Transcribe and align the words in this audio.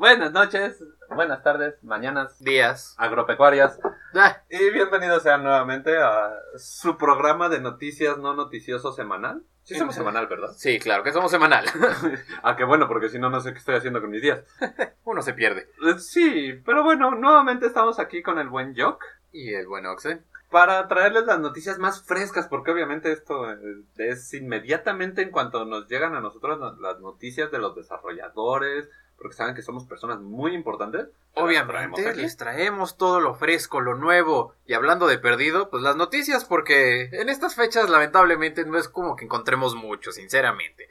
Buenas 0.00 0.32
noches, 0.32 0.82
buenas 1.10 1.42
tardes, 1.42 1.74
mañanas, 1.84 2.42
Días. 2.42 2.94
agropecuarias. 2.96 3.78
Ah, 4.14 4.38
Y 4.48 4.70
bienvenidos 4.70 5.22
sean 5.22 5.42
nuevamente 5.42 5.94
a 5.98 6.32
su 6.56 6.96
programa 6.96 7.50
de 7.50 7.60
noticias 7.60 8.16
no 8.16 8.32
noticioso 8.32 8.92
semanal. 8.92 9.42
Sí, 9.62 9.74
somos 9.74 9.94
semanal, 9.94 10.26
¿verdad? 10.26 10.52
sí, 10.56 10.78
claro, 10.78 11.02
que 11.02 11.12
somos 11.12 11.30
semanal. 11.30 11.66
Ah, 12.42 12.56
que 12.56 12.64
bueno, 12.64 12.88
porque 12.88 13.10
si 13.10 13.18
no, 13.18 13.28
no 13.28 13.40
sé 13.40 13.52
qué 13.52 13.58
estoy 13.58 13.74
haciendo 13.76 14.00
con 14.00 14.08
mis 14.08 14.22
días. 14.22 14.42
Uno 15.04 15.20
se 15.20 15.34
pierde. 15.34 15.68
Eh, 15.86 15.98
Sí, 15.98 16.54
pero 16.64 16.82
bueno, 16.82 17.10
nuevamente 17.10 17.66
estamos 17.66 17.98
aquí 17.98 18.22
con 18.22 18.38
el 18.38 18.48
buen 18.48 18.74
Jock 18.74 19.04
Y 19.32 19.52
el 19.52 19.66
buen 19.66 19.84
Oxe. 19.84 20.22
para 20.50 20.88
traerles 20.88 21.26
las 21.26 21.40
noticias 21.40 21.78
más 21.78 22.02
frescas, 22.06 22.48
porque 22.48 22.70
obviamente 22.70 23.12
esto 23.12 23.52
eh, 23.52 23.56
es 23.98 24.32
inmediatamente 24.32 25.20
en 25.20 25.30
cuanto 25.30 25.66
nos 25.66 25.86
llegan 25.88 26.14
a 26.16 26.20
nosotros 26.22 26.58
no- 26.58 26.72
las 26.80 26.98
noticias 27.00 27.50
de 27.52 27.58
los 27.58 27.76
desarrolladores, 27.76 28.88
porque 29.20 29.36
saben 29.36 29.54
que 29.54 29.60
somos 29.60 29.84
personas 29.84 30.18
muy 30.20 30.54
importantes. 30.54 31.08
traemos 31.34 32.00
Obviamente 32.00 32.14
les 32.16 32.38
traemos 32.38 32.96
todo 32.96 33.20
lo 33.20 33.34
fresco, 33.34 33.80
lo 33.80 33.94
nuevo. 33.94 34.54
Y 34.66 34.72
hablando 34.72 35.06
de 35.06 35.18
perdido, 35.18 35.68
pues 35.68 35.82
las 35.82 35.94
noticias, 35.94 36.46
porque 36.46 37.10
en 37.12 37.28
estas 37.28 37.54
fechas 37.54 37.90
lamentablemente 37.90 38.64
no 38.64 38.78
es 38.78 38.88
como 38.88 39.16
que 39.16 39.26
encontremos 39.26 39.74
mucho, 39.74 40.10
sinceramente. 40.10 40.88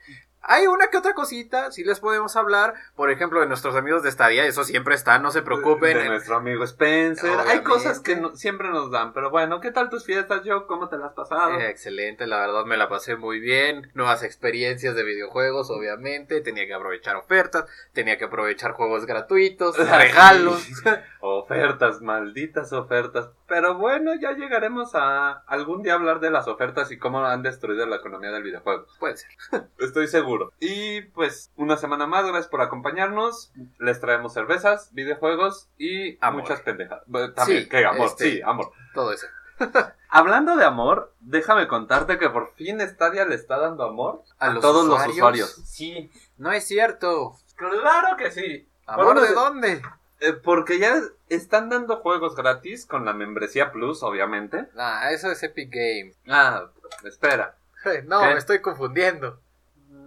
Hay 0.52 0.66
una 0.66 0.88
que 0.88 0.98
otra 0.98 1.13
cosita, 1.13 1.71
si 1.71 1.84
les 1.84 1.99
podemos 1.99 2.35
hablar, 2.35 2.73
por 2.95 3.12
ejemplo, 3.12 3.40
de 3.40 3.45
nuestros 3.45 3.76
amigos 3.76 4.02
de 4.02 4.12
Stadia, 4.12 4.45
eso 4.48 4.63
siempre 4.63 4.95
está, 4.95 5.20
no 5.20 5.30
se 5.30 5.44
preocupen. 5.44 5.95
De 5.95 6.05
nuestro 6.07 6.38
amigo 6.38 6.63
Spencer. 6.63 7.31
Hay 7.48 7.59
cosas 7.62 7.99
que 7.99 8.16
no- 8.16 8.35
siempre 8.35 8.70
nos 8.70 8.90
dan, 8.90 9.13
pero 9.13 9.30
bueno, 9.30 9.62
¿qué 9.62 9.70
tal 9.70 9.90
tus 9.91 10.05
fiestas, 10.05 10.41
Jock? 10.43 10.66
¿Cómo 10.66 10.90
te 10.90 10.98
las 10.98 11.09
has 11.09 11.13
pasado? 11.13 11.59
Eh, 11.59 11.70
excelente, 11.70 12.26
la 12.26 12.40
verdad 12.40 12.66
me 12.66 12.77
la 12.77 12.90
pasé 12.90 13.16
muy 13.16 13.40
bien. 13.40 13.91
Nuevas 13.93 14.23
experiencias 14.23 14.95
de 14.95 15.04
videojuegos, 15.04 15.70
obviamente. 15.70 16.41
Tenía 16.41 16.66
que 16.66 16.73
aprovechar 16.73 17.16
ofertas, 17.16 17.66
tenía 17.93 18.18
que 18.18 18.26
aprovechar 18.26 18.71
juegos 18.71 19.05
gratuitos, 19.05 19.77
regalos. 19.90 20.68
Ofertas, 21.21 22.02
malditas 22.02 22.74
ofertas. 22.74 23.29
Pero 23.50 23.76
bueno, 23.78 24.14
ya 24.14 24.34
llegaremos 24.34 24.94
a 24.94 25.44
algún 25.48 25.82
día 25.84 25.96
hablar 25.96 26.20
de 26.20 26.30
las 26.30 26.48
ofertas 26.48 26.92
y 26.92 27.00
cómo 27.00 27.26
han 27.26 27.42
destruido 27.42 27.86
la 27.88 27.96
economía 27.98 28.30
del 28.32 28.44
videojuego. 28.44 28.86
Puede 29.00 29.18
ser. 29.18 29.30
Estoy 29.80 30.08
seguro. 30.08 30.54
Y 30.60 31.02
pues, 31.02 31.52
una 31.55 31.76
semana 31.76 32.05
más, 32.08 32.24
gracias 32.26 32.48
por 32.48 32.62
acompañarnos. 32.62 33.52
Les 33.80 34.00
traemos 34.00 34.34
cervezas, 34.34 34.94
videojuegos 34.94 35.68
y 35.77 36.18
Amor. 36.24 36.44
muchas 36.44 36.62
pendejadas. 36.62 37.04
Bueno, 37.08 37.34
También, 37.34 37.64
Sí, 37.64 37.70
¿qué 37.70 37.86
amor? 37.86 38.05
este- 38.08 38.32
Sí, 38.32 38.42
amor. 38.44 38.72
Todo 38.94 39.12
eso. 39.12 39.26
Hablando 40.10 40.55
de 40.55 40.66
amor, 40.66 41.14
déjame 41.20 41.68
contarte 41.68 42.18
que 42.18 42.30
por 42.30 42.54
fin 42.54 42.80
Stadia 42.82 43.26
le 43.26 43.36
está 43.36 43.58
dando 43.60 43.84
amor 43.84 44.24
¿A 44.40 44.46
a, 44.48 44.54
los 44.54 44.62
todos 44.62 44.84
usuarios? 44.86 45.08
los 45.08 45.16
usuarios. 45.18 45.55
Sí, 45.66 46.12
No 46.38 46.52
es 46.52 46.66
cierto. 46.68 47.36
claro 47.55 48.16
que 48.16 48.32
sí. 48.32 48.68
¿Amor 48.86 49.16
Por 49.16 49.22
de 49.22 49.34
dónde? 49.34 49.82
Eh, 50.22 50.34
porque 50.34 50.80
ya 50.80 50.96
están 51.30 51.70
dando 51.70 51.98
juegos 51.98 52.35
gratis 52.35 52.85
con 52.85 53.05
la 53.05 53.13
membresía 53.13 53.72
Plus, 53.72 54.04
obviamente. 54.04 54.68
Ah, 54.76 55.10
eso 55.12 55.32
es 55.32 55.41
Epic 55.44 55.70
Games. 55.71 56.18
Ah, 56.27 56.66
espera. 57.05 57.55
No, 58.05 58.20
¿Qué? 58.20 58.34
me 58.34 58.38
estoy 58.38 58.60
confundiendo. 58.60 59.40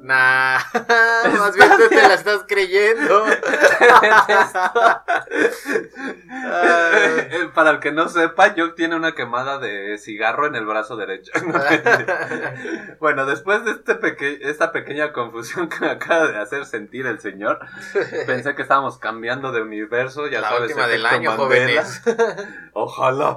Nah, 0.05 0.59
más 1.39 1.55
bien 1.55 1.71
tú 1.79 1.89
te 1.89 1.95
la 2.03 2.15
estás 2.15 2.41
creyendo. 2.49 3.25
Para 7.55 7.71
el 7.71 7.81
que 7.81 7.93
no 7.93 8.09
sepa, 8.09 8.55
Jock 8.57 8.75
tiene 8.75 8.97
una 8.97 9.13
quemada 9.13 9.59
de 9.59 9.99
cigarro 9.99 10.47
en 10.47 10.55
el 10.57 10.65
brazo 10.67 10.97
derecho. 10.97 11.31
bueno, 13.01 13.27
después 13.27 13.65
de 13.65 13.73
este 13.73 13.95
peque- 13.95 14.39
esta 14.43 14.73
pequeña 14.73 15.13
confusión 15.13 15.69
que 15.69 15.79
me 15.81 15.91
acaba 15.91 16.27
de 16.27 16.39
hacer 16.39 16.65
sentir 16.67 17.07
el 17.07 17.21
señor, 17.21 17.61
pensé 18.27 18.55
que 18.57 18.63
estábamos 18.63 18.99
cambiando 18.99 19.53
de 19.53 19.63
universo, 19.63 20.27
ya 20.27 20.41
la 20.41 20.49
sabes, 20.49 20.71
última 20.71 20.89
del 20.89 21.07
año, 21.07 21.37
Mandela. 21.37 21.85
jóvenes. 21.85 22.03
Ojalá. 22.73 23.37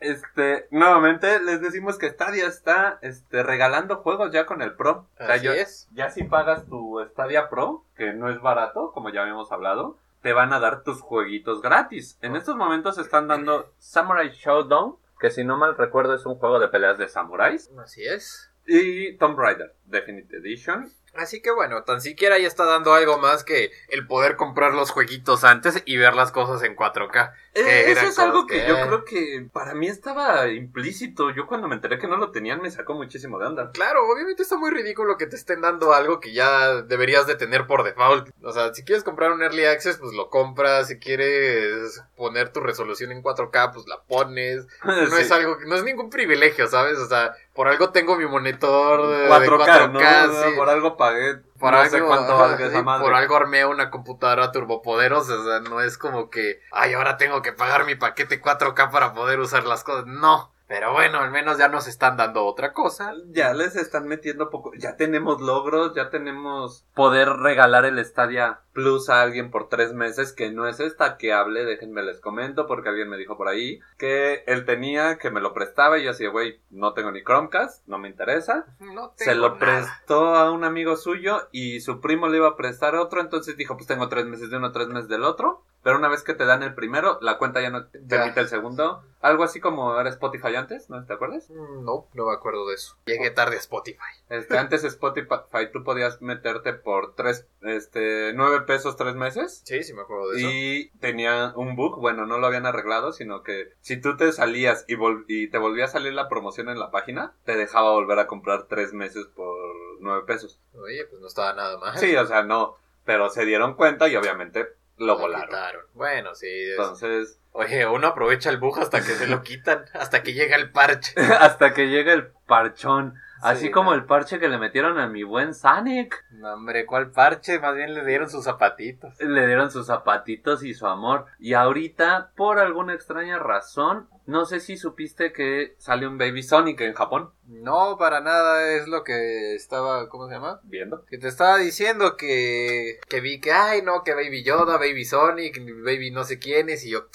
Este, 0.00 0.66
nuevamente 0.70 1.40
les 1.40 1.60
decimos 1.60 1.98
que 1.98 2.08
Stadia 2.10 2.46
está 2.46 2.98
este, 3.02 3.42
regalando 3.42 3.96
juegos 3.98 4.32
ya 4.32 4.46
con 4.46 4.62
el 4.62 4.74
Pro. 4.74 5.06
O 5.20 5.24
sea, 5.26 5.34
Así 5.34 5.44
yo- 5.44 5.52
es. 5.52 5.88
ya 5.92 6.10
si 6.10 6.24
pagas 6.24 6.66
tu 6.66 6.98
Stadia 7.10 7.48
Pro, 7.50 7.84
que 7.96 8.12
no 8.14 8.30
es 8.30 8.40
barato, 8.40 8.92
como 8.92 9.10
ya 9.10 9.22
habíamos 9.22 9.52
hablado, 9.52 9.98
te 10.22 10.32
van 10.32 10.52
a 10.52 10.60
dar 10.60 10.82
tus 10.82 11.00
jueguitos 11.00 11.60
gratis. 11.62 12.18
En 12.22 12.34
estos 12.36 12.56
momentos 12.56 12.98
están 12.98 13.28
dando 13.28 13.72
Samurai 13.78 14.30
Showdown, 14.30 14.96
que 15.18 15.30
si 15.30 15.44
no 15.44 15.56
mal 15.58 15.76
recuerdo 15.76 16.14
es 16.14 16.24
un 16.26 16.36
juego 16.36 16.58
de 16.58 16.68
peleas 16.68 16.96
de 16.98 17.08
samuráis, 17.08 17.70
Así 17.82 18.02
es. 18.06 18.50
y 18.66 19.16
Tomb 19.18 19.38
Raider 19.38 19.74
Definitive 19.84 20.38
Edition. 20.38 20.90
Así 21.14 21.42
que 21.42 21.50
bueno, 21.50 21.82
tan 21.82 22.00
siquiera 22.00 22.38
ya 22.38 22.46
está 22.46 22.64
dando 22.64 22.94
algo 22.94 23.18
más 23.18 23.44
que 23.44 23.72
el 23.88 24.06
poder 24.06 24.36
comprar 24.36 24.72
los 24.74 24.90
jueguitos 24.90 25.44
antes 25.44 25.82
y 25.84 25.96
ver 25.96 26.14
las 26.14 26.30
cosas 26.32 26.62
en 26.62 26.76
4K. 26.76 27.32
Eh, 27.54 27.84
Eso 27.90 28.06
es 28.06 28.18
algo 28.18 28.46
que 28.46 28.60
que- 28.62 28.68
yo 28.68 28.76
creo 28.86 29.04
que 29.04 29.46
para 29.52 29.74
mí 29.74 29.88
estaba 29.88 30.48
implícito. 30.48 31.30
Yo 31.30 31.46
cuando 31.46 31.66
me 31.68 31.74
enteré 31.74 31.98
que 31.98 32.06
no 32.06 32.16
lo 32.16 32.30
tenían 32.30 32.62
me 32.62 32.70
sacó 32.70 32.94
muchísimo 32.94 33.38
de 33.38 33.46
onda. 33.46 33.70
Claro, 33.72 34.06
obviamente 34.08 34.42
está 34.44 34.56
muy 34.56 34.70
ridículo 34.70 35.16
que 35.18 35.26
te 35.26 35.36
estén 35.36 35.60
dando 35.60 35.92
algo 35.92 36.20
que 36.20 36.32
ya 36.32 36.82
deberías 36.82 37.26
de 37.26 37.34
tener 37.34 37.66
por 37.66 37.82
default. 37.82 38.30
O 38.42 38.52
sea, 38.52 38.72
si 38.72 38.84
quieres 38.84 39.02
comprar 39.04 39.32
un 39.32 39.42
Early 39.42 39.64
Access, 39.64 39.96
pues 39.98 40.12
lo 40.12 40.30
compras. 40.30 40.88
Si 40.88 40.98
quieres 40.98 42.02
poner 42.16 42.50
tu 42.52 42.60
resolución 42.60 43.10
en 43.12 43.22
4K, 43.22 43.72
pues 43.72 43.86
la 43.86 44.00
pones. 44.02 44.66
No 44.84 45.16
Sí. 45.16 45.22
es 45.22 45.32
algo, 45.32 45.56
no 45.66 45.74
es 45.74 45.82
ningún 45.84 46.08
privilegio, 46.10 46.68
¿sabes? 46.68 46.98
O 46.98 47.06
sea, 47.08 47.34
por 47.54 47.68
algo 47.68 47.90
tengo 47.90 48.16
mi 48.16 48.26
monitor 48.26 49.06
de 49.08 49.28
4K, 49.28 49.90
4K, 49.92 50.26
¿no? 50.28 50.42
sí. 50.42 50.56
Por 50.56 50.68
algo 50.68 50.96
pagué. 50.96 51.36
Por 51.58 51.72
no 51.72 51.78
algo, 51.78 51.90
sé 51.90 52.02
cuánto 52.02 52.32
ajá, 52.32 52.42
valga 52.42 52.66
esa 52.66 52.78
sí, 52.78 52.84
madre. 52.84 53.04
por 53.04 53.14
algo 53.14 53.36
armé 53.36 53.64
una 53.66 53.90
computadora 53.90 54.50
turbopoderosa, 54.52 55.34
o 55.34 55.44
sea, 55.44 55.60
no 55.60 55.80
es 55.80 55.98
como 55.98 56.30
que, 56.30 56.60
ay, 56.72 56.94
ahora 56.94 57.16
tengo 57.16 57.42
que 57.42 57.52
pagar 57.52 57.84
mi 57.84 57.96
paquete 57.96 58.40
4K 58.40 58.90
para 58.90 59.12
poder 59.12 59.40
usar 59.40 59.64
las 59.64 59.84
cosas, 59.84 60.06
no. 60.06 60.52
Pero 60.70 60.92
bueno, 60.92 61.18
al 61.18 61.32
menos 61.32 61.58
ya 61.58 61.66
nos 61.66 61.88
están 61.88 62.16
dando 62.16 62.46
otra 62.46 62.72
cosa. 62.72 63.12
Ya 63.30 63.52
les 63.54 63.74
están 63.74 64.06
metiendo 64.06 64.50
poco. 64.50 64.70
Ya 64.78 64.96
tenemos 64.96 65.40
logros, 65.40 65.96
ya 65.96 66.10
tenemos 66.10 66.86
poder 66.94 67.28
regalar 67.28 67.84
el 67.86 68.02
Stadia 68.04 68.60
Plus 68.72 69.10
a 69.10 69.22
alguien 69.22 69.50
por 69.50 69.68
tres 69.68 69.92
meses, 69.92 70.32
que 70.32 70.50
no 70.50 70.68
es 70.68 70.78
esta 70.80 71.16
que 71.16 71.32
hable, 71.32 71.64
déjenme 71.64 72.02
les 72.02 72.20
comento, 72.20 72.66
porque 72.66 72.88
alguien 72.88 73.08
me 73.08 73.16
dijo 73.16 73.36
por 73.36 73.48
ahí 73.48 73.80
que 73.98 74.44
él 74.46 74.64
tenía, 74.64 75.18
que 75.18 75.30
me 75.30 75.40
lo 75.40 75.52
prestaba, 75.54 75.98
y 75.98 76.04
yo 76.04 76.10
así, 76.12 76.26
güey, 76.26 76.60
no 76.70 76.92
tengo 76.92 77.10
ni 77.10 77.22
Chromecast, 77.24 77.86
no 77.88 77.98
me 77.98 78.08
interesa. 78.08 78.66
No 78.78 79.12
Se 79.16 79.26
tengo 79.32 79.48
lo 79.48 79.54
nada. 79.54 79.58
prestó 79.58 80.34
a 80.36 80.50
un 80.52 80.64
amigo 80.64 80.96
suyo 80.96 81.48
y 81.52 81.80
su 81.80 82.00
primo 82.00 82.28
le 82.28 82.36
iba 82.36 82.48
a 82.48 82.56
prestar 82.56 82.94
otro, 82.94 83.20
entonces 83.20 83.56
dijo, 83.56 83.76
pues 83.76 83.86
tengo 83.86 84.08
tres 84.08 84.26
meses 84.26 84.50
de 84.50 84.56
uno, 84.56 84.72
tres 84.72 84.88
meses 84.88 85.08
del 85.08 85.24
otro. 85.24 85.64
Pero 85.82 85.96
una 85.96 86.08
vez 86.08 86.22
que 86.22 86.34
te 86.34 86.44
dan 86.44 86.62
el 86.62 86.74
primero, 86.74 87.18
la 87.22 87.38
cuenta 87.38 87.62
ya 87.62 87.70
no 87.70 87.86
te 87.86 88.00
permite 88.00 88.40
el 88.40 88.48
segundo. 88.48 89.02
Algo 89.22 89.44
así 89.44 89.60
como 89.60 89.98
era 89.98 90.10
Spotify 90.10 90.54
antes, 90.54 90.90
¿no 90.90 91.02
te 91.06 91.14
acuerdas? 91.14 91.48
Mm, 91.48 91.84
No, 91.86 92.06
no 92.12 92.26
me 92.26 92.34
acuerdo 92.34 92.68
de 92.68 92.74
eso. 92.74 92.96
Llegué 93.06 93.30
tarde 93.30 93.56
a 93.56 93.60
Spotify. 93.60 93.96
Este, 94.28 94.58
antes 94.58 94.84
Spotify 94.84 95.70
tú 95.72 95.82
podías 95.82 96.20
meterte 96.20 96.74
por 96.74 97.14
tres, 97.14 97.46
este, 97.62 98.32
nueve 98.34 98.59
pesos 98.66 98.96
tres 98.96 99.14
meses. 99.14 99.62
Sí, 99.64 99.82
sí 99.82 99.92
me 99.94 100.02
acuerdo 100.02 100.30
de 100.30 100.38
eso. 100.38 100.48
Y 100.50 100.90
tenía 101.00 101.52
un 101.56 101.76
bug, 101.76 102.00
bueno, 102.00 102.26
no 102.26 102.38
lo 102.38 102.46
habían 102.46 102.66
arreglado, 102.66 103.12
sino 103.12 103.42
que 103.42 103.72
si 103.80 104.00
tú 104.00 104.16
te 104.16 104.30
salías 104.32 104.84
y, 104.88 104.94
vol- 104.96 105.24
y 105.28 105.48
te 105.48 105.58
volvía 105.58 105.84
a 105.86 105.88
salir 105.88 106.12
la 106.12 106.28
promoción 106.28 106.68
en 106.68 106.78
la 106.78 106.90
página, 106.90 107.34
te 107.44 107.56
dejaba 107.56 107.92
volver 107.92 108.18
a 108.18 108.26
comprar 108.26 108.64
tres 108.68 108.92
meses 108.92 109.26
por 109.26 109.56
nueve 110.00 110.22
pesos. 110.26 110.60
Oye, 110.74 111.04
pues 111.06 111.20
no 111.20 111.26
estaba 111.28 111.52
nada 111.54 111.78
mal. 111.78 111.96
Sí, 111.98 112.14
o 112.16 112.26
sea, 112.26 112.42
no, 112.42 112.76
pero 113.04 113.28
se 113.30 113.44
dieron 113.44 113.74
cuenta 113.74 114.08
y 114.08 114.16
obviamente 114.16 114.66
lo 114.96 115.18
volaron. 115.18 115.46
quitaron. 115.48 115.84
Bueno, 115.94 116.34
sí. 116.34 116.46
es- 116.48 116.70
Entonces, 116.78 117.36
Oye, 117.52 117.84
uno 117.84 118.06
aprovecha 118.06 118.48
el 118.48 118.58
bug 118.58 118.78
hasta 118.78 118.98
que 118.98 119.12
se 119.12 119.26
lo 119.26 119.42
quitan, 119.42 119.84
hasta 119.94 120.22
que 120.22 120.34
llega 120.34 120.54
el 120.56 120.70
parche. 120.70 121.14
hasta 121.40 121.74
que 121.74 121.88
llega 121.88 122.12
el 122.12 122.28
parchón, 122.46 123.14
así 123.42 123.66
Sí, 123.66 123.70
como 123.70 123.90
no. 123.90 123.96
el 123.96 124.04
parche 124.04 124.38
que 124.38 124.48
le 124.48 124.58
metieron 124.58 124.98
a 124.98 125.06
mi 125.06 125.22
buen 125.22 125.54
Sonic. 125.54 126.24
No, 126.30 126.54
hombre, 126.54 126.86
¿cuál 126.86 127.10
parche? 127.10 127.58
Más 127.58 127.74
bien 127.74 127.94
le 127.94 128.04
dieron 128.04 128.28
sus 128.30 128.44
zapatitos. 128.44 129.18
le 129.20 129.46
dieron 129.46 129.70
sus 129.70 129.86
zapatitos 129.86 130.62
y 130.62 130.74
su 130.74 130.86
amor. 130.86 131.26
Y 131.38 131.54
ahorita, 131.54 132.32
por 132.36 132.58
alguna 132.58 132.94
extraña 132.94 133.38
razón, 133.38 134.08
no 134.26 134.44
sé 134.44 134.60
si 134.60 134.76
supiste 134.76 135.32
que 135.32 135.74
sale 135.78 136.06
un 136.06 136.18
Baby 136.18 136.42
Sonic 136.42 136.80
en 136.82 136.94
Japón. 136.94 137.30
No, 137.46 137.96
para 137.98 138.20
nada 138.20 138.72
es 138.74 138.86
lo 138.86 139.02
que 139.02 139.54
estaba, 139.54 140.08
¿cómo 140.08 140.28
se 140.28 140.34
llama? 140.34 140.60
Viendo. 140.64 141.04
Que 141.06 141.18
te 141.18 141.28
estaba 141.28 141.58
diciendo 141.58 142.16
que, 142.16 143.00
que 143.08 143.20
vi 143.20 143.40
que, 143.40 143.52
ay, 143.52 143.82
no, 143.82 144.04
que 144.04 144.14
Baby 144.14 144.44
Yoda, 144.44 144.76
Baby 144.76 145.04
Sonic, 145.04 145.58
Baby 145.84 146.10
no 146.12 146.22
sé 146.24 146.38
quiénes, 146.38 146.84
y 146.86 146.90
yo, 146.90 147.06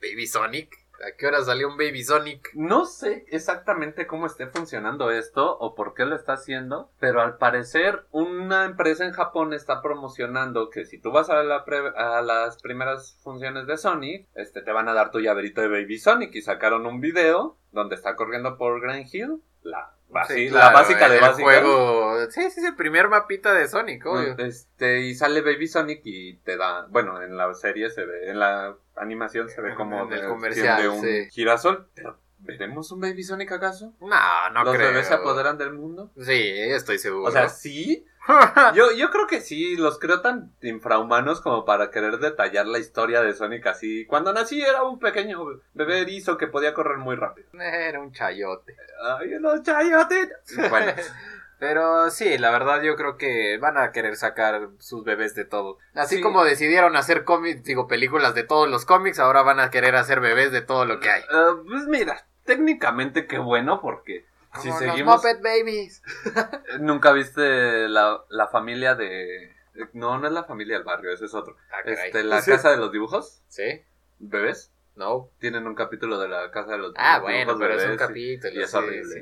Baby 0.00 0.26
Sonic, 0.26 0.79
¿a 1.06 1.16
qué 1.16 1.26
hora 1.26 1.42
salió 1.42 1.68
un 1.68 1.76
Baby 1.76 2.02
Sonic? 2.02 2.50
No 2.54 2.84
sé 2.84 3.24
exactamente 3.28 4.06
cómo 4.06 4.26
esté 4.26 4.46
funcionando 4.46 5.10
esto 5.10 5.56
o 5.58 5.74
por 5.74 5.94
qué 5.94 6.04
lo 6.04 6.14
está 6.14 6.34
haciendo, 6.34 6.90
pero 6.98 7.20
al 7.22 7.38
parecer 7.38 8.04
una 8.10 8.64
empresa 8.64 9.04
en 9.04 9.12
Japón 9.12 9.52
está 9.52 9.82
promocionando 9.82 10.70
que 10.70 10.84
si 10.84 11.00
tú 11.00 11.10
vas 11.10 11.30
a, 11.30 11.42
las 11.42 12.62
primeras 12.62 13.18
funciones 13.22 13.66
de 13.66 13.76
Sonic, 13.76 14.28
este, 14.34 14.62
te 14.62 14.72
van 14.72 14.88
a 14.88 14.94
dar 14.94 15.10
tu 15.10 15.20
llaverito 15.20 15.60
de 15.60 15.68
Baby 15.68 15.98
Sonic 15.98 16.34
y 16.34 16.42
sacaron 16.42 16.86
un 16.86 17.00
video 17.00 17.56
donde 17.72 17.94
está 17.94 18.16
corriendo 18.16 18.56
por 18.56 18.80
Grand 18.80 19.06
Hill, 19.12 19.42
la 19.62 19.94
Así, 20.14 20.34
Sí, 20.34 20.48
la 20.50 20.70
básica 20.72 21.08
de 21.08 21.20
básica. 21.20 21.42
juego. 21.44 22.16
Sí, 22.30 22.42
sí, 22.50 22.60
sí, 22.60 22.66
el 22.66 22.74
primer 22.76 23.08
mapita 23.08 23.52
de 23.54 23.68
Sonic, 23.68 24.04
obvio. 24.06 24.36
Este, 24.38 25.00
y 25.02 25.14
sale 25.14 25.40
Baby 25.40 25.68
Sonic 25.68 26.00
y 26.04 26.36
te 26.38 26.56
da, 26.56 26.86
bueno, 26.90 27.22
en 27.22 27.36
la 27.36 27.52
serie 27.54 27.90
se 27.90 28.04
ve, 28.04 28.30
en 28.30 28.38
la 28.40 28.76
animación 28.96 29.48
se 29.48 29.60
ve 29.60 29.74
como 29.74 30.04
En 30.06 30.12
el 30.12 30.22
de- 30.22 30.28
comercial, 30.28 30.82
de 30.82 30.88
un 30.88 31.00
sí. 31.00 31.28
girasol. 31.30 31.88
Pero, 31.94 32.18
¿veremos 32.40 32.90
un 32.92 33.00
Baby 33.00 33.22
Sonic 33.22 33.52
acaso? 33.52 33.92
No, 34.00 34.50
no 34.52 34.64
¿Los 34.64 34.74
creo. 34.76 34.88
bebés 34.88 35.06
se 35.06 35.14
apoderan 35.14 35.58
del 35.58 35.72
mundo? 35.74 36.10
Sí, 36.18 36.40
estoy 36.56 36.98
seguro. 36.98 37.28
O 37.28 37.30
sea, 37.30 37.48
sí. 37.48 38.04
Yo, 38.74 38.92
yo 38.92 39.10
creo 39.10 39.26
que 39.26 39.40
sí, 39.40 39.76
los 39.76 39.98
creo 39.98 40.20
tan 40.20 40.52
infrahumanos 40.62 41.40
como 41.40 41.64
para 41.64 41.90
querer 41.90 42.18
detallar 42.18 42.66
la 42.66 42.78
historia 42.78 43.22
de 43.22 43.32
Sonic 43.34 43.66
así. 43.66 44.04
Cuando 44.06 44.32
nací 44.32 44.60
era 44.62 44.82
un 44.82 44.98
pequeño 44.98 45.44
bebé 45.74 46.00
erizo 46.00 46.36
que 46.36 46.46
podía 46.46 46.74
correr 46.74 46.98
muy 46.98 47.16
rápido. 47.16 47.48
Era 47.60 48.00
un 48.00 48.12
chayote. 48.12 48.76
Ay, 49.18 49.30
los 49.40 49.62
chayotes. 49.62 50.28
Bueno, 50.68 50.92
Pero 51.58 52.10
sí, 52.10 52.38
la 52.38 52.50
verdad 52.50 52.80
yo 52.80 52.96
creo 52.96 53.18
que 53.18 53.58
van 53.58 53.76
a 53.76 53.92
querer 53.92 54.16
sacar 54.16 54.68
sus 54.78 55.04
bebés 55.04 55.34
de 55.34 55.44
todo. 55.44 55.76
Así 55.94 56.16
Sí. 56.16 56.22
como 56.22 56.42
decidieron 56.42 56.96
hacer 56.96 57.24
cómics, 57.24 57.64
digo, 57.64 57.86
películas 57.86 58.34
de 58.34 58.44
todos 58.44 58.66
los 58.70 58.86
cómics, 58.86 59.18
ahora 59.18 59.42
van 59.42 59.60
a 59.60 59.68
querer 59.70 59.94
hacer 59.94 60.20
bebés 60.20 60.52
de 60.52 60.62
todo 60.62 60.86
lo 60.86 61.00
que 61.00 61.10
hay. 61.10 61.20
eh, 61.20 61.56
pues 61.68 61.86
mira, 61.86 62.24
técnicamente 62.44 63.26
qué 63.26 63.38
bueno 63.38 63.82
porque 63.82 64.24
si 64.60 64.68
Como 64.68 64.78
seguimos... 64.80 65.14
Los 65.14 65.24
Muppet 65.34 65.42
Babies. 65.42 66.02
¿Nunca 66.80 67.12
viste 67.12 67.88
la, 67.88 68.22
la 68.28 68.48
familia 68.48 68.94
de... 68.94 69.54
No, 69.92 70.18
no 70.18 70.26
es 70.26 70.32
la 70.32 70.44
familia 70.44 70.76
del 70.76 70.84
barrio, 70.84 71.12
ese 71.12 71.26
es 71.26 71.34
otro. 71.34 71.56
Ah. 71.70 71.76
Este, 71.84 72.22
la 72.24 72.42
Sí. 72.42 72.50
casa 72.50 72.70
de 72.70 72.76
los 72.76 72.90
dibujos, 72.92 73.42
¿Sí? 73.48 73.82
bebés. 74.18 74.72
No. 74.96 75.30
Tienen 75.38 75.66
un 75.66 75.74
capítulo 75.74 76.18
de 76.18 76.28
la 76.28 76.50
casa 76.50 76.72
de 76.72 76.78
los 76.78 76.92
Ah, 76.96 77.14
dibujos 77.20 77.32
bueno, 77.32 77.58
pero 77.58 77.74
es 77.74 77.86
un 77.86 77.94
y- 77.94 77.96
capítulo. 77.96 78.52
Y 78.52 78.62
es 78.62 78.70
sí, 78.70 78.76
horrible, 78.76 79.04
sí. 79.14 79.20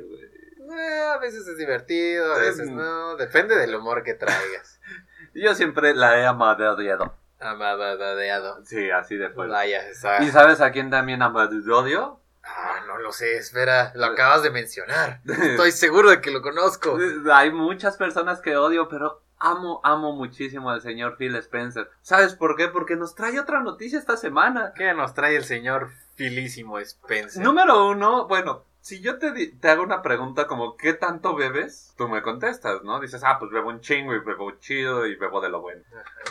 Eh, 0.70 1.00
a 1.14 1.18
veces 1.18 1.46
es 1.46 1.56
divertido, 1.56 2.32
a 2.32 2.36
Sí. 2.36 2.42
veces 2.42 2.70
no. 2.70 3.16
Depende 3.16 3.56
del 3.56 3.74
humor 3.74 4.02
que 4.02 4.14
traigas. 4.14 4.80
Yo 5.34 5.54
siempre 5.54 5.94
la 5.94 6.18
he 6.18 6.26
amadeado. 6.26 7.14
Amadeado. 7.40 8.64
Sí, 8.64 8.90
así 8.90 9.16
de 9.16 9.28
fuerte. 9.30 9.52
Vaya, 9.52 9.88
esa- 9.88 10.22
¿Y 10.24 10.30
sabes 10.30 10.60
a 10.60 10.72
quién 10.72 10.90
también 10.90 11.22
amadeodio? 11.22 12.20
Ah, 12.56 12.80
no 12.86 12.98
lo 12.98 13.12
sé, 13.12 13.36
espera, 13.36 13.92
lo 13.94 14.06
acabas 14.06 14.42
de 14.42 14.50
mencionar. 14.50 15.20
Estoy 15.26 15.72
seguro 15.72 16.10
de 16.10 16.20
que 16.20 16.30
lo 16.30 16.42
conozco. 16.42 16.98
Hay 17.32 17.52
muchas 17.52 17.96
personas 17.96 18.40
que 18.40 18.56
odio, 18.56 18.88
pero 18.88 19.22
amo, 19.38 19.80
amo 19.84 20.12
muchísimo 20.12 20.70
al 20.70 20.80
señor 20.80 21.16
Phil 21.16 21.36
Spencer. 21.36 21.88
¿Sabes 22.02 22.34
por 22.34 22.56
qué? 22.56 22.68
Porque 22.68 22.96
nos 22.96 23.14
trae 23.14 23.38
otra 23.38 23.60
noticia 23.60 23.98
esta 23.98 24.16
semana. 24.16 24.72
¿Qué 24.74 24.92
nos 24.94 25.14
trae 25.14 25.36
el 25.36 25.44
señor 25.44 25.90
Filísimo 26.16 26.78
Spencer? 26.80 27.42
Número 27.42 27.88
uno, 27.88 28.26
bueno, 28.26 28.64
si 28.80 29.00
yo 29.00 29.18
te, 29.18 29.30
te 29.48 29.68
hago 29.68 29.82
una 29.82 30.02
pregunta 30.02 30.46
como 30.46 30.76
¿qué 30.76 30.94
tanto 30.94 31.36
bebes? 31.36 31.94
Tú 31.96 32.08
me 32.08 32.22
contestas, 32.22 32.82
¿no? 32.82 32.98
Dices, 32.98 33.22
ah, 33.24 33.38
pues 33.38 33.50
bebo 33.52 33.68
un 33.68 33.80
chingo 33.80 34.14
y 34.14 34.20
bebo 34.20 34.50
chido 34.58 35.06
y 35.06 35.14
bebo 35.14 35.40
de 35.40 35.50
lo 35.50 35.60
bueno. 35.60 35.82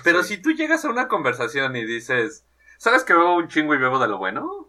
Pero 0.03 0.23
Sí. 0.23 0.35
si 0.35 0.41
tú 0.41 0.51
llegas 0.51 0.83
a 0.83 0.89
una 0.89 1.07
conversación 1.07 1.75
y 1.75 1.85
dices, 1.85 2.45
¿sabes 2.77 3.03
que 3.03 3.13
bebo 3.13 3.35
un 3.35 3.47
chingo 3.47 3.75
y 3.75 3.77
bebo 3.77 3.99
de 3.99 4.07
lo 4.07 4.17
bueno? 4.17 4.66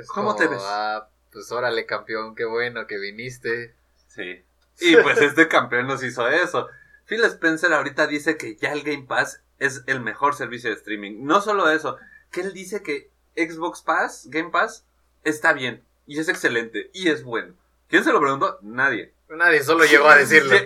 Es 0.00 0.08
¿Cómo 0.08 0.34
te 0.34 0.46
ves? 0.46 0.62
Ah, 0.62 1.08
pues 1.30 1.52
órale, 1.52 1.86
campeón, 1.86 2.34
qué 2.34 2.44
bueno 2.44 2.86
que 2.86 2.98
viniste. 2.98 3.74
Sí. 4.08 4.42
Y 4.80 4.96
pues 4.96 5.18
este 5.20 5.48
campeón 5.48 5.86
nos 5.86 6.02
hizo 6.02 6.26
eso. 6.28 6.68
Phil 7.04 7.22
Spencer 7.24 7.72
ahorita 7.72 8.06
dice 8.06 8.36
que 8.36 8.56
ya 8.56 8.72
el 8.72 8.82
Game 8.82 9.04
Pass 9.06 9.42
es 9.58 9.82
el 9.86 10.00
mejor 10.00 10.34
servicio 10.34 10.70
de 10.70 10.76
streaming. 10.76 11.24
No 11.24 11.40
solo 11.40 11.68
eso, 11.70 11.98
que 12.30 12.40
él 12.40 12.52
dice 12.52 12.82
que 12.82 13.10
Xbox 13.36 13.82
Pass, 13.82 14.26
Game 14.30 14.50
Pass, 14.50 14.84
está 15.22 15.52
bien. 15.52 15.84
Y 16.06 16.18
es 16.18 16.28
excelente. 16.28 16.90
Y 16.92 17.08
es 17.08 17.22
bueno. 17.22 17.54
¿Quién 17.88 18.04
se 18.04 18.12
lo 18.12 18.20
preguntó? 18.20 18.58
Nadie. 18.62 19.12
Nadie 19.28 19.62
solo 19.62 19.84
llegó 19.84 20.08
a 20.08 20.16
decirlo. 20.16 20.56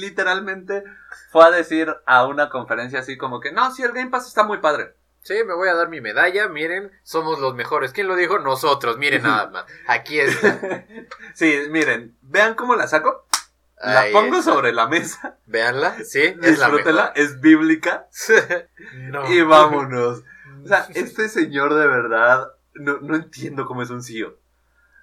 Literalmente 0.00 0.84
fue 1.30 1.44
a 1.44 1.50
decir 1.50 1.94
a 2.04 2.26
una 2.26 2.50
conferencia 2.50 3.00
así 3.00 3.16
como 3.16 3.40
que, 3.40 3.52
no, 3.52 3.72
sí, 3.74 3.82
el 3.82 3.92
Game 3.92 4.10
Pass 4.10 4.28
está 4.28 4.44
muy 4.44 4.58
padre. 4.58 4.94
Sí, 5.22 5.34
me 5.46 5.54
voy 5.54 5.68
a 5.68 5.74
dar 5.74 5.88
mi 5.88 6.00
medalla, 6.00 6.48
miren, 6.48 6.90
somos 7.04 7.38
los 7.38 7.54
mejores. 7.54 7.92
¿Quién 7.92 8.08
lo 8.08 8.16
dijo? 8.16 8.40
Nosotros, 8.40 8.98
miren 8.98 9.22
nada 9.22 9.50
más. 9.50 9.64
Aquí 9.86 10.18
está. 10.18 10.84
sí, 11.34 11.60
miren, 11.70 12.16
vean 12.22 12.54
cómo 12.54 12.74
la 12.74 12.88
saco. 12.88 13.26
La 13.80 14.00
Ahí 14.00 14.12
pongo 14.12 14.38
está. 14.38 14.52
sobre 14.52 14.72
la 14.72 14.88
mesa. 14.88 15.38
Véanla, 15.46 15.96
sí, 16.04 16.22
es 16.22 16.58
la 16.58 16.68
Disfrútela, 16.68 17.12
es 17.14 17.40
bíblica. 17.40 18.08
no. 18.96 19.32
Y 19.32 19.42
vámonos. 19.42 20.22
O 20.64 20.68
sea, 20.68 20.86
este 20.94 21.28
señor 21.28 21.74
de 21.74 21.86
verdad, 21.86 22.52
no, 22.74 22.98
no 23.00 23.14
entiendo 23.14 23.66
cómo 23.66 23.82
es 23.82 23.90
un 23.90 24.02
CEO. 24.02 24.36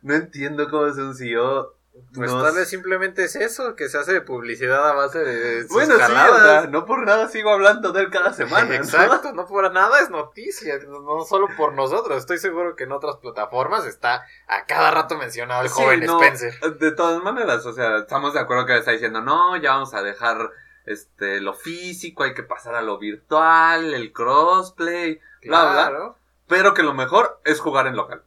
No 0.01 0.16
entiendo 0.16 0.69
cómo 0.69 0.88
es 0.88 0.98
un 0.98 1.16
CEO. 1.16 1.75
Pues 2.13 2.31
No 2.31 2.44
tal 2.44 2.56
vez 2.56 2.68
simplemente 2.69 3.24
es 3.24 3.36
eso, 3.36 3.75
que 3.75 3.90
se 3.90 3.98
hace 3.98 4.13
de 4.13 4.22
publicidad 4.22 4.88
a 4.88 4.94
base 4.94 5.19
de 5.19 5.62
sus 5.63 5.72
Bueno, 5.72 5.96
sí, 5.96 6.68
no 6.69 6.86
por 6.86 7.06
nada 7.06 7.28
sigo 7.28 7.51
hablando 7.51 7.92
de 7.92 8.01
él 8.01 8.10
cada 8.10 8.34
semana. 8.34 8.66
¿no? 8.68 8.74
Exacto, 8.74 9.34
no 9.34 9.46
por 9.46 9.72
nada 9.72 10.00
es 10.00 10.10
noticia, 10.10 10.80
no 10.88 11.01
no 11.01 11.24
solo 11.25 11.48
por 11.57 11.74
nosotros. 11.74 12.18
Estoy 12.18 12.38
seguro 12.38 12.75
que 12.75 12.84
en 12.86 12.92
otras 12.92 13.18
plataformas 13.18 13.86
está 13.86 14.25
a 14.48 14.66
cada 14.66 14.92
rato 14.92 15.18
mencionado 15.18 15.63
el 15.63 15.69
Sí, 15.69 15.75
joven 15.81 16.06
no, 16.06 16.22
Spencer. 16.22 16.60
De 16.80 16.92
todas 16.92 17.24
maneras, 17.24 17.66
o 17.66 17.74
sea, 17.74 17.98
estamos 18.00 18.34
de 18.34 18.40
acuerdo 18.40 18.66
que 18.66 18.78
está 18.78 18.92
diciendo, 18.92 19.22
no, 19.22 19.56
ya 19.57 19.72
vamos 19.72 19.94
a 19.94 20.02
dejar 20.02 20.52
este 20.86 21.40
lo 21.42 21.54
físico, 21.54 22.24
hay 22.24 22.34
que 22.34 22.44
pasar 22.44 22.75
a 22.75 22.81
lo 22.81 22.98
virtual, 22.98 23.94
el 23.94 24.12
crossplay, 24.12 25.19
bla, 25.44 25.72
bla. 25.72 25.88
Claro. 25.90 26.18
pero 26.48 26.74
que 26.74 26.84
lo 26.84 26.94
mejor 26.94 27.40
es 27.45 27.60
jugar 27.60 27.86
en 27.88 27.95
local. 27.95 28.24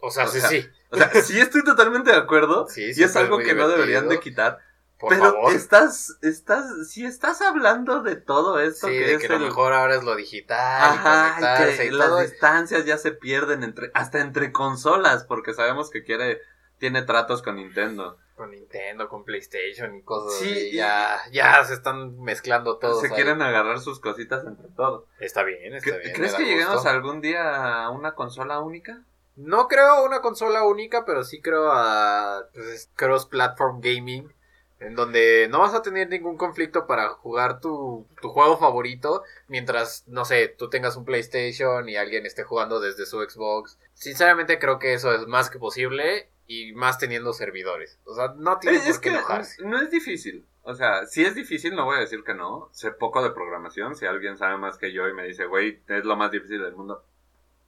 O 0.00 0.10
sea, 0.10 0.24
O 0.24 0.28
sí, 0.28 0.40
sea, 0.40 0.48
sí. 0.48 0.68
O 0.90 0.96
sea, 0.96 1.10
sí 1.22 1.38
estoy 1.40 1.62
totalmente 1.64 2.10
de 2.10 2.16
acuerdo 2.16 2.66
Sí, 2.70 2.90
y 2.96 3.02
es 3.02 3.16
algo 3.16 3.38
que 3.38 3.54
no 3.54 3.68
deberían 3.68 4.08
de 4.08 4.18
quitar, 4.20 4.58
Por 4.98 5.10
pero 5.10 5.24
favor. 5.32 5.52
estás 5.54 6.16
estás 6.22 6.88
si 6.90 7.04
estás 7.04 7.40
hablando 7.42 8.02
de 8.02 8.16
todo 8.16 8.58
esto 8.60 8.86
Sí, 8.88 8.94
que 8.94 9.06
de 9.06 9.14
es 9.14 9.20
que 9.20 9.28
lo 9.28 9.36
el- 9.36 9.42
mejor 9.42 9.72
ahora 9.72 9.94
es 9.96 10.02
lo 10.04 10.16
digital 10.16 10.82
Ajá, 10.82 11.36
y 11.72 11.76
que 11.76 11.86
y 11.86 11.90
las 11.90 12.08
todo. 12.08 12.20
distancias 12.20 12.84
ya 12.84 12.98
se 12.98 13.12
pierden 13.12 13.62
entre 13.62 13.90
hasta 13.94 14.20
entre 14.20 14.52
consolas 14.52 15.24
porque 15.24 15.54
sabemos 15.54 15.90
que 15.90 16.02
quiere 16.04 16.40
tiene 16.78 17.02
tratos 17.02 17.42
con 17.42 17.56
Nintendo. 17.56 18.16
Con 18.34 18.52
Nintendo, 18.52 19.06
con 19.10 19.22
PlayStation 19.24 19.94
y 19.96 20.02
cosas 20.02 20.38
Sí, 20.40 20.50
así. 20.50 20.68
y- 20.68 20.76
Ya, 20.76 21.20
ya 21.30 21.62
se 21.66 21.74
están 21.74 22.18
mezclando 22.20 22.78
todos. 22.78 23.02
se 23.02 23.10
quieren 23.10 23.42
agarrar 23.42 23.80
sus 23.80 24.00
cositas 24.00 24.46
entre 24.46 24.68
todos. 24.70 25.04
Está 25.18 25.42
bien, 25.42 25.74
está 25.74 25.90
¿Cre- 25.90 26.00
bien. 26.04 26.14
¿Crees 26.14 26.32
que 26.34 26.44
lleguemos 26.46 26.86
algún 26.86 27.20
día 27.20 27.82
a 27.84 27.90
una 27.90 28.14
consola 28.14 28.60
única? 28.60 29.02
No 29.36 29.68
creo 29.68 30.04
una 30.04 30.20
consola 30.20 30.64
única, 30.64 31.04
pero 31.04 31.24
sí 31.24 31.40
creo 31.40 31.70
a 31.72 32.46
pues, 32.52 32.90
cross-platform 32.94 33.80
gaming, 33.80 34.32
en 34.80 34.94
donde 34.94 35.48
no 35.50 35.60
vas 35.60 35.74
a 35.74 35.82
tener 35.82 36.08
ningún 36.08 36.36
conflicto 36.36 36.86
para 36.86 37.08
jugar 37.10 37.60
tu, 37.60 38.06
tu 38.20 38.30
juego 38.30 38.58
favorito, 38.58 39.22
mientras, 39.48 40.04
no 40.08 40.24
sé, 40.24 40.48
tú 40.48 40.70
tengas 40.70 40.96
un 40.96 41.04
PlayStation 41.04 41.88
y 41.88 41.96
alguien 41.96 42.26
esté 42.26 42.44
jugando 42.44 42.80
desde 42.80 43.06
su 43.06 43.20
Xbox. 43.22 43.78
Sinceramente 43.94 44.58
creo 44.58 44.78
que 44.78 44.94
eso 44.94 45.12
es 45.12 45.26
más 45.26 45.50
que 45.50 45.58
posible 45.58 46.30
y 46.46 46.72
más 46.72 46.98
teniendo 46.98 47.32
servidores. 47.32 47.98
O 48.04 48.14
sea, 48.14 48.34
no 48.36 48.58
tiene 48.58 48.78
Es, 48.78 48.82
por 48.84 48.94
es 48.94 48.98
qué 48.98 49.10
que 49.10 49.10
enojarse. 49.10 49.62
no 49.62 49.80
es 49.80 49.90
difícil. 49.90 50.46
O 50.62 50.74
sea, 50.74 51.06
si 51.06 51.24
es 51.24 51.34
difícil, 51.34 51.74
no 51.74 51.84
voy 51.86 51.96
a 51.96 52.00
decir 52.00 52.22
que 52.24 52.34
no. 52.34 52.68
Sé 52.72 52.90
poco 52.92 53.22
de 53.22 53.30
programación. 53.30 53.96
Si 53.96 54.06
alguien 54.06 54.36
sabe 54.36 54.58
más 54.58 54.76
que 54.78 54.92
yo 54.92 55.08
y 55.08 55.14
me 55.14 55.24
dice, 55.26 55.46
güey, 55.46 55.80
es 55.88 56.04
lo 56.04 56.16
más 56.16 56.30
difícil 56.30 56.62
del 56.62 56.74
mundo, 56.74 57.04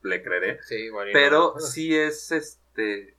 le 0.02 0.23
creeré. 0.23 0.62
Sí, 0.62 0.76
igual 0.76 1.09
Pero 1.12 1.52
no. 1.54 1.61
sí 1.61 1.97
es 1.97 2.30
este. 2.32 3.16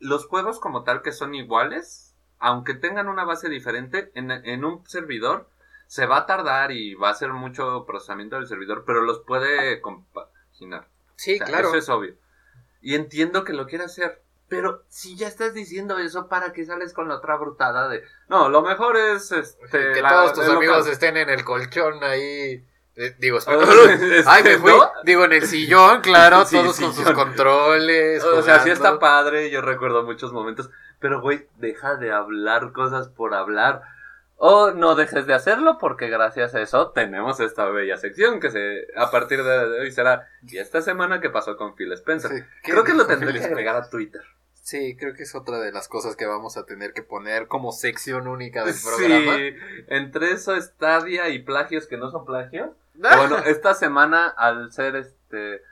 Los 0.00 0.26
juegos 0.26 0.58
como 0.60 0.82
tal 0.84 1.02
que 1.02 1.12
son 1.12 1.34
iguales, 1.34 2.14
aunque 2.38 2.74
tengan 2.74 3.08
una 3.08 3.24
base 3.24 3.48
diferente, 3.48 4.10
en, 4.14 4.30
en 4.30 4.64
un 4.64 4.86
servidor 4.88 5.48
se 5.86 6.06
va 6.06 6.18
a 6.18 6.26
tardar 6.26 6.70
y 6.72 6.94
va 6.94 7.10
a 7.10 7.14
ser 7.14 7.32
mucho 7.32 7.84
procesamiento 7.86 8.36
del 8.36 8.46
servidor, 8.46 8.84
pero 8.86 9.00
los 9.02 9.20
puede 9.20 9.80
compaginar. 9.80 10.88
Sí, 11.16 11.34
O 11.34 11.38
sea, 11.38 11.46
claro. 11.46 11.68
Eso 11.68 11.78
es 11.78 11.88
obvio. 11.88 12.14
Y 12.82 12.94
entiendo 12.94 13.44
que 13.44 13.52
lo 13.52 13.66
quiera 13.66 13.86
hacer. 13.86 14.22
Pero 14.48 14.82
si 14.88 15.16
ya 15.16 15.28
estás 15.28 15.52
diciendo 15.52 15.98
eso, 15.98 16.28
¿para 16.28 16.52
qué 16.52 16.64
sales 16.64 16.92
con 16.94 17.06
la 17.08 17.16
otra 17.16 17.36
brutada 17.36 17.88
de... 17.88 18.02
No, 18.28 18.48
lo 18.48 18.62
mejor 18.62 18.96
es... 18.96 19.30
Este, 19.30 19.92
que 19.92 20.00
la- 20.00 20.08
todos 20.10 20.32
tus 20.34 20.48
amigos 20.48 20.78
local. 20.78 20.92
estén 20.92 21.16
en 21.18 21.28
el 21.28 21.44
colchón 21.44 22.02
ahí. 22.02 22.64
Eh, 22.98 23.14
digo. 23.18 23.38
Este, 23.38 23.52
Ay, 24.26 24.42
me 24.44 24.58
fui. 24.58 24.72
¿no? 24.72 24.90
Digo, 25.04 25.24
en 25.24 25.32
el 25.32 25.46
sillón, 25.46 26.00
claro, 26.02 26.44
Sí, 26.44 26.56
todos 26.56 26.78
con 26.80 26.92
sus 26.92 27.10
controles. 27.12 28.22
O 28.24 28.42
sea, 28.42 28.58
sí 28.60 28.70
está 28.70 28.98
padre, 28.98 29.50
yo 29.50 29.62
recuerdo 29.62 30.02
muchos 30.02 30.32
momentos, 30.32 30.68
pero 30.98 31.20
güey, 31.20 31.46
deja 31.56 31.94
de 31.94 32.12
hablar 32.12 32.72
cosas 32.72 33.08
por 33.08 33.34
hablar. 33.34 33.82
O 34.40 34.70
no 34.70 34.94
dejes 34.94 35.26
de 35.26 35.34
hacerlo 35.34 35.78
porque 35.80 36.08
gracias 36.08 36.54
a 36.54 36.60
eso 36.60 36.90
tenemos 36.90 37.40
esta 37.40 37.64
bella 37.70 37.96
sección 37.96 38.38
que 38.38 38.52
se 38.52 38.86
a 38.96 39.10
partir 39.10 39.42
de 39.42 39.80
hoy 39.80 39.90
será 39.90 40.28
y 40.46 40.58
esta 40.58 40.80
semana 40.80 41.20
que 41.20 41.28
pasó 41.28 41.56
con 41.56 41.74
Phil 41.74 41.92
Spencer. 41.94 42.30
Sí, 42.30 42.44
¿qué 42.62 42.70
Creo 42.70 42.84
que 42.84 42.94
lo 42.94 43.04
tendré 43.08 43.32
que 43.32 43.44
agregar 43.44 43.74
a 43.74 43.90
Twitter. 43.90 44.22
Sí, 44.68 44.96
creo 44.96 45.14
que 45.14 45.24
es 45.24 45.34
otra 45.34 45.58
de 45.58 45.72
las 45.72 45.88
cosas 45.88 46.14
que 46.14 46.26
vamos 46.26 46.56
a 46.56 46.66
tener 46.66 46.92
que 46.92 47.02
poner 47.02 47.48
como 47.48 47.72
sección 47.72 48.28
única 48.28 48.64
del 48.64 48.76
programa. 48.80 49.36
Sí, 49.36 49.54
entre 49.88 50.30
eso 50.30 50.54
Stadia 50.60 51.30
y 51.30 51.40
plagios 51.40 51.88
que 51.88 51.96
no 51.96 52.10
son 52.12 52.24
plagios. 52.24 52.70
Bueno, 52.98 53.38
esta 53.46 53.74
semana 53.74 54.28
al 54.28 54.72
ser 54.72 54.96
este 54.96 55.62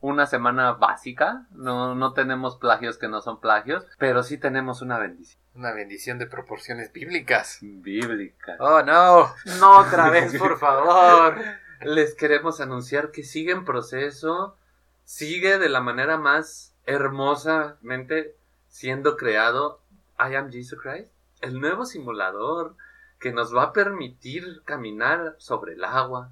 una 0.00 0.26
semana 0.26 0.72
básica, 0.72 1.46
no, 1.50 1.94
no 1.94 2.14
tenemos 2.14 2.56
plagios 2.56 2.96
que 2.96 3.08
no 3.08 3.20
son 3.20 3.38
plagios, 3.38 3.86
pero 3.98 4.22
sí 4.22 4.38
tenemos 4.38 4.80
una 4.80 4.98
bendición. 4.98 5.42
Una 5.54 5.72
bendición 5.72 6.18
de 6.18 6.26
proporciones 6.26 6.90
bíblicas. 6.90 7.58
Bíblica. 7.60 8.56
Oh, 8.60 8.82
no. 8.82 9.30
No 9.58 9.78
otra 9.78 10.08
vez, 10.08 10.38
por 10.38 10.58
favor. 10.58 11.36
Les 11.82 12.14
queremos 12.14 12.62
anunciar 12.62 13.10
que 13.10 13.24
sigue 13.24 13.52
en 13.52 13.66
proceso, 13.66 14.56
sigue 15.04 15.58
de 15.58 15.68
la 15.68 15.80
manera 15.80 16.16
más 16.16 16.74
hermosamente 16.86 18.34
siendo 18.68 19.16
creado 19.16 19.80
I 20.18 20.34
Am 20.34 20.50
Jesus 20.50 20.80
Christ, 20.80 21.12
el 21.40 21.60
nuevo 21.60 21.84
simulador 21.84 22.74
que 23.18 23.32
nos 23.32 23.54
va 23.54 23.64
a 23.64 23.72
permitir 23.72 24.62
caminar 24.64 25.34
sobre 25.38 25.74
el 25.74 25.84
agua, 25.84 26.30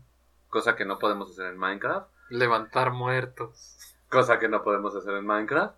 cosa 0.49 0.77
que 0.77 0.85
no 0.85 0.99
podemos 0.99 1.31
hacer 1.31 1.47
en 1.47 1.59
Minecraft, 1.59 2.09
Levantar 2.31 2.93
muertos. 2.93 3.97
cosa 4.09 4.39
que 4.39 4.49
no 4.49 4.63
podemos 4.63 4.95
hacer 4.95 5.15
en 5.15 5.27
Minecraft, 5.27 5.75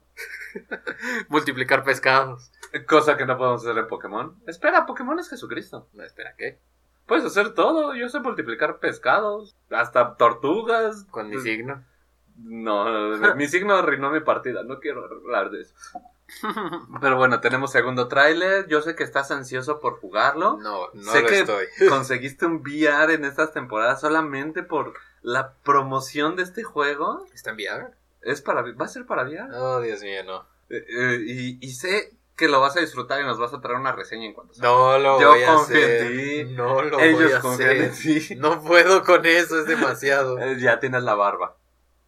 Multiplicar 1.28 1.84
pescados. 1.84 2.52
cosa 2.88 3.16
que 3.16 3.26
no 3.26 3.36
podemos 3.38 3.62
hacer 3.62 3.78
en 3.78 3.88
Pokémon. 3.88 4.36
Espera, 4.46 4.86
Pokémon 4.86 5.18
es 5.18 5.28
Jesucristo. 5.30 5.88
No, 5.92 6.04
espera, 6.04 6.34
¿qué? 6.36 6.58
Puedes 7.06 7.24
hacer 7.24 7.54
todo, 7.54 7.94
yo 7.94 8.08
sé 8.08 8.20
multiplicar 8.20 8.78
pescados, 8.78 9.56
hasta 9.70 10.16
tortugas. 10.16 11.04
Con 11.10 11.28
mi 11.28 11.38
signo. 11.40 11.84
No, 12.36 12.84
mi 13.36 13.48
signo 13.48 13.74
arruinó 13.74 14.10
mi 14.10 14.20
partida, 14.20 14.62
no 14.62 14.78
quiero 14.78 15.04
hablar 15.04 15.50
de 15.50 15.62
eso. 15.62 15.74
Pero 17.00 17.16
bueno, 17.16 17.40
tenemos 17.40 17.72
segundo 17.72 18.08
tráiler. 18.08 18.66
Yo 18.68 18.80
sé 18.82 18.94
que 18.94 19.04
estás 19.04 19.30
ansioso 19.30 19.80
por 19.80 20.00
jugarlo. 20.00 20.58
No, 20.60 20.88
no 20.92 21.12
sé 21.12 21.22
lo 21.22 21.28
que 21.28 21.38
estoy. 21.40 21.66
conseguiste 21.88 22.46
un 22.46 22.56
VR 22.62 23.14
en 23.14 23.24
estas 23.24 23.52
temporadas 23.52 24.00
solamente 24.00 24.62
por 24.62 24.94
la 25.22 25.52
promoción 25.64 26.36
de 26.36 26.42
este 26.42 26.62
juego. 26.62 27.26
¿Está 27.34 27.50
en 27.50 27.56
VR? 27.56 27.88
Es 28.22 28.42
para, 28.42 28.62
va 28.62 28.84
a 28.84 28.88
ser 28.88 29.06
para 29.06 29.22
VR. 29.24 29.48
Oh, 29.54 29.80
Dios 29.80 30.00
mío, 30.02 30.22
no. 30.24 30.44
Eh, 30.70 30.84
eh, 30.88 31.18
y, 31.26 31.58
y 31.66 31.70
sé 31.72 32.12
que 32.36 32.48
lo 32.48 32.60
vas 32.60 32.76
a 32.76 32.80
disfrutar 32.80 33.20
y 33.20 33.24
nos 33.24 33.38
vas 33.38 33.52
a 33.52 33.60
traer 33.60 33.78
una 33.78 33.92
reseña 33.92 34.24
en 34.26 34.32
cuanto 34.32 34.54
salga. 34.54 34.68
No 34.70 34.98
lo 34.98 35.20
Yo 35.20 35.28
voy 35.30 35.42
a 35.42 35.52
confío 35.54 35.76
en 35.76 35.84
hacer. 35.84 36.08
ti. 36.08 36.44
No 36.54 36.82
lo 36.82 36.98
Ellos 37.00 37.22
voy 37.22 37.32
a 37.32 37.40
confían 37.40 37.70
en 37.72 37.90
hacer. 37.90 38.22
ti. 38.28 38.34
No 38.36 38.62
puedo 38.62 39.02
con 39.04 39.26
eso, 39.26 39.58
es 39.60 39.66
demasiado. 39.66 40.38
Eh, 40.38 40.58
ya 40.58 40.78
tienes 40.80 41.02
la 41.02 41.14
barba. 41.14 41.56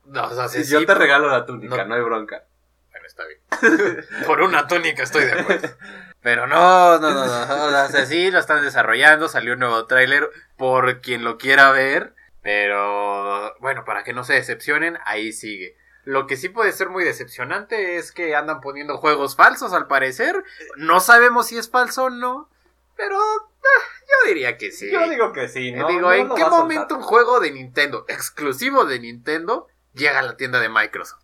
No, 0.06 0.24
o 0.26 0.34
sea, 0.34 0.48
Si 0.48 0.64
sí, 0.64 0.72
yo 0.72 0.78
sí, 0.80 0.86
te 0.86 0.92
pero- 0.92 1.00
regalo 1.00 1.28
la 1.28 1.44
túnica, 1.44 1.76
no- 1.76 1.84
no 1.86 1.94
hay 1.96 2.00
bronca. 2.02 2.44
Está 3.12 3.24
bien. 3.26 4.06
Por 4.26 4.40
una 4.40 4.66
túnica 4.66 5.02
estoy 5.02 5.26
de 5.26 5.32
acuerdo. 5.32 5.68
Pero 6.22 6.46
no, 6.46 6.98
no, 6.98 7.10
no, 7.10 7.26
no. 7.26 7.84
O 7.84 7.88
sea, 7.88 8.06
sí, 8.06 8.30
lo 8.30 8.38
están 8.38 8.62
desarrollando. 8.62 9.28
Salió 9.28 9.52
un 9.52 9.58
nuevo 9.58 9.86
tráiler 9.86 10.30
por 10.56 11.00
quien 11.02 11.24
lo 11.24 11.36
quiera 11.36 11.70
ver. 11.72 12.14
Pero 12.42 13.54
bueno, 13.60 13.84
para 13.84 14.02
que 14.02 14.12
no 14.14 14.24
se 14.24 14.32
decepcionen, 14.34 14.98
ahí 15.04 15.32
sigue. 15.32 15.76
Lo 16.04 16.26
que 16.26 16.36
sí 16.36 16.48
puede 16.48 16.72
ser 16.72 16.88
muy 16.88 17.04
decepcionante 17.04 17.96
es 17.96 18.12
que 18.12 18.34
andan 18.34 18.60
poniendo 18.60 18.96
juegos 18.96 19.36
falsos 19.36 19.72
al 19.74 19.88
parecer. 19.88 20.42
No 20.76 21.00
sabemos 21.00 21.48
si 21.48 21.58
es 21.58 21.68
falso 21.70 22.04
o 22.04 22.10
no. 22.10 22.48
Pero 22.96 23.18
ah, 23.18 23.82
yo 24.00 24.28
diría 24.28 24.56
que 24.56 24.70
sí. 24.72 24.90
Yo 24.90 25.08
digo 25.10 25.32
que 25.32 25.48
sí, 25.48 25.68
Eh, 25.68 25.72
¿no? 25.72 25.88
digo, 25.88 26.00
No 26.02 26.12
¿en 26.12 26.34
qué 26.34 26.44
momento 26.46 26.96
un 26.96 27.02
juego 27.02 27.40
de 27.40 27.50
Nintendo, 27.50 28.04
exclusivo 28.08 28.84
de 28.86 29.00
Nintendo, 29.00 29.68
llega 29.92 30.18
a 30.20 30.22
la 30.22 30.36
tienda 30.36 30.60
de 30.60 30.68
Microsoft? 30.68 31.21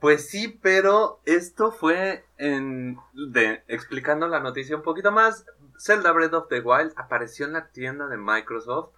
Pues 0.00 0.30
sí, 0.30 0.58
pero 0.62 1.20
esto 1.26 1.72
fue 1.72 2.24
en 2.38 2.98
de 3.12 3.62
explicando 3.68 4.28
la 4.28 4.40
noticia 4.40 4.76
un 4.76 4.82
poquito 4.82 5.12
más. 5.12 5.44
Zelda 5.78 6.10
Breath 6.12 6.32
of 6.32 6.48
the 6.48 6.60
Wild 6.60 6.92
apareció 6.96 7.46
en 7.46 7.52
la 7.52 7.68
tienda 7.68 8.06
de 8.06 8.16
Microsoft. 8.16 8.94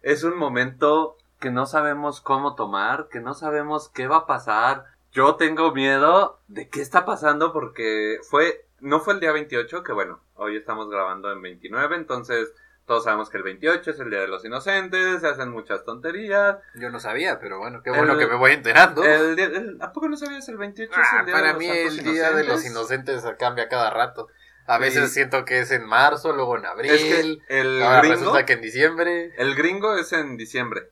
Es 0.00 0.24
un 0.24 0.38
momento 0.38 1.18
que 1.40 1.50
no 1.50 1.66
sabemos 1.66 2.22
cómo 2.22 2.54
tomar, 2.54 3.08
que 3.08 3.20
no 3.20 3.34
sabemos 3.34 3.90
qué 3.90 4.06
va 4.06 4.18
a 4.18 4.26
pasar. 4.26 4.86
Yo 5.12 5.36
tengo 5.36 5.72
miedo 5.72 6.40
de 6.48 6.68
qué 6.68 6.80
está 6.80 7.04
pasando 7.04 7.52
porque 7.52 8.18
fue 8.22 8.64
no 8.80 9.00
fue 9.00 9.14
el 9.14 9.20
día 9.20 9.32
28, 9.32 9.82
que 9.82 9.92
bueno, 9.92 10.20
hoy 10.36 10.56
estamos 10.56 10.88
grabando 10.88 11.30
en 11.30 11.42
29, 11.42 11.96
entonces 11.96 12.54
todos 12.90 13.04
sabemos 13.04 13.30
que 13.30 13.36
el 13.36 13.44
28 13.44 13.88
es 13.92 14.00
el 14.00 14.10
Día 14.10 14.18
de 14.18 14.26
los 14.26 14.44
Inocentes, 14.44 15.20
se 15.20 15.28
hacen 15.28 15.48
muchas 15.50 15.84
tonterías. 15.84 16.56
Yo 16.74 16.90
no 16.90 16.98
sabía, 16.98 17.38
pero 17.38 17.60
bueno, 17.60 17.84
qué 17.84 17.90
El- 17.90 17.96
bueno 17.98 18.18
que 18.18 18.26
me 18.26 18.34
voy 18.34 18.50
enterando. 18.50 19.04
El 19.04 19.38
el- 19.38 19.78
¿A 19.80 19.92
poco 19.92 20.08
no 20.08 20.16
sabías 20.16 20.48
el 20.48 20.56
28 20.56 20.90
es 20.92 20.98
Ah, 21.12 21.20
el 21.20 21.26
día 21.26 21.34
para 21.36 21.46
de 21.46 21.52
los 21.52 21.58
mí 21.60 21.68
el 21.68 22.02
Día 22.02 22.32
de 22.32 22.42
los 22.42 22.66
Inocentes? 22.66 23.22
Cambia 23.38 23.68
cada 23.68 23.90
rato. 23.90 24.26
A 24.66 24.78
veces 24.78 25.06
Sí. 25.10 25.14
siento 25.14 25.44
que 25.44 25.60
es 25.60 25.70
en 25.70 25.84
marzo, 25.86 26.32
luego 26.32 26.56
en 26.56 26.66
abril. 26.66 26.90
Es 26.90 27.00
que 27.00 27.20
el 27.60 27.80
ahora 27.80 28.00
gringo, 28.00 28.16
resulta 28.16 28.44
que 28.44 28.54
en 28.54 28.60
diciembre. 28.60 29.34
el 29.38 29.54
gringo 29.54 29.96
es 29.96 30.12
en 30.12 30.36
diciembre 30.36 30.90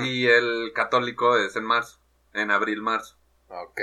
y 0.00 0.26
el 0.26 0.72
católico 0.74 1.36
es 1.36 1.54
en 1.54 1.62
marzo, 1.64 2.00
en 2.32 2.50
abril-marzo. 2.50 3.16
Ok. 3.46 3.80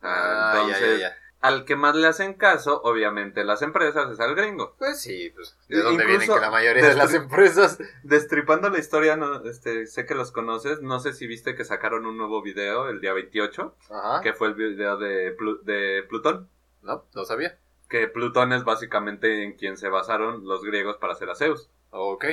Ah, 0.00 0.52
Ah, 0.54 0.66
ya, 0.70 0.80
ya, 0.80 0.96
ya. 0.96 1.16
Al 1.46 1.64
que 1.64 1.76
más 1.76 1.94
le 1.94 2.08
hacen 2.08 2.34
caso, 2.34 2.80
obviamente 2.82 3.44
las 3.44 3.62
empresas, 3.62 4.10
es 4.10 4.18
al 4.20 4.34
gringo. 4.34 4.74
Pues 4.78 5.00
sí, 5.00 5.30
pues. 5.34 5.56
¿De 5.68 5.80
dónde 5.82 6.04
vienen 6.04 6.28
que 6.28 6.40
la 6.40 6.50
mayoría 6.50 6.82
de 6.88 6.94
las 6.94 7.14
empresas? 7.14 7.78
Destripando 8.02 8.68
la 8.70 8.78
historia, 8.78 9.16
no, 9.16 9.44
este, 9.44 9.86
sé 9.86 10.06
que 10.06 10.14
los 10.14 10.32
conoces, 10.32 10.82
no 10.82 10.98
sé 11.00 11.12
si 11.12 11.26
viste 11.26 11.54
que 11.54 11.64
sacaron 11.64 12.04
un 12.06 12.16
nuevo 12.18 12.42
video 12.42 12.88
el 12.88 13.00
día 13.00 13.12
28, 13.12 13.76
Ajá. 13.90 14.20
que 14.22 14.32
fue 14.32 14.48
el 14.48 14.54
video 14.54 14.96
de, 14.98 15.36
Plu- 15.36 15.60
de 15.62 16.02
Plutón. 16.08 16.48
No, 16.82 17.04
no 17.14 17.24
sabía. 17.24 17.58
Que 17.88 18.08
Plutón 18.08 18.52
es 18.52 18.64
básicamente 18.64 19.44
en 19.44 19.52
quien 19.56 19.76
se 19.76 19.88
basaron 19.88 20.44
los 20.46 20.64
griegos 20.64 20.96
para 20.96 21.12
hacer 21.12 21.30
a 21.30 21.34
Zeus. 21.36 21.70
Ok. 21.90 22.24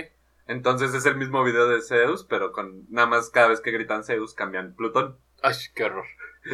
Entonces 0.48 0.94
es 0.94 1.06
el 1.06 1.16
mismo 1.16 1.44
video 1.44 1.68
de 1.68 1.82
Zeus, 1.82 2.24
pero 2.24 2.52
con 2.52 2.86
nada 2.90 3.08
más 3.08 3.30
cada 3.30 3.48
vez 3.50 3.62
que 3.62 3.72
gritan 3.72 4.04
Zeus 4.04 4.34
cambian 4.34 4.76
Plutón. 4.76 5.18
Ay, 5.42 5.56
qué 5.76 5.84
horror. 5.86 6.06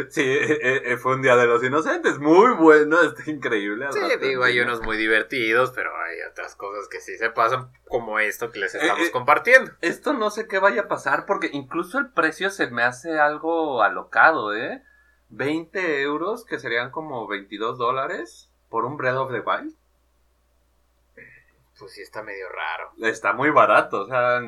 Sí, 0.09 0.21
eh, 0.21 0.91
eh, 0.91 0.97
fue 0.97 1.15
un 1.15 1.23
día 1.23 1.35
de 1.35 1.47
los 1.47 1.63
inocentes, 1.63 2.19
muy 2.19 2.53
bueno, 2.53 3.01
está 3.01 3.29
increíble. 3.29 3.87
Sí, 3.91 3.99
rato 3.99 4.17
digo, 4.17 4.43
hay 4.43 4.59
unos 4.59 4.81
muy 4.83 4.97
divertidos, 4.97 5.71
pero 5.71 5.89
hay 6.03 6.17
otras 6.31 6.55
cosas 6.55 6.87
que 6.87 7.01
sí 7.01 7.17
se 7.17 7.31
pasan, 7.31 7.71
como 7.87 8.19
esto 8.19 8.51
que 8.51 8.59
les 8.59 8.75
estamos 8.75 9.03
Eh, 9.03 9.07
eh. 9.07 9.11
compartiendo. 9.11 9.71
Esto 9.81 10.13
no 10.13 10.29
sé 10.29 10.47
qué 10.47 10.59
vaya 10.59 10.81
a 10.81 10.87
pasar 10.87 11.25
porque 11.25 11.49
incluso 11.51 11.97
el 11.97 12.11
precio 12.11 12.51
se 12.51 12.69
me 12.69 12.83
hace 12.83 13.19
algo 13.19 13.81
alocado, 13.81 14.55
¿eh? 14.55 14.83
20 15.29 16.01
euros, 16.01 16.45
que 16.45 16.59
serían 16.59 16.91
como 16.91 17.27
22 17.27 17.77
dólares 17.79 18.51
por 18.69 18.85
un 18.85 18.95
Breath 18.97 19.17
of 19.17 19.31
the 19.31 19.39
Wild. 19.39 19.73
Pues 21.79 21.93
sí, 21.93 22.01
está 22.01 22.21
medio 22.23 22.45
raro. 22.49 22.91
Está 23.09 23.33
muy 23.33 23.49
barato, 23.51 24.01
o 24.01 24.07
sea, 24.07 24.41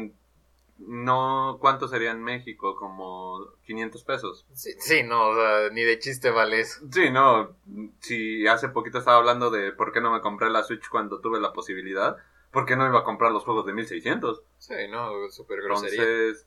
no, 0.87 1.57
¿cuánto 1.59 1.87
sería 1.87 2.11
en 2.11 2.23
México? 2.23 2.75
Como 2.75 3.53
500 3.65 4.03
pesos. 4.03 4.45
Sí, 4.53 4.71
sí, 4.79 5.03
no, 5.03 5.29
o 5.29 5.35
sea, 5.35 5.69
ni 5.71 5.83
de 5.83 5.99
chiste 5.99 6.29
vale 6.29 6.61
eso. 6.61 6.81
Sí, 6.91 7.09
no, 7.09 7.55
si 7.99 8.47
hace 8.47 8.69
poquito 8.69 8.99
estaba 8.99 9.17
hablando 9.17 9.49
de 9.49 9.71
por 9.71 9.91
qué 9.91 10.01
no 10.01 10.11
me 10.11 10.21
compré 10.21 10.49
la 10.49 10.63
Switch 10.63 10.87
cuando 10.89 11.19
tuve 11.19 11.39
la 11.39 11.53
posibilidad, 11.53 12.17
¿por 12.51 12.65
qué 12.65 12.75
no 12.75 12.87
iba 12.87 12.99
a 12.99 13.03
comprar 13.03 13.31
los 13.31 13.43
juegos 13.43 13.65
de 13.65 13.73
1600? 13.73 14.41
Sí, 14.57 14.75
no, 14.89 15.29
súper 15.29 15.61
grosería. 15.61 16.01
Entonces, 16.01 16.45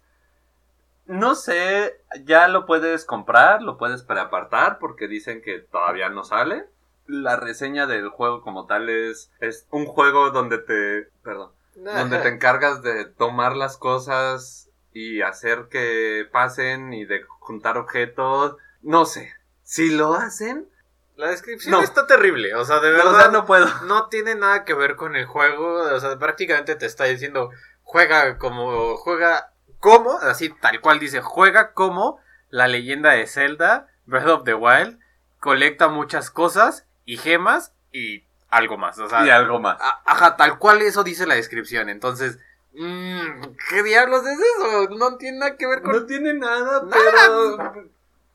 no 1.07 1.35
sé, 1.35 2.01
ya 2.25 2.49
lo 2.49 2.67
puedes 2.67 3.05
comprar, 3.05 3.63
lo 3.63 3.77
puedes 3.77 4.03
preapartar 4.03 4.79
porque 4.79 5.09
dicen 5.09 5.43
que 5.43 5.59
todavía 5.59 6.09
no 6.09 6.25
sale. 6.25 6.67
La 7.07 7.37
reseña 7.37 7.87
del 7.87 8.09
juego 8.09 8.41
como 8.41 8.67
tal 8.67 8.89
es, 8.89 9.31
es 9.41 9.67
un 9.71 9.85
juego 9.85 10.31
donde 10.31 10.59
te, 10.59 11.11
perdón, 11.23 11.53
donde 11.75 12.19
te 12.19 12.29
encargas 12.29 12.83
de 12.83 13.05
tomar 13.05 13.57
las 13.57 13.77
cosas 13.77 14.71
y 14.93 15.23
hacer 15.23 15.67
que 15.71 16.29
pasen 16.33 16.93
y 16.93 17.05
de 17.05 17.23
juntar 17.41 17.79
objetos. 17.79 18.57
No 18.83 19.07
sé, 19.07 19.33
si 19.63 19.91
lo 19.91 20.15
hacen, 20.15 20.69
La 21.17 21.29
descripción 21.31 21.73
No. 21.73 21.81
está 21.83 22.07
terrible, 22.07 22.55
o 22.55 22.65
sea, 22.65 22.81
de 22.81 22.91
verdad 22.91 23.31
no 23.31 23.47
puedo. 23.47 23.67
no 23.85 24.09
tiene 24.09 24.35
nada 24.35 24.65
que 24.65 24.75
ver 24.75 24.97
con 24.97 25.15
el 25.17 25.27
juego, 25.27 25.95
o 25.95 26.01
sea, 26.01 26.19
prácticamente 26.19 26.75
te 26.75 26.87
está 26.87 27.05
diciendo 27.05 27.51
juega 27.83 28.39
como 28.39 28.97
juega 28.97 29.53
como, 29.79 30.19
así 30.19 30.49
tal 30.61 30.81
cual 30.81 30.99
dice, 30.99 31.21
juega 31.21 31.73
como 31.73 32.19
la 32.49 32.67
leyenda 32.69 33.13
de 33.13 33.27
Zelda, 33.27 33.89
Breath 34.07 34.29
of 34.29 34.45
the 34.45 34.55
Wild, 34.55 34.99
colecta 35.39 35.89
muchas 35.89 36.31
cosas 36.31 36.87
y 37.05 37.17
gemas 37.19 37.75
y 37.93 38.25
algo 38.57 38.77
más, 38.79 38.99
o 38.99 39.09
sea, 39.09 39.27
Y 39.27 39.31
algo 39.31 39.59
más. 39.61 39.79
ajá, 40.05 40.37
tal 40.37 40.59
cual 40.59 40.83
eso 40.83 41.03
dice 41.05 41.27
la 41.27 41.35
descripción, 41.35 41.89
entonces, 41.89 42.39
mm, 42.73 43.43
¿qué 43.71 43.83
diablos 43.83 44.23
es 44.27 44.39
eso? 44.39 44.89
No 44.97 45.17
tiene 45.17 45.39
nada 45.39 45.57
que 45.57 45.67
ver 45.67 45.83
con 45.83 45.93
No 45.93 46.07
tiene 46.07 46.35
nada, 46.35 46.83
Nada. 46.83 46.91
pero 46.91 47.85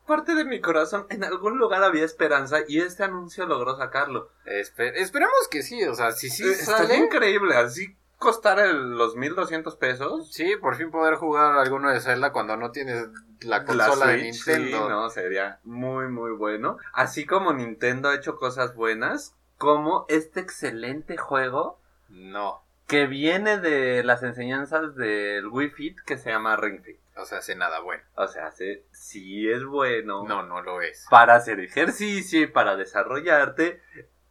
parte 0.06 0.34
de 0.34 0.44
mi 0.44 0.60
corazón, 0.60 1.06
en 1.10 1.22
algún 1.24 1.58
lugar 1.58 1.82
había 1.84 2.04
esperanza 2.04 2.58
y 2.66 2.80
este 2.80 3.04
anuncio 3.04 3.46
logró 3.46 3.76
sacarlo. 3.76 4.30
Espe- 4.44 4.92
esperemos 4.96 5.48
que 5.50 5.62
sí, 5.62 5.84
o 5.84 5.94
sea, 5.94 6.12
si 6.12 6.28
sí 6.30 6.42
Eh, 6.48 6.54
sale, 6.54 6.96
increíble, 6.96 7.56
así 7.56 7.96
costar 8.18 8.58
el- 8.58 8.98
los 8.98 9.14
1200 9.16 9.76
pesos. 9.76 10.30
sí, 10.32 10.56
por 10.60 10.74
fin 10.76 10.90
poder 10.90 11.14
jugar 11.14 11.56
alguno 11.56 11.90
de 11.90 12.00
Zelda 12.00 12.32
cuando 12.32 12.56
no 12.56 12.70
tienes 12.72 13.06
la 13.42 13.58
La 13.58 13.64
consola 13.64 14.08
de 14.08 14.22
Nintendo. 14.24 14.78
sí, 14.82 14.88
no, 14.90 15.08
sería 15.10 15.60
muy, 15.64 16.08
muy 16.08 16.32
bueno. 16.32 16.76
Así 16.92 17.24
como 17.24 17.52
Nintendo 17.54 18.08
ha 18.10 18.14
hecho 18.16 18.36
cosas 18.36 18.74
buenas, 18.74 19.34
como 19.60 20.06
este 20.08 20.40
excelente 20.40 21.18
juego 21.18 21.78
No. 22.08 22.62
que 22.86 23.06
viene 23.06 23.58
de 23.58 24.02
las 24.02 24.22
enseñanzas 24.22 24.96
del 24.96 25.46
Wii 25.48 25.68
Fit 25.70 25.98
que 26.06 26.16
se 26.16 26.30
llama 26.30 26.56
Ring 26.56 26.82
Fit. 26.82 26.98
O 27.16 27.26
sea, 27.26 27.38
hace 27.38 27.54
nada 27.54 27.80
bueno. 27.80 28.02
O 28.14 28.26
sea, 28.26 28.46
hace, 28.46 28.86
sí 28.90 29.50
es 29.50 29.62
bueno. 29.66 30.24
No, 30.26 30.42
no 30.42 30.62
lo 30.62 30.80
es. 30.80 31.06
Para 31.10 31.34
hacer 31.34 31.60
ejercicio 31.60 32.40
y 32.40 32.46
para 32.46 32.76
desarrollarte. 32.76 33.82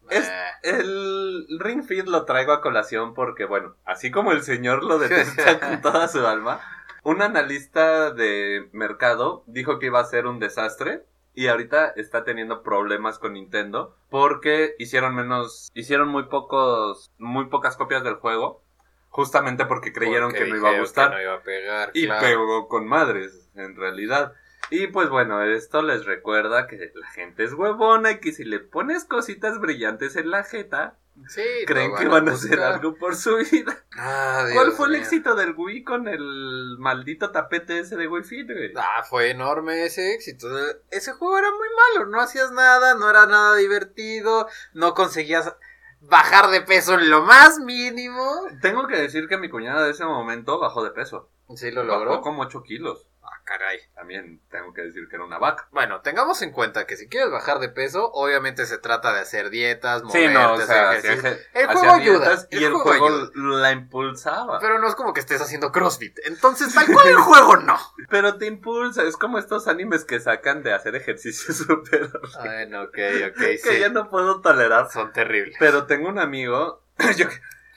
Es- 0.09 0.31
El 0.63 1.45
Ring 1.59 1.83
Fit 1.83 2.07
lo 2.07 2.25
traigo 2.25 2.51
a 2.51 2.61
colación 2.61 3.13
porque, 3.13 3.45
bueno, 3.45 3.75
así 3.85 4.09
como 4.09 4.31
el 4.31 4.41
señor 4.41 4.83
lo 4.83 4.97
detesta 4.97 5.59
con 5.59 5.81
toda 5.81 6.07
su 6.07 6.25
alma, 6.25 6.59
un 7.03 7.21
analista 7.21 8.09
de 8.11 8.67
mercado 8.71 9.43
dijo 9.45 9.77
que 9.77 9.85
iba 9.85 9.99
a 9.99 10.05
ser 10.05 10.25
un 10.25 10.39
desastre 10.39 11.05
y 11.39 11.47
ahorita 11.47 11.93
está 11.95 12.25
teniendo 12.25 12.63
problemas 12.63 13.17
con 13.17 13.31
Nintendo 13.31 13.95
porque 14.09 14.75
hicieron 14.77 15.15
menos, 15.15 15.71
hicieron 15.73 16.09
muy 16.09 16.23
pocos, 16.23 17.13
muy 17.17 17.45
pocas 17.45 17.77
copias 17.77 18.03
del 18.03 18.15
juego, 18.15 18.61
justamente 19.07 19.65
porque 19.65 19.93
creyeron 19.93 20.31
porque 20.31 20.43
que 20.43 20.49
no 20.49 20.57
iba 20.57 20.71
a 20.71 20.79
gustar 20.81 21.11
que 21.11 21.15
no 21.15 21.21
iba 21.21 21.35
a 21.35 21.41
pegar. 21.41 21.91
y 21.93 22.07
claro. 22.07 22.27
pegó 22.27 22.67
con 22.67 22.85
madres, 22.89 23.49
en 23.55 23.77
realidad. 23.77 24.33
Y 24.69 24.87
pues 24.87 25.07
bueno, 25.07 25.41
esto 25.41 25.81
les 25.81 26.03
recuerda 26.03 26.67
que 26.67 26.91
la 26.93 27.07
gente 27.11 27.45
es 27.45 27.53
huevona 27.53 28.11
y 28.11 28.19
que 28.19 28.33
si 28.33 28.43
le 28.43 28.59
pones 28.59 29.05
cositas 29.05 29.61
brillantes 29.61 30.17
en 30.17 30.31
la 30.31 30.43
jeta, 30.43 30.97
Sí, 31.27 31.41
creen 31.67 31.95
que 31.95 32.07
van 32.07 32.27
a 32.29 32.31
hacer 32.33 32.59
algo 32.59 32.95
por 32.95 33.15
su 33.15 33.35
vida. 33.37 33.83
Ah, 33.97 34.45
¿Cuál 34.53 34.71
fue 34.71 34.87
el 34.87 34.95
éxito 34.95 35.35
del 35.35 35.53
Wii 35.55 35.83
con 35.83 36.07
el 36.07 36.77
maldito 36.79 37.31
tapete 37.31 37.79
ese 37.79 37.97
de 37.97 38.07
Wii 38.07 38.23
Fit, 38.23 38.47
güey? 38.47 38.71
Ah, 38.75 39.03
fue 39.03 39.31
enorme 39.31 39.83
ese 39.85 40.13
éxito. 40.13 40.47
Ese 40.89 41.11
juego 41.13 41.37
era 41.37 41.49
muy 41.51 41.67
malo, 41.95 42.05
no 42.09 42.21
hacías 42.21 42.51
nada, 42.51 42.95
no 42.95 43.09
era 43.09 43.25
nada 43.25 43.55
divertido, 43.57 44.47
no 44.73 44.93
conseguías 44.93 45.53
bajar 46.01 46.49
de 46.49 46.61
peso 46.61 46.93
en 46.93 47.09
lo 47.09 47.23
más 47.23 47.59
mínimo. 47.59 48.23
Tengo 48.61 48.87
que 48.87 48.95
decir 48.95 49.27
que 49.27 49.37
mi 49.37 49.49
cuñada 49.49 49.83
de 49.83 49.91
ese 49.91 50.05
momento 50.05 50.59
bajó 50.59 50.83
de 50.83 50.91
peso. 50.91 51.29
Sí, 51.55 51.71
lo 51.71 51.85
Bajó 51.85 52.05
logró. 52.05 52.21
como 52.21 52.43
8 52.43 52.63
kilos. 52.63 53.08
Caray. 53.49 53.79
También 53.95 54.41
tengo 54.51 54.71
que 54.73 54.83
decir 54.83 55.07
que 55.09 55.15
era 55.15 55.25
una 55.25 55.39
vaca. 55.39 55.67
Bueno, 55.71 56.01
tengamos 56.01 56.41
en 56.43 56.51
cuenta 56.51 56.85
que 56.85 56.95
si 56.97 57.09
quieres 57.09 57.31
bajar 57.31 57.57
de 57.57 57.69
peso, 57.69 58.11
obviamente 58.13 58.67
se 58.67 58.77
trata 58.77 59.11
de 59.11 59.21
hacer 59.21 59.49
dietas, 59.49 60.01
Sí, 60.01 60.05
moverte, 60.27 60.33
no, 60.33 60.51
o 60.51 60.53
hacer 60.53 60.67
sea, 60.67 60.95
ejercicio. 60.95 61.37
El 61.55 61.67
juego 61.67 61.93
ayuda, 61.95 62.47
Y 62.51 62.57
el 62.57 62.63
el 62.65 62.73
juego 62.73 63.09
la 63.35 63.71
impulsaba. 63.71 64.59
Pero 64.59 64.77
no 64.77 64.87
es 64.87 64.93
como 64.93 65.13
que 65.13 65.19
estés 65.19 65.41
haciendo 65.41 65.71
CrossFit. 65.71 66.19
Entonces, 66.25 66.71
tal 66.75 66.85
cual 66.93 67.07
el 67.07 67.17
juego 67.17 67.57
no. 67.57 67.77
Pero 68.09 68.37
te 68.37 68.45
impulsa, 68.45 69.01
es 69.03 69.17
como 69.17 69.39
estos 69.39 69.67
animes 69.67 70.05
que 70.05 70.19
sacan 70.19 70.61
de 70.61 70.73
hacer 70.73 70.95
ejercicio 70.95 71.51
súper 71.53 72.11
Bueno, 72.39 72.83
ok, 72.83 72.97
ok, 73.31 73.37
que 73.39 73.57
sí. 73.57 73.79
ya 73.79 73.89
no 73.89 74.09
puedo 74.09 74.41
tolerar. 74.41 74.91
Son 74.91 75.11
terribles. 75.11 75.55
Pero 75.59 75.87
tengo 75.87 76.07
un 76.07 76.19
amigo 76.19 76.83
yo, 77.17 77.25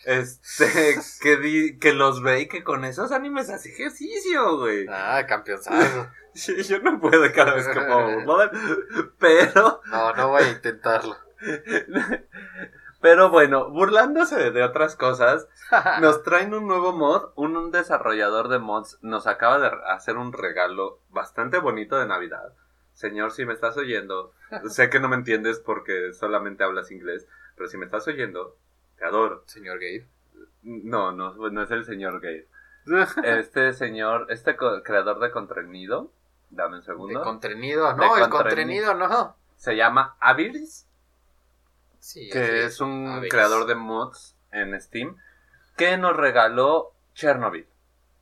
este 0.04 0.96
que 1.20 1.36
di, 1.36 1.78
que 1.78 1.92
los 1.92 2.22
ve 2.22 2.42
y 2.42 2.48
que 2.48 2.64
con 2.64 2.84
esos 2.84 3.12
animes 3.12 3.50
hace 3.50 3.70
ejercicio, 3.70 4.58
güey. 4.58 4.86
Ah, 4.88 5.24
campeonazo. 5.26 5.70
Yo, 6.34 6.54
yo 6.68 6.78
no 6.80 7.00
puedo 7.00 7.30
cada 7.32 7.54
vez 7.54 7.68
que 7.68 7.80
puedo, 7.80 8.20
¿no? 8.22 8.38
Pero 9.18 9.80
No, 9.86 10.14
no 10.14 10.28
voy 10.28 10.42
a 10.42 10.50
intentarlo. 10.50 11.16
pero 13.00 13.30
bueno, 13.30 13.68
burlándose 13.70 14.52
de 14.52 14.62
otras 14.62 14.94
cosas, 14.96 15.48
nos 16.00 16.22
traen 16.22 16.54
un 16.54 16.68
nuevo 16.68 16.92
mod, 16.92 17.32
un, 17.34 17.56
un 17.56 17.70
desarrollador 17.72 18.48
de 18.48 18.60
mods 18.60 18.98
nos 19.02 19.26
acaba 19.26 19.58
de 19.58 19.70
hacer 19.88 20.16
un 20.16 20.32
regalo 20.32 21.00
bastante 21.10 21.58
bonito 21.58 21.98
de 21.98 22.06
Navidad. 22.06 22.52
Señor, 22.92 23.32
si 23.32 23.44
me 23.44 23.54
estás 23.54 23.76
oyendo, 23.76 24.32
sé 24.68 24.90
que 24.90 25.00
no 25.00 25.08
me 25.08 25.16
entiendes 25.16 25.58
porque 25.58 26.12
solamente 26.12 26.62
hablas 26.62 26.90
inglés, 26.90 27.26
pero 27.56 27.68
si 27.68 27.76
me 27.78 27.86
estás 27.86 28.06
oyendo, 28.06 28.56
Señor 29.46 29.78
Gabe. 29.78 30.06
No, 30.62 31.12
no, 31.12 31.34
no 31.34 31.62
es 31.62 31.70
el 31.70 31.84
señor 31.84 32.20
Gabe. 32.20 32.48
Este 33.24 33.72
señor, 33.74 34.26
este 34.30 34.56
creador 34.56 35.20
de 35.20 35.30
contenido, 35.30 36.10
dame 36.50 36.74
un 36.76 36.80
De 36.80 36.86
segundo, 36.86 37.22
contenido, 37.22 37.88
De 37.88 37.94
no, 37.96 38.16
el 38.16 38.24
contreni- 38.24 38.30
contenido 38.30 38.94
no. 38.94 39.36
se 39.56 39.76
llama 39.76 40.16
Aviris, 40.20 40.86
Sí, 42.00 42.28
que 42.30 42.64
es 42.64 42.80
un 42.80 43.22
creador 43.30 43.66
de 43.66 43.76
mods 43.76 44.34
en 44.50 44.78
Steam, 44.80 45.16
que 45.76 45.96
nos 45.96 46.16
regaló 46.16 46.92
Chernobyl. 47.14 47.66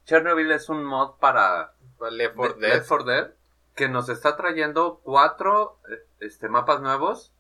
Chernobyl 0.05 0.51
es 0.51 0.69
un 0.69 0.85
mod 0.85 1.13
para 1.19 1.73
Left 2.11 2.37
4 2.37 2.55
de- 2.61 2.67
Dead. 2.67 2.75
Left 2.77 2.89
4 2.89 3.05
Dead 3.07 3.31
que 3.75 3.89
nos 3.89 4.11
está 4.11 4.37
trayendo 4.37 5.01
cuatro 5.03 5.79
eh, 5.89 6.05
este, 6.21 6.49
mapas 6.51 6.83
nuevos. 6.83 7.33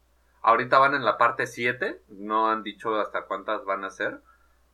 Ahorita 0.42 0.78
van 0.78 0.94
en 0.94 1.04
la 1.04 1.18
parte 1.18 1.46
7, 1.46 2.02
no 2.08 2.50
han 2.50 2.62
dicho 2.62 2.98
hasta 2.98 3.26
cuántas 3.26 3.64
van 3.64 3.84
a 3.84 3.90
ser. 3.90 4.20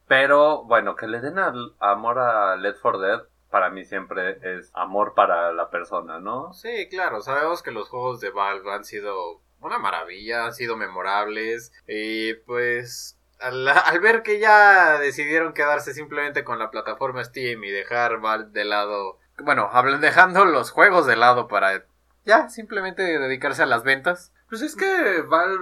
Pero 0.07 0.65
bueno, 0.65 0.95
que 0.95 1.09
le 1.09 1.21
den 1.21 1.37
amor 1.81 2.19
a 2.19 2.57
Left 2.57 2.81
4 2.81 3.01
Dead, 3.01 3.23
para 3.51 3.71
mí 3.71 3.85
siempre 3.85 4.39
es 4.43 4.71
amor 4.75 5.15
para 5.15 5.53
la 5.53 5.71
persona, 5.71 6.21
¿no? 6.21 6.53
Sí, 6.53 6.89
claro, 6.89 7.21
sabemos 7.21 7.63
que 7.63 7.71
los 7.71 7.89
juegos 7.89 8.21
de 8.21 8.31
Valve 8.31 8.73
han 8.73 8.85
sido 8.85 9.41
una 9.61 9.79
maravilla, 9.79 10.45
han 10.45 10.55
sido 10.55 10.77
memorables 10.77 11.73
y 11.89 12.35
pues 12.35 13.19
al, 13.41 13.67
al 13.69 14.01
ver 14.01 14.23
que 14.23 14.39
ya 14.39 14.99
decidieron 14.99 15.53
quedarse 15.53 15.95
simplemente 15.95 16.45
con 16.45 16.59
la 16.59 16.71
plataforma 16.71 17.25
Steam 17.25 17.65
y 17.65 17.71
dejar 17.71 18.21
Valve 18.21 18.51
de 18.51 18.65
lado, 18.65 19.19
bueno, 19.43 19.71
dejando 20.01 20.45
los 20.45 20.71
juegos 20.71 21.07
de 21.07 21.17
lado 21.17 21.49
para 21.49 21.85
ya 22.25 22.49
simplemente 22.49 23.03
dedicarse 23.03 23.63
a 23.63 23.67
las 23.67 23.85
ventas. 23.85 24.33
Pues 24.49 24.63
es 24.63 24.77
que 24.77 25.23
Valve 25.23 25.59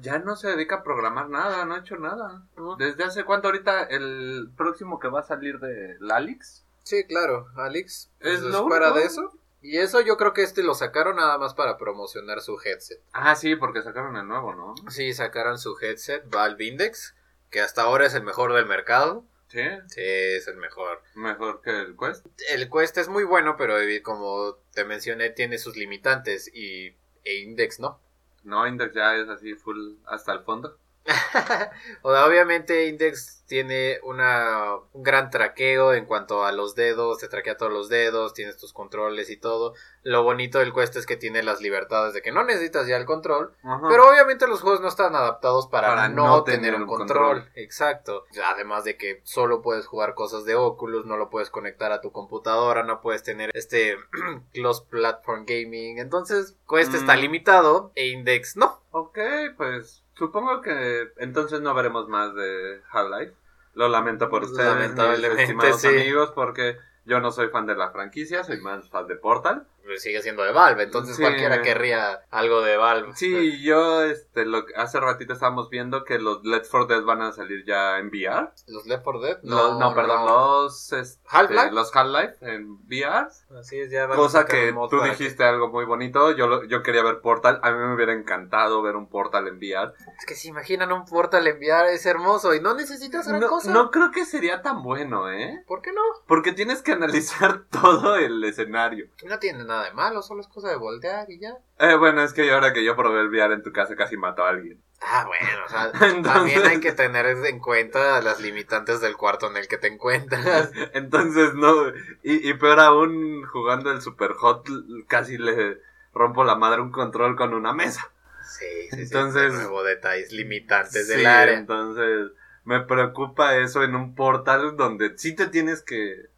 ya 0.00 0.18
no 0.18 0.36
se 0.36 0.48
dedica 0.48 0.76
a 0.76 0.82
programar 0.84 1.28
nada, 1.28 1.64
no 1.64 1.74
ha 1.74 1.78
hecho 1.80 1.96
nada. 1.96 2.42
¿Desde 2.78 3.04
hace 3.04 3.24
cuánto 3.24 3.48
ahorita 3.48 3.82
el 3.84 4.50
próximo 4.56 4.98
que 5.00 5.08
va 5.08 5.20
a 5.20 5.24
salir 5.24 5.58
de 5.58 5.96
Lalix? 6.00 6.64
Sí, 6.84 7.04
claro, 7.04 7.48
Alex. 7.56 8.10
Es 8.20 8.40
pues, 8.40 8.52
lo 8.52 8.66
fuera 8.66 8.86
único. 8.88 9.00
de 9.00 9.06
eso. 9.06 9.32
Y 9.60 9.78
eso 9.78 10.00
yo 10.00 10.16
creo 10.16 10.32
que 10.32 10.42
este 10.42 10.62
lo 10.64 10.74
sacaron 10.74 11.16
nada 11.16 11.38
más 11.38 11.54
para 11.54 11.78
promocionar 11.78 12.40
su 12.40 12.58
headset. 12.60 13.00
Ah, 13.12 13.36
sí, 13.36 13.54
porque 13.54 13.82
sacaron 13.82 14.16
el 14.16 14.26
nuevo, 14.26 14.54
¿no? 14.54 14.74
Sí, 14.90 15.14
sacaron 15.14 15.58
su 15.58 15.78
headset 15.80 16.28
Valve 16.28 16.64
Index, 16.64 17.14
que 17.50 17.60
hasta 17.60 17.82
ahora 17.82 18.06
es 18.06 18.14
el 18.14 18.24
mejor 18.24 18.52
del 18.54 18.66
mercado. 18.66 19.24
Sí, 19.48 19.60
Sí, 19.88 20.00
es 20.02 20.48
el 20.48 20.56
mejor. 20.56 21.02
mejor 21.14 21.60
que 21.60 21.70
el 21.70 21.96
Quest. 21.96 22.26
El 22.50 22.68
Quest 22.70 22.98
es 22.98 23.08
muy 23.08 23.22
bueno, 23.22 23.56
pero 23.56 23.78
eh, 23.78 24.02
como 24.02 24.56
te 24.74 24.84
mencioné, 24.84 25.30
tiene 25.30 25.58
sus 25.58 25.76
limitantes 25.76 26.50
y 26.52 26.96
e 27.24 27.36
Index 27.42 27.78
no. 27.78 28.00
No, 28.44 28.66
Index 28.66 28.94
ya 28.94 29.16
es 29.16 29.28
así 29.28 29.54
full 29.54 29.96
hasta 30.06 30.32
el 30.32 30.40
fondo. 30.40 30.76
o 32.02 32.12
sea, 32.12 32.26
obviamente 32.26 32.86
Index 32.86 33.42
tiene 33.46 33.98
una, 34.04 34.76
un 34.92 35.02
gran 35.02 35.28
traqueo 35.28 35.92
en 35.92 36.06
cuanto 36.06 36.44
a 36.44 36.52
los 36.52 36.74
dedos, 36.74 37.18
te 37.18 37.28
traquea 37.28 37.56
todos 37.58 37.70
los 37.72 37.88
dedos, 37.90 38.32
tienes 38.32 38.56
tus 38.56 38.72
controles 38.72 39.28
y 39.28 39.36
todo. 39.36 39.74
Lo 40.04 40.22
bonito 40.22 40.58
del 40.58 40.72
Quest 40.72 40.96
es 40.96 41.04
que 41.06 41.16
tiene 41.18 41.42
las 41.42 41.60
libertades 41.60 42.14
de 42.14 42.22
que 42.22 42.32
no 42.32 42.44
necesitas 42.44 42.86
ya 42.86 42.96
el 42.96 43.04
control, 43.04 43.54
Ajá. 43.62 43.86
Pero 43.90 44.08
obviamente 44.08 44.46
los 44.46 44.62
juegos 44.62 44.80
no 44.80 44.88
están 44.88 45.14
adaptados 45.14 45.66
para, 45.66 45.88
Para 45.88 46.08
no, 46.08 46.26
no 46.26 46.44
tener, 46.44 46.60
tener 46.60 46.74
un 46.76 46.82
un 46.82 46.88
control. 46.88 47.34
control. 47.42 47.52
Exacto. 47.56 48.24
Además 48.54 48.84
de 48.84 48.96
que 48.96 49.20
solo 49.24 49.60
puedes 49.60 49.86
jugar 49.86 50.14
cosas 50.14 50.44
de 50.44 50.54
Oculus, 50.54 51.04
no 51.04 51.16
lo 51.18 51.28
puedes 51.28 51.50
conectar 51.50 51.92
a 51.92 52.00
tu 52.00 52.10
computadora, 52.10 52.84
no 52.84 53.00
puedes 53.02 53.22
tener 53.22 53.50
este 53.54 53.96
Close 54.54 54.84
Platform 54.88 55.44
Gaming. 55.46 55.98
Entonces, 55.98 56.56
Quest 56.68 56.92
Mm. 56.92 56.96
está 56.96 57.16
limitado 57.16 57.92
e 57.96 58.06
Index 58.08 58.56
no. 58.56 58.80
Ok, 58.92 59.18
pues 59.56 60.01
supongo 60.14 60.60
que 60.60 61.12
entonces 61.16 61.60
no 61.60 61.74
veremos 61.74 62.08
más 62.08 62.34
de 62.34 62.80
Half-Life. 62.90 63.34
Lo 63.74 63.88
lamento 63.88 64.28
por 64.28 64.44
ustedes, 64.44 64.94
mis 64.94 65.24
estimados 65.38 65.80
sí. 65.80 65.88
amigos, 65.88 66.30
porque 66.34 66.76
yo 67.04 67.20
no 67.20 67.32
soy 67.32 67.48
fan 67.48 67.66
de 67.66 67.74
la 67.74 67.90
franquicia, 67.90 68.44
soy 68.44 68.60
más 68.60 68.88
fan 68.90 69.06
de 69.06 69.16
Portal. 69.16 69.66
Pues 69.84 70.02
sigue 70.02 70.22
siendo 70.22 70.42
de 70.44 70.52
Valve, 70.52 70.84
entonces 70.84 71.16
Sí. 71.16 71.22
cualquiera 71.22 71.60
querría 71.60 72.20
algo 72.30 72.60
de 72.62 72.76
Valve. 72.76 73.12
Sí, 73.16 73.62
yo 73.62 74.02
este, 74.04 74.44
lo, 74.46 74.64
que- 74.64 74.74
hace 74.76 75.00
ratito 75.00 75.32
estábamos 75.32 75.70
viendo 75.70 76.04
que 76.04 76.18
los 76.18 76.44
Let's 76.44 76.68
For 76.68 76.86
Dead 76.86 77.02
van 77.02 77.20
a 77.22 77.32
salir 77.32 77.64
ya 77.66 77.98
en 77.98 78.06
VR. 78.08 78.50
¿Los 78.68 78.86
Left 78.86 79.02
4 79.02 79.20
Dead? 79.20 79.38
Los- 79.42 79.78
no, 79.78 79.94
perdón, 79.94 80.24
los 80.26 80.92
este, 80.92 81.20
¿Half-Life? 81.28 81.72
los 81.72 81.94
Half-Life 81.94 82.36
en 82.42 82.78
VR. 82.86 83.28
Así 83.58 83.80
es, 83.80 83.90
ya 83.90 84.06
van 84.06 84.12
a 84.12 84.16
Cosa 84.16 84.38
sacar 84.42 84.50
que 84.60 84.74
tú 84.90 85.00
dijiste 85.02 85.42
algo 85.44 85.68
muy 85.68 85.84
bonito. 85.84 86.30
Yo, 86.30 86.46
lo- 86.46 86.64
yo 86.64 86.82
quería 86.82 87.02
ver 87.02 87.20
Portal. 87.20 87.58
A 87.64 87.70
mí 87.72 87.78
me 87.78 87.94
hubiera 87.94 88.12
encantado 88.12 88.82
ver 88.82 88.94
un 88.96 89.08
Portal 89.08 89.48
en 89.48 89.56
VR. 89.56 89.92
Es 90.18 90.26
que 90.26 90.34
si 90.36 90.48
imaginan 90.48 90.92
un 90.92 91.04
portal 91.04 91.46
enviar 91.46 91.86
es 91.86 92.06
hermoso 92.06 92.54
y 92.54 92.60
no 92.60 92.74
necesitas 92.74 93.26
gran 93.26 93.40
No, 93.40 93.48
cosa. 93.48 93.72
no 93.72 93.90
creo 93.90 94.10
que 94.12 94.24
sería 94.24 94.62
tan 94.62 94.82
bueno, 94.82 95.30
¿eh? 95.30 95.64
¿Por 95.66 95.82
qué 95.82 95.92
no? 95.92 96.02
Porque 96.28 96.52
tienes 96.52 96.82
que 96.82 96.92
analizar 96.92 97.64
todo 97.70 98.16
el 98.16 98.42
escenario. 98.44 99.06
No 99.24 99.38
tiene 99.38 99.64
nada 99.64 99.71
de 99.80 99.92
malo, 99.92 100.22
solo 100.22 100.40
es 100.40 100.48
cosa 100.48 100.68
de 100.68 100.76
voltear 100.76 101.30
y 101.30 101.38
ya. 101.40 101.56
Eh, 101.78 101.94
bueno, 101.96 102.22
es 102.22 102.32
que 102.32 102.50
ahora 102.52 102.72
que 102.72 102.84
yo 102.84 102.94
probé 102.96 103.20
el 103.20 103.28
VR 103.28 103.54
en 103.54 103.62
tu 103.62 103.72
casa 103.72 103.96
casi 103.96 104.16
mató 104.16 104.44
a 104.44 104.50
alguien. 104.50 104.80
Ah, 105.00 105.24
bueno, 105.26 105.64
o 105.66 105.68
sea, 105.68 105.86
Entonces- 106.08 106.22
también 106.34 106.66
hay 106.66 106.80
que 106.80 106.92
tener 106.92 107.26
en 107.26 107.58
cuenta 107.58 108.20
las 108.20 108.40
limitantes 108.40 109.00
del 109.00 109.16
cuarto 109.16 109.50
en 109.50 109.56
el 109.56 109.66
que 109.68 109.78
te 109.78 109.88
encuentras. 109.88 110.70
Entonces, 110.94 111.54
no. 111.54 111.88
Y, 112.22 112.48
y 112.48 112.54
peor 112.54 112.78
aún, 112.80 113.44
jugando 113.46 113.90
el 113.90 114.00
Super 114.02 114.32
Hot, 114.34 114.68
casi 115.08 115.38
le 115.38 115.78
rompo 116.14 116.44
la 116.44 116.54
madre 116.56 116.82
un 116.82 116.92
control 116.92 117.34
con 117.36 117.54
una 117.54 117.72
mesa. 117.72 118.10
Sí, 118.44 118.66
sí, 118.90 118.96
sí. 118.96 119.02
Entonces- 119.02 119.52
de 119.52 119.58
nuevo 119.58 119.82
detalles 119.82 120.30
limitantes 120.32 121.08
del 121.08 121.20
Sí, 121.20 121.24
área. 121.26 121.58
Entonces, 121.58 122.30
me 122.64 122.80
preocupa 122.80 123.56
eso 123.56 123.82
en 123.82 123.96
un 123.96 124.14
portal 124.14 124.76
donde 124.76 125.18
sí 125.18 125.34
te 125.34 125.46
tienes 125.48 125.82
que 125.82 126.30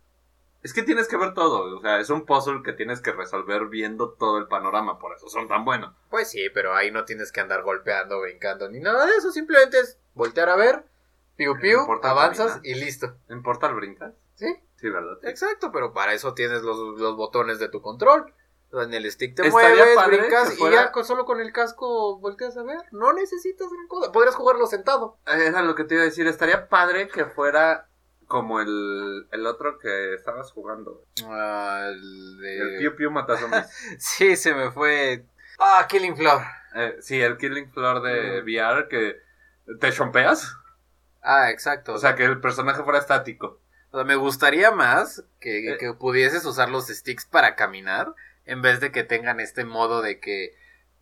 Es 0.65 0.73
que 0.75 0.83
tienes 0.83 1.07
que 1.07 1.17
ver 1.17 1.35
todo, 1.35 1.77
o 1.77 1.81
sea, 1.81 2.01
es 2.01 2.11
un 2.11 2.25
puzzle 2.27 2.63
que 2.65 2.73
tienes 2.73 3.01
que 3.01 3.13
resolver 3.13 3.67
viendo 3.67 4.11
todo 4.11 4.39
el 4.39 4.49
panorama, 4.49 4.99
por 4.99 5.15
eso 5.15 5.29
son 5.29 5.47
tan 5.47 5.65
buenos. 5.65 5.95
Pues 6.11 6.31
sí, 6.31 6.49
pero 6.53 6.75
ahí 6.75 6.91
no 6.91 7.05
tienes 7.05 7.31
que 7.31 7.41
andar 7.41 7.63
golpeando, 7.63 8.21
brincando, 8.21 8.69
ni 8.71 8.81
nada 8.81 9.05
de 9.07 9.13
eso. 9.17 9.31
Simplemente 9.31 9.79
es 9.79 9.99
voltear 10.15 10.49
a 10.49 10.57
ver, 10.57 10.85
piu 11.37 11.57
piu, 11.61 11.81
importa 11.81 12.11
avanzas 12.11 12.61
y 12.65 12.75
listo. 12.75 13.15
¿En 13.29 13.43
Portal 13.43 13.75
brincas? 13.75 14.15
¿Sí? 14.35 14.47
Sí, 14.77 14.89
¿verdad? 14.91 15.19
Exacto, 15.23 15.71
pero 15.71 15.93
para 15.93 16.15
eso 16.15 16.35
tienes 16.35 16.63
los, 16.63 16.99
los 16.99 17.15
botones 17.17 17.59
de 17.59 17.69
tu 17.69 17.81
control. 17.83 18.33
En 18.73 18.93
el 18.93 19.09
stick 19.13 19.37
te 19.37 19.47
Estaría 19.47 19.85
mueves, 19.85 20.07
brincas 20.09 20.49
que 20.49 20.55
y 20.55 20.59
fuera- 20.59 20.77
ya 20.87 20.93
con- 20.93 21.05
solo 21.05 21.25
con 21.27 21.41
el 21.41 21.53
casco 21.53 22.19
volteas 22.19 22.57
a 22.57 22.65
ver. 22.65 22.81
No 22.91 23.13
necesitas 23.13 23.71
gran 23.71 23.87
cosa. 23.87 24.11
Podrías 24.11 24.35
jugarlo 24.35 24.67
sentado. 24.67 25.17
Era 25.27 25.63
lo 25.63 25.77
que 25.77 25.85
te 25.85 25.95
iba 25.95 26.03
a 26.03 26.07
decir, 26.07 26.27
estaría 26.27 26.69
padre 26.69 27.07
que 27.09 27.25
fuera 27.27 27.87
como 28.27 28.61
el, 28.61 29.27
el 29.33 29.47
otro 29.47 29.79
que 29.79 30.15
estabas 30.15 30.51
jugando. 30.53 31.05
El 31.19 32.77
Piu 32.79 32.97
Piu 32.97 33.11
Mata 33.11 33.37
Zombies. 33.37 33.67
Sí, 33.99 34.37
se 34.37 34.55
me 34.55 34.71
fue. 34.71 35.25
Ah, 35.59 35.87
Killing 35.89 36.17
Floor. 36.17 36.43
Eh, 36.75 36.97
sí, 37.01 37.21
el 37.21 37.37
Killing 37.37 37.71
Floor 37.73 38.03
de 38.03 38.43
Mm. 38.43 38.45
VR 38.45 38.89
que 38.89 39.17
te 39.81 39.93
chompeas. 39.93 40.57
Ah, 41.23 41.51
exacto. 41.51 41.95
O 41.95 41.99
sea, 41.99 42.15
que 42.15 42.25
el 42.25 42.41
personaje 42.41 42.83
fuera 42.83 42.99
estático. 42.99 43.61
O 43.91 43.97
sea, 43.97 44.05
me 44.05 44.17
gustaría 44.17 44.71
más 44.73 45.25
que, 45.41 45.73
Eh. 45.75 45.79
que 45.79 45.95
pudieses 45.95 46.45
usar 46.45 46.69
los 46.69 46.89
sticks 46.89 47.27
para 47.27 47.55
caminar 47.55 48.13
en 48.45 48.61
vez 48.61 48.81
de 48.81 48.91
que 48.93 49.05
tengan 49.05 49.41
este 49.41 49.65
modo 49.65 50.03
de 50.03 50.19
que 50.21 50.51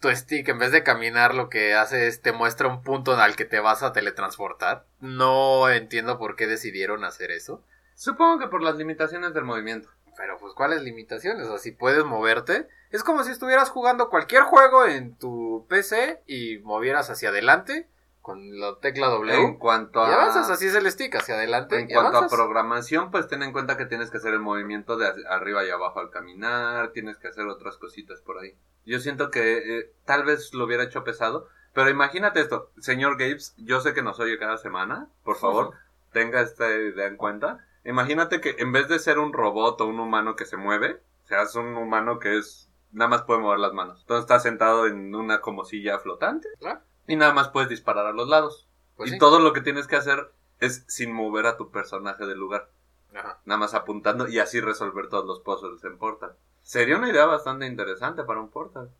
tu 0.02 0.14
stick 0.14 0.48
en 0.48 0.58
vez 0.58 0.72
de 0.72 0.82
caminar 0.82 1.34
lo 1.34 1.48
que 1.48 1.74
hace 1.74 2.08
es 2.08 2.20
te 2.20 2.32
muestra 2.32 2.68
un 2.68 2.82
punto 2.82 3.14
al 3.14 3.36
que 3.36 3.46
te 3.46 3.60
vas 3.60 3.82
a 3.82 3.92
teletransportar. 3.92 4.84
No 5.00 5.70
entiendo 5.70 6.18
por 6.18 6.36
qué 6.36 6.46
decidieron 6.46 7.04
hacer 7.04 7.30
eso. 7.30 7.64
Supongo 7.94 8.40
que 8.40 8.48
por 8.48 8.62
las 8.62 8.76
limitaciones 8.76 9.32
del 9.32 9.44
movimiento. 9.44 9.88
Pero 10.16 10.36
pues 10.38 10.52
cuáles 10.54 10.82
limitaciones, 10.82 11.46
o 11.46 11.50
sea, 11.50 11.58
si 11.58 11.70
puedes 11.70 12.04
moverte, 12.04 12.68
es 12.90 13.02
como 13.02 13.24
si 13.24 13.30
estuvieras 13.30 13.70
jugando 13.70 14.10
cualquier 14.10 14.42
juego 14.42 14.84
en 14.84 15.16
tu 15.16 15.66
PC 15.70 16.22
y 16.26 16.58
movieras 16.58 17.08
hacia 17.08 17.30
adelante 17.30 17.88
con 18.22 18.58
la 18.58 18.78
tecla 18.80 19.08
W. 19.08 19.34
En 19.34 19.58
cuanto 19.58 20.00
Y 20.00 20.10
a... 20.10 20.14
avanzas, 20.14 20.48
así 20.48 20.66
es 20.66 20.74
el 20.74 20.90
stick, 20.90 21.14
hacia 21.16 21.34
adelante. 21.34 21.78
En 21.78 21.90
y 21.90 21.92
cuanto 21.92 22.18
a 22.18 22.28
programación, 22.28 23.10
pues 23.10 23.28
ten 23.28 23.42
en 23.42 23.52
cuenta 23.52 23.76
que 23.76 23.84
tienes 23.84 24.10
que 24.10 24.18
hacer 24.18 24.32
el 24.32 24.40
movimiento 24.40 24.96
de 24.96 25.12
arriba 25.28 25.64
y 25.64 25.70
abajo 25.70 26.00
al 26.00 26.10
caminar, 26.10 26.92
tienes 26.92 27.18
que 27.18 27.28
hacer 27.28 27.46
otras 27.46 27.76
cositas 27.76 28.22
por 28.22 28.38
ahí. 28.38 28.56
Yo 28.86 29.00
siento 29.00 29.30
que 29.30 29.78
eh, 29.78 29.92
tal 30.04 30.24
vez 30.24 30.54
lo 30.54 30.64
hubiera 30.64 30.84
hecho 30.84 31.04
pesado, 31.04 31.48
pero 31.74 31.90
imagínate 31.90 32.40
esto, 32.40 32.70
señor 32.78 33.12
Gates, 33.12 33.54
yo 33.58 33.80
sé 33.80 33.92
que 33.92 34.02
nos 34.02 34.20
oye 34.20 34.38
cada 34.38 34.56
semana, 34.56 35.08
por 35.24 35.36
favor, 35.38 35.74
tenga 36.12 36.40
esta 36.40 36.70
idea 36.70 37.06
en 37.06 37.16
cuenta. 37.16 37.66
Imagínate 37.84 38.40
que 38.40 38.54
en 38.58 38.72
vez 38.72 38.88
de 38.88 39.00
ser 39.00 39.18
un 39.18 39.32
robot 39.32 39.80
o 39.80 39.86
un 39.86 39.98
humano 39.98 40.36
que 40.36 40.46
se 40.46 40.56
mueve, 40.56 41.00
seas 41.24 41.56
un 41.56 41.76
humano 41.76 42.18
que 42.20 42.38
es 42.38 42.70
nada 42.92 43.08
más 43.08 43.22
puede 43.22 43.40
mover 43.40 43.58
las 43.58 43.72
manos. 43.72 44.00
Entonces 44.02 44.22
estás 44.22 44.42
sentado 44.42 44.86
en 44.86 45.14
una 45.14 45.40
como 45.40 45.64
silla 45.64 45.98
flotante. 45.98 46.48
Y 47.06 47.16
nada 47.16 47.32
más 47.32 47.48
puedes 47.48 47.68
disparar 47.68 48.06
a 48.06 48.12
los 48.12 48.28
lados. 48.28 48.68
Pues 48.96 49.10
y 49.10 49.12
sí. 49.14 49.18
todo 49.18 49.40
lo 49.40 49.52
que 49.52 49.60
tienes 49.60 49.86
que 49.86 49.96
hacer 49.96 50.32
es 50.60 50.84
sin 50.86 51.12
mover 51.12 51.46
a 51.46 51.56
tu 51.56 51.70
personaje 51.70 52.26
del 52.26 52.38
lugar. 52.38 52.70
Ajá. 53.14 53.40
Nada 53.44 53.58
más 53.58 53.74
apuntando 53.74 54.28
y 54.28 54.38
así 54.38 54.60
resolver 54.60 55.08
todos 55.08 55.26
los 55.26 55.40
puzzles 55.40 55.82
en 55.84 55.98
Portal. 55.98 56.36
Sería 56.62 56.96
una 56.96 57.10
idea 57.10 57.26
bastante 57.26 57.66
interesante 57.66 58.22
para 58.24 58.40
un 58.40 58.48
Portal. 58.48 58.90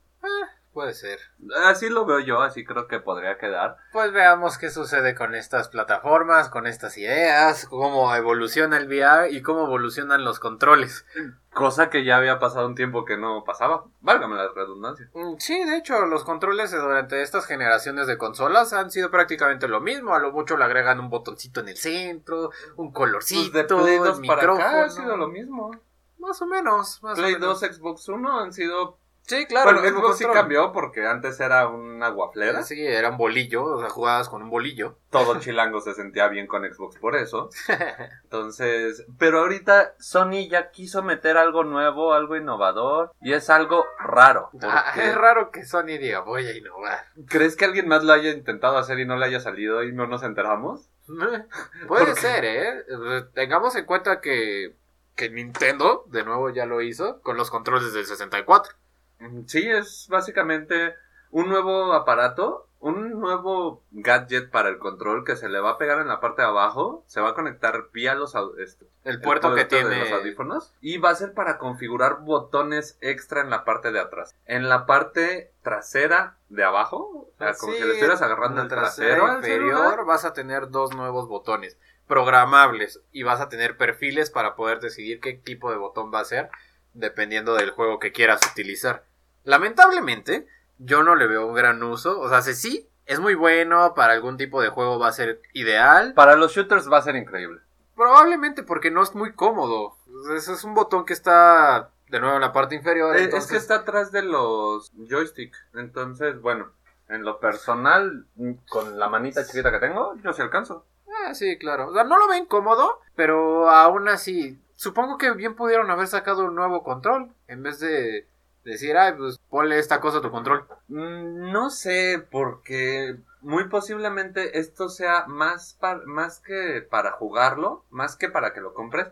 Puede 0.72 0.94
ser. 0.94 1.18
Así 1.66 1.90
lo 1.90 2.06
veo 2.06 2.20
yo, 2.20 2.40
así 2.40 2.64
creo 2.64 2.86
que 2.88 2.98
podría 2.98 3.36
quedar. 3.36 3.76
Pues 3.92 4.10
veamos 4.12 4.56
qué 4.56 4.70
sucede 4.70 5.14
con 5.14 5.34
estas 5.34 5.68
plataformas, 5.68 6.48
con 6.48 6.66
estas 6.66 6.96
ideas, 6.96 7.66
cómo 7.68 8.14
evoluciona 8.14 8.78
el 8.78 8.86
VR 8.86 9.30
y 9.30 9.42
cómo 9.42 9.64
evolucionan 9.66 10.24
los 10.24 10.38
controles. 10.40 11.04
Cosa 11.52 11.90
que 11.90 12.04
ya 12.04 12.16
había 12.16 12.38
pasado 12.38 12.66
un 12.66 12.74
tiempo 12.74 13.04
que 13.04 13.18
no 13.18 13.44
pasaba. 13.44 13.84
Válgame 14.00 14.34
la 14.36 14.48
redundancia. 14.54 15.10
Mm, 15.12 15.34
Sí, 15.38 15.62
de 15.62 15.76
hecho, 15.76 16.06
los 16.06 16.24
controles 16.24 16.70
durante 16.72 17.20
estas 17.20 17.44
generaciones 17.44 18.06
de 18.06 18.16
consolas 18.16 18.72
han 18.72 18.90
sido 18.90 19.10
prácticamente 19.10 19.68
lo 19.68 19.80
mismo. 19.80 20.14
A 20.14 20.20
lo 20.20 20.32
mucho 20.32 20.56
le 20.56 20.64
agregan 20.64 21.00
un 21.00 21.10
botoncito 21.10 21.60
en 21.60 21.68
el 21.68 21.76
centro, 21.76 22.50
un 22.76 22.92
colorcito, 22.92 23.52
Pues 23.52 23.52
de 23.52 23.64
Play 23.64 23.98
2 23.98 24.20
el 24.20 24.26
para 24.26 24.42
acá 24.42 24.52
micrófono. 24.54 24.84
ha 24.84 24.88
sido 24.88 25.16
lo 25.18 25.28
mismo. 25.28 25.70
Más 26.18 26.40
o 26.40 26.46
menos. 26.46 27.02
Más 27.02 27.18
Play 27.18 27.34
o 27.34 27.38
menos. 27.40 27.60
2, 27.60 27.74
Xbox 27.76 28.08
1 28.08 28.40
han 28.40 28.52
sido... 28.54 28.96
Sí, 29.24 29.46
claro. 29.46 29.66
bueno, 29.66 29.78
el 29.80 29.92
mismo 29.92 30.00
Xbox 30.08 30.18
sí 30.18 30.26
cambió 30.32 30.72
porque 30.72 31.06
antes 31.06 31.38
era 31.40 31.68
una 31.68 32.08
guaflera. 32.08 32.62
Sí, 32.64 32.84
era 32.84 33.10
un 33.10 33.16
bolillo, 33.16 33.64
o 33.64 33.80
sea, 33.80 33.88
jugabas 33.88 34.28
con 34.28 34.42
un 34.42 34.50
bolillo. 34.50 34.98
Todo 35.10 35.38
chilango 35.38 35.80
se 35.80 35.94
sentía 35.94 36.28
bien 36.28 36.46
con 36.46 36.64
Xbox 36.64 36.98
por 36.98 37.14
eso. 37.16 37.48
Entonces, 38.24 39.04
pero 39.18 39.40
ahorita 39.40 39.94
Sony 39.98 40.48
ya 40.50 40.70
quiso 40.70 41.02
meter 41.02 41.36
algo 41.36 41.64
nuevo, 41.64 42.14
algo 42.14 42.36
innovador, 42.36 43.12
y 43.20 43.32
es 43.32 43.48
algo 43.48 43.86
raro. 43.98 44.50
Ah, 44.62 44.92
es 44.96 45.14
raro 45.14 45.50
que 45.50 45.64
Sony 45.64 45.98
diga, 46.00 46.20
voy 46.20 46.46
a 46.46 46.56
innovar. 46.56 47.06
¿Crees 47.28 47.56
que 47.56 47.64
alguien 47.64 47.88
más 47.88 48.02
lo 48.02 48.12
haya 48.12 48.30
intentado 48.30 48.76
hacer 48.76 48.98
y 48.98 49.06
no 49.06 49.16
le 49.16 49.26
haya 49.26 49.40
salido 49.40 49.84
y 49.84 49.92
no 49.92 50.06
nos 50.06 50.24
enteramos? 50.24 50.88
Puede 51.88 52.14
ser, 52.16 52.44
¿eh? 52.44 52.84
Eh, 52.88 53.24
Tengamos 53.34 53.76
en 53.76 53.84
cuenta 53.84 54.20
que, 54.20 54.74
que 55.14 55.30
Nintendo, 55.30 56.04
de 56.08 56.24
nuevo, 56.24 56.50
ya 56.50 56.66
lo 56.66 56.80
hizo 56.80 57.20
con 57.22 57.36
los 57.36 57.50
controles 57.50 57.92
del 57.92 58.06
64. 58.06 58.74
Mm, 59.22 59.46
Sí, 59.46 59.68
es 59.68 60.06
básicamente 60.10 60.94
un 61.30 61.48
nuevo 61.48 61.92
aparato, 61.92 62.68
un 62.80 63.20
nuevo 63.20 63.82
gadget 63.92 64.50
para 64.50 64.68
el 64.68 64.78
control 64.78 65.24
que 65.24 65.36
se 65.36 65.48
le 65.48 65.60
va 65.60 65.70
a 65.70 65.78
pegar 65.78 66.00
en 66.00 66.08
la 66.08 66.20
parte 66.20 66.42
de 66.42 66.48
abajo, 66.48 67.04
se 67.06 67.20
va 67.20 67.30
a 67.30 67.34
conectar 67.34 67.90
vía 67.92 68.14
los 68.14 68.34
este, 68.58 68.86
El 69.04 69.20
puerto 69.20 69.54
que 69.54 69.64
tiene... 69.64 70.00
los 70.00 70.10
audífonos 70.10 70.74
y 70.80 70.98
va 70.98 71.10
a 71.10 71.14
ser 71.14 71.32
para 71.32 71.58
configurar 71.58 72.20
botones 72.22 72.98
extra 73.00 73.40
en 73.40 73.50
la 73.50 73.64
parte 73.64 73.92
de 73.92 74.00
atrás. 74.00 74.34
En 74.46 74.68
la 74.68 74.84
parte 74.84 75.52
trasera 75.62 76.36
de 76.48 76.64
abajo, 76.64 77.30
o 77.32 77.38
sea, 77.38 77.54
como 77.54 77.72
Sí, 77.72 77.78
si 77.78 77.84
le 77.84 77.92
estuvieras 77.92 78.20
agarrando 78.20 78.62
el 78.62 78.68
trasero 78.68 79.32
inferior 79.36 80.04
vas 80.04 80.24
a 80.24 80.34
tener 80.34 80.68
dos 80.70 80.94
nuevos 80.94 81.28
botones 81.28 81.78
programables 82.08 83.00
y 83.12 83.22
vas 83.22 83.40
a 83.40 83.48
tener 83.48 83.76
perfiles 83.76 84.30
para 84.30 84.56
poder 84.56 84.80
decidir 84.80 85.20
qué 85.20 85.32
tipo 85.34 85.70
de 85.70 85.78
botón 85.78 86.12
va 86.12 86.20
a 86.20 86.24
ser 86.24 86.50
dependiendo 86.94 87.54
del 87.54 87.70
juego 87.70 87.98
que 87.98 88.12
quieras 88.12 88.40
utilizar. 88.50 89.04
Lamentablemente, 89.44 90.46
yo 90.78 91.02
no 91.02 91.14
le 91.14 91.26
veo 91.26 91.46
un 91.46 91.54
gran 91.54 91.82
uso, 91.82 92.18
o 92.20 92.28
sea, 92.28 92.42
si 92.42 92.54
sí 92.54 92.88
es 93.06 93.20
muy 93.20 93.34
bueno 93.34 93.94
para 93.94 94.12
algún 94.12 94.36
tipo 94.36 94.62
de 94.62 94.68
juego 94.68 94.98
va 94.98 95.08
a 95.08 95.12
ser 95.12 95.40
ideal, 95.52 96.14
Para 96.14 96.36
los 96.36 96.52
shooters 96.52 96.90
va 96.90 96.98
a 96.98 97.02
ser 97.02 97.16
increíble. 97.16 97.60
probablemente 97.96 98.62
porque 98.62 98.90
no 98.90 99.02
es 99.02 99.14
muy 99.14 99.32
cómodo. 99.32 99.96
Ese 100.34 100.52
es 100.52 100.64
un 100.64 100.74
botón 100.74 101.04
que 101.04 101.12
está 101.12 101.90
de 102.08 102.20
nuevo 102.20 102.36
en 102.36 102.40
la 102.42 102.52
parte 102.52 102.74
inferior, 102.74 103.16
Eh, 103.16 103.24
entonces 103.24 103.44
Es 103.46 103.50
que 103.52 103.58
está 103.58 103.76
atrás 103.76 104.12
de 104.12 104.22
los 104.22 104.92
joystick. 105.08 105.54
Entonces, 105.74 106.40
bueno, 106.40 106.70
en 107.08 107.24
lo 107.24 107.38
personal, 107.40 108.26
con 108.68 108.98
la 108.98 109.08
manita 109.08 109.44
chiquita 109.46 109.70
que 109.70 109.78
tengo, 109.78 110.14
yo 110.22 110.32
sí 110.32 110.42
alcanzo. 110.42 110.84
Ah, 111.26 111.34
sí, 111.34 111.58
claro. 111.58 111.88
O 111.88 111.92
sea, 111.94 112.04
no 112.04 112.18
lo 112.18 112.28
ven 112.28 112.46
cómodo, 112.46 113.00
pero 113.16 113.68
aún 113.70 114.08
así, 114.08 114.58
supongo 114.76 115.18
que 115.18 115.30
bien 115.32 115.54
pudieron 115.54 115.90
haber 115.90 116.06
sacado 116.06 116.44
un 116.44 116.54
nuevo 116.54 116.82
control 116.82 117.30
en 117.48 117.62
vez 117.62 117.78
de 117.80 118.26
decir, 118.64 118.96
ay, 118.96 119.14
pues 119.16 119.38
ponle 119.50 119.78
esta 119.78 120.00
cosa 120.00 120.18
a 120.18 120.22
tu 120.22 120.30
control. 120.30 120.66
Mm, 120.88 121.50
No 121.52 121.70
sé, 121.70 122.24
porque 122.30 123.16
muy 123.40 123.68
posiblemente 123.68 124.58
esto 124.58 124.88
sea 124.88 125.24
más, 125.26 125.74
par- 125.80 126.06
más 126.06 126.40
que 126.40 126.86
para 126.88 127.12
jugarlo, 127.12 127.84
más 127.90 128.16
que 128.16 128.28
para 128.28 128.52
que 128.52 128.60
lo 128.60 128.74
compres, 128.74 129.08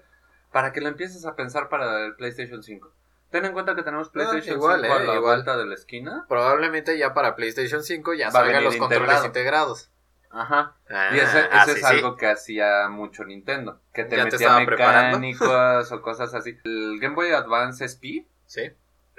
para 0.53 0.73
que 0.73 0.81
lo 0.81 0.89
empieces 0.89 1.27
a 1.27 1.35
pensar 1.37 1.69
para 1.69 2.05
el 2.07 2.15
PlayStation 2.17 2.63
5. 2.63 2.93
Ten 3.31 3.45
en 3.45 3.53
cuenta 3.53 3.77
que 3.77 3.83
tenemos 3.85 4.09
PlayStation 4.09 4.57
igual, 4.57 4.81
5 4.83 4.93
a 4.93 4.97
eh, 5.03 5.07
la 5.07 5.15
igual. 5.15 5.35
vuelta 5.37 5.57
de 5.57 5.67
la 5.67 5.75
esquina. 5.75 6.25
Probablemente 6.29 6.99
ya 6.99 7.15
para 7.15 7.37
PlayStation 7.37 7.83
5 7.85 8.15
ya 8.15 8.31
salgan 8.31 8.65
los 8.65 8.75
controles 8.77 9.01
integrado. 9.03 9.27
integrados. 9.27 9.91
Ajá. 10.33 10.77
Ah, 10.89 11.11
Y 11.13 11.19
ese, 11.19 11.39
ah, 11.51 11.63
ese 11.65 11.73
sí, 11.75 11.81
es 11.81 11.87
sí. 11.89 11.95
algo 11.97 12.17
que 12.17 12.27
hacía 12.29 12.89
mucho 12.89 13.25
Nintendo. 13.25 13.81
Que 13.93 14.05
te 14.05 14.17
Ya 14.17 14.25
te 14.29 14.33
metía 14.33 14.65
preparando. 14.67 15.19
mecánicas 15.19 15.91
o 15.93 16.03
cosas 16.03 16.35
así. 16.35 16.57
El 16.65 16.99
Game 17.01 17.15
Boy 17.17 17.31
Advance 17.33 17.85
SP 17.87 18.27
Sí, 18.47 18.73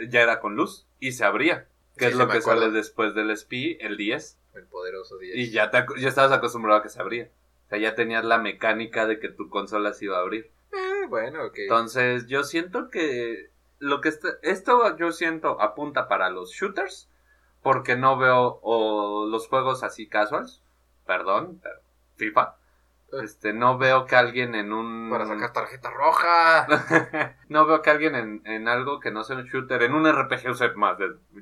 ya 0.10 0.22
era 0.22 0.40
con 0.40 0.56
luz 0.56 0.86
y 1.00 1.12
se 1.14 1.24
abría. 1.26 1.68
Que 1.98 2.06
Sí, 2.06 2.12
es 2.12 2.18
lo 2.18 2.28
que 2.28 2.38
acuerdo. 2.38 2.62
sale 2.62 2.72
después 2.72 3.14
del 3.16 3.30
SP, 3.36 3.78
el 3.82 3.98
10. 3.98 4.38
el 4.56 4.64
poderoso 4.66 5.18
10. 5.18 5.36
Y 5.36 5.52
ya, 5.52 5.70
te, 5.72 5.86
ya 5.98 6.08
estabas 6.10 6.32
acostumbrado 6.32 6.80
a 6.80 6.84
que 6.84 6.90
se 6.90 7.02
abría. 7.02 7.30
O 7.66 7.70
sea, 7.70 7.80
ya 7.80 7.96
tenías 7.96 8.24
la 8.26 8.38
mecánica 8.38 9.06
de 9.06 9.20
que 9.20 9.30
tu 9.30 9.50
consola 9.50 9.94
se 9.94 10.06
iba 10.06 10.18
a 10.18 10.22
abrir. 10.22 10.50
Eh, 10.74 11.06
bueno, 11.10 11.46
ok. 11.46 11.58
Entonces, 11.58 12.28
yo 12.28 12.44
siento 12.44 12.90
que 12.90 13.50
lo 13.80 14.00
que 14.02 14.10
está, 14.10 14.30
esto 14.42 14.96
yo 14.98 15.12
siento 15.12 15.62
apunta 15.62 16.08
para 16.08 16.30
los 16.30 16.52
shooters, 16.52 17.10
porque 17.62 17.96
no 17.96 18.18
veo 18.18 18.60
o 18.62 19.26
los 19.28 19.48
juegos 19.48 19.84
así 19.84 20.08
casuals, 20.08 20.62
perdón, 21.06 21.60
pero 21.62 21.80
FIFA. 22.16 22.56
Este, 23.24 23.54
no 23.54 23.78
veo 23.78 24.06
que 24.06 24.16
alguien 24.16 24.56
en 24.56 24.72
un 24.72 25.10
Para 25.10 25.26
sacar 25.26 25.54
tarjeta 25.54 25.90
roja. 25.90 26.68
no 27.50 27.66
veo 27.66 27.82
que 27.82 27.90
alguien 27.90 28.16
en, 28.16 28.42
en 28.46 28.68
algo 28.68 29.00
que 29.00 29.12
no 29.12 29.24
sea 29.24 29.38
un 29.38 29.46
shooter, 29.46 29.84
en 29.84 29.94
un 29.94 30.10
RPG 30.10 30.50
use 30.50 30.70
más. 30.76 30.98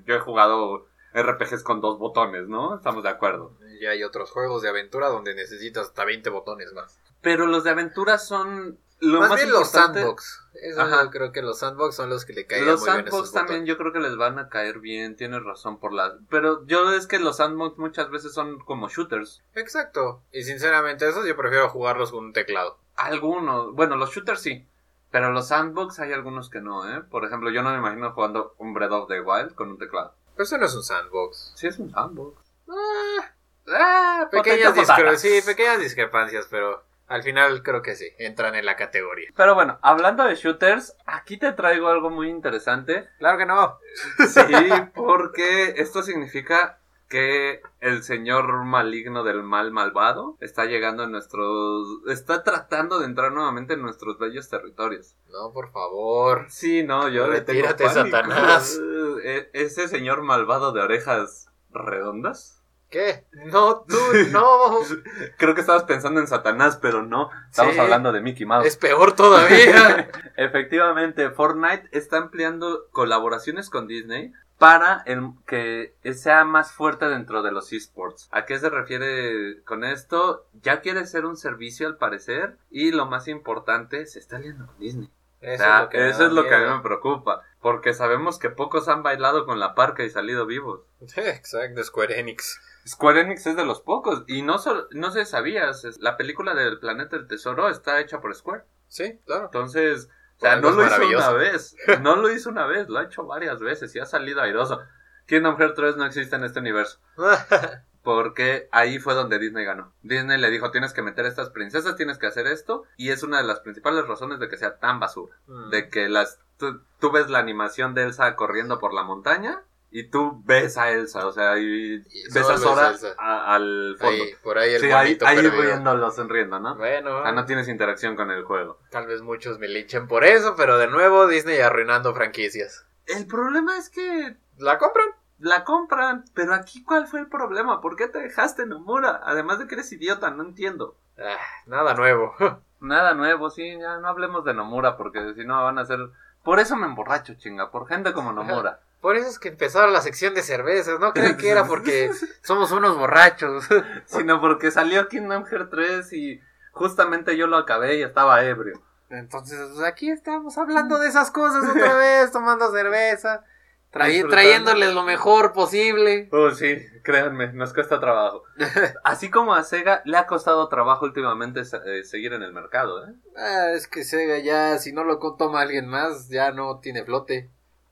Yo 0.06 0.16
he 0.16 0.20
jugado 0.20 0.88
RPGs 1.14 1.64
con 1.64 1.82
dos 1.82 1.98
botones, 1.98 2.48
¿no? 2.48 2.76
Estamos 2.76 3.04
de 3.04 3.10
acuerdo. 3.10 3.58
ya 3.82 3.92
hay 3.92 4.04
otros 4.04 4.32
juegos 4.32 4.62
de 4.62 4.70
aventura 4.70 5.08
donde 5.08 5.34
necesitas 5.36 5.88
hasta 5.88 6.06
20 6.06 6.30
botones 6.30 6.74
más. 6.74 7.00
Pero 7.22 7.48
los 7.48 7.64
de 7.64 7.72
aventura 7.72 8.18
son 8.18 8.80
lo 9.00 9.20
más, 9.20 9.30
más 9.30 9.40
bien 9.40 9.52
los 9.52 9.70
sandbox. 9.70 10.46
Eso 10.54 10.82
Ajá. 10.82 11.04
yo 11.04 11.10
creo 11.12 11.32
que 11.32 11.42
los 11.42 11.60
sandbox 11.60 11.96
son 11.96 12.10
los 12.10 12.26
que 12.26 12.34
le 12.34 12.46
caen 12.46 12.66
Los 12.66 12.82
muy 12.82 12.90
bien 12.92 13.08
esos 13.08 13.12
sandbox 13.12 13.32
también 13.32 13.66
yo 13.66 13.78
creo 13.78 13.94
que 13.94 14.00
les 14.00 14.18
van 14.18 14.40
a 14.40 14.50
caer 14.50 14.80
bien, 14.80 15.16
tienes 15.16 15.42
razón 15.44 15.80
por 15.80 15.94
la... 15.94 16.18
Pero 16.30 16.66
yo 16.66 16.92
es 16.94 17.08
que 17.08 17.20
los 17.20 17.38
sandbox 17.38 17.78
muchas 17.78 18.10
veces 18.10 18.34
son 18.34 18.60
como 18.60 18.90
shooters. 18.90 19.42
Exacto. 19.56 20.22
Y 20.34 20.44
sinceramente, 20.44 21.08
esos 21.08 21.26
yo 21.26 21.36
prefiero 21.38 21.70
jugarlos 21.70 22.12
con 22.12 22.26
un 22.26 22.34
teclado. 22.34 22.78
Algunos, 22.96 23.74
bueno, 23.74 23.96
los 23.96 24.12
shooters 24.12 24.42
sí, 24.42 24.68
pero 25.12 25.32
los 25.32 25.48
sandbox 25.48 26.00
hay 26.00 26.12
algunos 26.12 26.50
que 26.50 26.60
no, 26.60 26.90
¿eh? 26.94 27.02
Por 27.10 27.24
ejemplo, 27.26 27.50
yo 27.52 27.64
no 27.64 27.72
me 27.72 27.78
imagino 27.78 28.12
jugando 28.12 28.54
un 28.58 28.74
Breath 28.74 28.92
of 28.92 29.08
the 29.08 29.22
Wild 29.22 29.56
con 29.56 29.70
un 29.70 29.78
teclado. 29.78 30.14
Pero 30.36 30.44
eso 30.44 30.58
no 30.58 30.66
es 30.66 30.76
un 30.76 30.84
sandbox. 30.84 31.54
Sí 31.56 31.68
es 31.68 31.80
un 31.80 31.92
sandbox. 31.92 32.38
Ah, 32.70 33.34
Ah, 33.72 34.28
pequeñas, 34.32 34.74
discre- 34.76 35.16
sí, 35.18 35.42
pequeñas 35.46 35.80
discrepancias, 35.80 36.48
pero 36.50 36.84
al 37.10 37.24
final 37.24 37.64
creo 37.64 37.82
que 37.82 37.96
sí, 37.96 38.08
entran 38.18 38.56
en 38.56 38.66
la 38.66 38.76
categoría. 38.76 39.30
Pero 39.36 39.56
bueno, 39.56 39.80
hablando 39.82 40.24
de 40.24 40.36
shooters, 40.36 40.96
aquí 41.06 41.38
te 41.38 41.52
traigo 41.54 41.88
algo 41.90 42.10
muy 42.10 42.30
interesante. 42.30 43.10
Claro 43.18 43.38
que 43.38 43.46
no. 43.46 43.80
Sí, 44.28 44.42
porque 44.96 45.74
esto 45.78 46.04
significa 46.04 46.80
que 47.10 47.62
el 47.80 48.04
señor 48.04 48.64
maligno 48.66 49.24
del 49.24 49.42
mal 49.42 49.72
malvado 49.72 50.38
está 50.40 50.66
llegando 50.66 51.04
en 51.04 51.12
nuestros... 51.12 51.88
está 52.08 52.44
tratando 52.44 53.00
de 53.00 53.06
entrar 53.06 53.32
nuevamente 53.32 53.74
en 53.74 53.82
nuestros 53.82 54.20
bellos 54.20 54.48
territorios. 54.48 55.16
No, 55.32 55.52
por 55.52 55.72
favor. 55.72 56.46
Sí, 56.50 56.84
no, 56.84 57.10
yo 57.10 57.28
le 57.28 57.42
tengo 57.42 57.66
pánico. 57.66 57.90
Satanás. 57.90 58.80
Eh, 59.22 59.50
Ese 59.52 59.90
señor 59.90 60.22
malvado 60.22 60.72
de 60.72 60.82
orejas 60.82 61.50
redondas. 61.72 62.59
¿Qué? 62.90 63.26
No, 63.52 63.82
tú, 63.88 63.96
no. 64.32 64.80
Creo 65.38 65.54
que 65.54 65.62
estabas 65.62 65.84
pensando 65.84 66.20
en 66.20 66.28
Satanás, 66.28 66.80
pero 66.82 67.04
no. 67.04 67.30
Estamos 67.50 67.76
Sí. 67.76 67.80
hablando 67.80 68.12
de 68.12 68.22
Mickey 68.22 68.46
Mouse. 68.46 68.66
es 68.66 68.78
peor 68.78 69.12
todavía. 69.14 70.10
Efectivamente, 70.38 71.30
Fortnite 71.30 71.88
está 71.92 72.18
ampliando 72.18 72.88
colaboraciones 72.92 73.70
con 73.70 73.88
Disney 73.88 74.34
para 74.58 75.04
el, 75.06 75.32
que 75.48 75.94
sea 76.14 76.44
más 76.44 76.72
fuerte 76.74 77.08
dentro 77.08 77.44
de 77.44 77.52
los 77.52 77.72
esports. 77.72 78.28
¿A 78.32 78.46
qué 78.46 78.58
se 78.60 78.70
refiere 78.70 79.62
con 79.64 79.84
esto? 79.86 80.48
Ya 80.62 80.82
quiere 80.82 81.06
ser 81.06 81.26
un 81.26 81.38
servicio 81.38 81.88
al 81.88 81.98
parecer 81.98 82.58
y 82.70 82.92
lo 82.92 83.06
más 83.06 83.28
importante, 83.28 84.06
se 84.08 84.20
está 84.20 84.38
aliando 84.38 84.66
con 84.68 84.78
Disney. 84.80 85.10
Eso 85.42 85.64
O 85.64 85.66
sea, 85.66 85.78
es 85.78 85.82
lo 85.84 85.90
que, 85.90 86.10
eso 86.10 86.26
es 86.26 86.32
lo 86.34 86.44
que 86.44 86.56
a 86.56 86.60
mí 86.60 86.76
me 86.76 86.82
preocupa, 86.82 87.42
porque 87.62 87.94
sabemos 87.94 88.40
que 88.40 88.50
pocos 88.50 88.88
han 88.88 89.04
bailado 89.04 89.46
con 89.46 89.60
la 89.60 89.76
parca 89.76 90.04
y 90.04 90.10
salido 90.10 90.46
vivos. 90.46 90.82
Exacto, 91.16 91.84
Square 91.84 92.20
Enix. 92.20 92.60
Square 92.88 93.22
Enix 93.22 93.46
es 93.46 93.56
de 93.56 93.66
los 93.66 93.82
pocos 93.82 94.24
y 94.28 94.42
no 94.42 94.58
solo, 94.58 94.88
no 94.92 95.12
se 95.12 95.26
sabías, 95.26 95.84
la 96.00 96.18
película 96.18 96.56
del 96.56 96.80
planeta 96.80 97.18
del 97.18 97.28
tesoro 97.28 97.70
está 97.70 98.00
hecha 98.00 98.22
por 98.22 98.36
Square. 98.36 98.64
Sí, 98.88 99.20
claro. 99.26 99.46
Entonces, 99.46 100.10
o 100.38 100.40
sea, 100.40 100.56
no 100.56 100.72
lo 100.72 100.86
hizo 100.86 101.08
una 101.08 101.32
vez. 101.32 101.76
No 102.02 102.16
lo 102.16 102.32
hizo 102.32 102.50
una 102.50 102.66
vez, 102.66 102.88
lo 102.88 103.00
ha 103.00 103.04
hecho 103.04 103.26
varias 103.26 103.60
veces 103.60 103.94
y 103.96 104.00
ha 104.00 104.06
salido 104.06 104.42
airoso. 104.42 104.80
Kingdom 105.26 105.58
Hearts 105.58 105.76
3 105.76 105.98
no 105.98 106.06
existe 106.06 106.36
en 106.38 106.44
este 106.44 106.60
universo. 106.60 107.00
Porque 108.04 108.70
ahí 108.72 109.00
fue 109.00 109.14
donde 109.14 109.40
Disney 109.40 109.66
ganó. 109.66 109.94
Disney 110.02 110.40
le 110.40 110.50
dijo, 110.50 110.72
tienes 110.72 110.94
que 110.94 111.02
meter 111.02 111.26
a 111.26 111.30
estas 111.30 111.50
princesas, 111.50 111.96
tienes 111.96 112.18
que 112.18 112.28
hacer 112.28 112.48
esto. 112.48 112.84
Y 112.98 113.10
es 113.10 113.24
una 113.24 113.38
de 113.38 113.48
las 113.48 113.60
principales 113.60 114.08
razones 114.08 114.40
de 114.40 114.50
que 114.50 114.58
sea 114.58 114.78
tan 114.78 115.00
basura. 115.00 115.36
Mm. 115.48 115.70
De 115.70 115.90
que 115.90 116.10
las 116.10 116.40
tú, 116.58 116.82
tú 117.00 117.12
ves 117.12 117.30
la 117.30 117.40
animación 117.40 117.94
de 117.94 118.04
Elsa 118.04 118.36
corriendo 118.36 118.80
por 118.80 118.94
la 118.94 119.04
montaña 119.04 119.64
y 119.92 120.10
tú 120.10 120.42
ves 120.46 120.78
a 120.78 120.92
Elsa, 120.92 121.26
o 121.26 121.32
sea, 121.32 121.58
y, 121.58 121.96
Y 121.96 122.34
ves 122.34 122.48
a 122.48 122.58
Sora 122.58 122.94
a 123.18 123.56
al 123.56 123.96
fondo. 124.00 124.24
Ahí, 124.24 124.36
por 124.44 124.58
ahí 124.60 124.76
el 124.76 124.82
sí, 124.82 124.92
ahí, 124.92 125.18
ahí 125.26 125.50
viéndolo 125.50 126.12
sonriendo, 126.12 126.60
¿no? 126.60 126.76
Bueno, 126.76 127.20
O 127.20 127.24
sea, 127.24 127.32
no 127.32 127.46
tienes 127.46 127.68
interacción 127.68 128.16
con 128.16 128.30
el 128.30 128.44
juego. 128.44 128.80
tal 128.92 129.08
vez 129.08 129.22
muchos 129.22 129.58
me 129.58 129.68
linchen 129.68 130.08
por 130.08 130.26
eso, 130.26 130.56
pero 130.56 130.78
de 130.78 130.88
nuevo 130.88 131.28
Disney 131.28 131.60
arruinando 131.60 132.14
franquicias. 132.14 132.86
El 133.08 133.26
problema 133.26 133.78
es 133.78 133.90
que 133.90 134.38
¿La 134.60 134.78
compran? 134.78 135.08
La 135.40 135.64
compran, 135.64 136.26
pero 136.34 136.54
aquí 136.54 136.84
¿cuál 136.84 137.08
fue 137.08 137.22
el 137.22 137.28
problema? 137.28 137.82
¿Por 137.82 137.96
qué 137.96 138.08
te 138.08 138.20
dejaste 138.20 138.66
Nomura? 138.66 139.22
Además 139.24 139.60
de 139.60 139.68
que 139.68 139.76
eres 139.76 139.92
idiota, 139.92 140.30
no 140.32 140.44
entiendo. 140.44 140.96
Ah, 141.18 141.38
nada 141.66 141.94
nuevo. 141.94 142.34
Nada 142.82 143.14
nuevo, 143.14 143.50
sí, 143.50 143.78
ya 143.78 143.98
no 143.98 144.08
hablemos 144.08 144.46
de 144.46 144.54
Nomura 144.54 144.96
porque 144.96 145.34
si 145.34 145.44
no 145.44 145.62
van 145.62 145.80
a 145.80 145.86
ser... 145.86 146.00
Por 146.46 146.60
eso 146.60 146.78
me 146.78 146.86
emborracho, 146.86 147.34
chinga, 147.34 147.72
por 147.72 147.90
gente 147.90 148.14
como 148.14 148.32
Nomura. 148.32 148.80
Por 149.02 149.16
eso 149.16 149.30
es 149.30 149.40
que 149.40 149.48
empezaron 149.48 149.94
la 149.94 150.02
sección 150.02 150.34
de 150.34 150.44
cervezas, 150.44 151.00
no 151.00 151.14
crean 151.14 151.38
que 151.38 151.50
era 151.50 151.66
porque 151.66 152.12
somos 152.42 152.72
unos 152.74 152.98
borrachos. 152.98 153.66
sino 154.06 154.42
porque 154.42 154.72
salió 154.72 155.08
Kingdom 155.08 155.46
Hearts 155.46 155.70
3 155.70 156.14
y 156.14 156.42
justamente 156.74 157.38
yo 157.38 157.48
lo 157.48 157.56
acabé 157.56 157.98
y 157.98 158.04
estaba 158.04 158.44
ebrio. 158.44 158.82
Entonces, 159.10 159.60
pues, 159.74 159.86
aquí 159.86 160.10
estamos 160.10 160.58
hablando 160.58 161.00
de 161.00 161.08
esas 161.08 161.32
cosas 161.32 161.68
otra 161.68 161.96
vez, 161.96 162.32
tomando 162.32 162.72
cerveza, 162.72 163.44
traí- 163.92 164.28
trayéndoles 164.30 164.94
lo 164.94 165.04
mejor 165.04 165.54
posible. 165.54 166.30
Oh, 166.32 166.52
sí, 166.52 166.78
créanme, 167.04 167.52
nos 167.54 167.74
cuesta 167.74 168.00
trabajo. 168.00 168.44
Así 169.04 169.30
como 169.30 169.54
a 169.54 169.64
Sega 169.64 170.02
le 170.06 170.18
ha 170.18 170.28
costado 170.28 170.68
trabajo 170.70 171.06
últimamente 171.06 171.62
eh, 171.62 172.04
seguir 172.04 172.34
en 172.34 172.44
el 172.44 172.54
mercado, 172.54 173.06
¿eh? 173.08 173.14
Ah, 173.38 173.72
es 173.74 173.88
que 173.88 174.04
Sega 174.04 174.38
ya, 174.40 174.78
si 174.78 174.92
no 174.94 175.04
lo 175.04 175.20
toma 175.38 175.62
alguien 175.62 175.88
más, 175.88 176.30
ya 176.30 176.52
no 176.52 176.80
tiene 176.80 177.04
flote. 177.04 177.50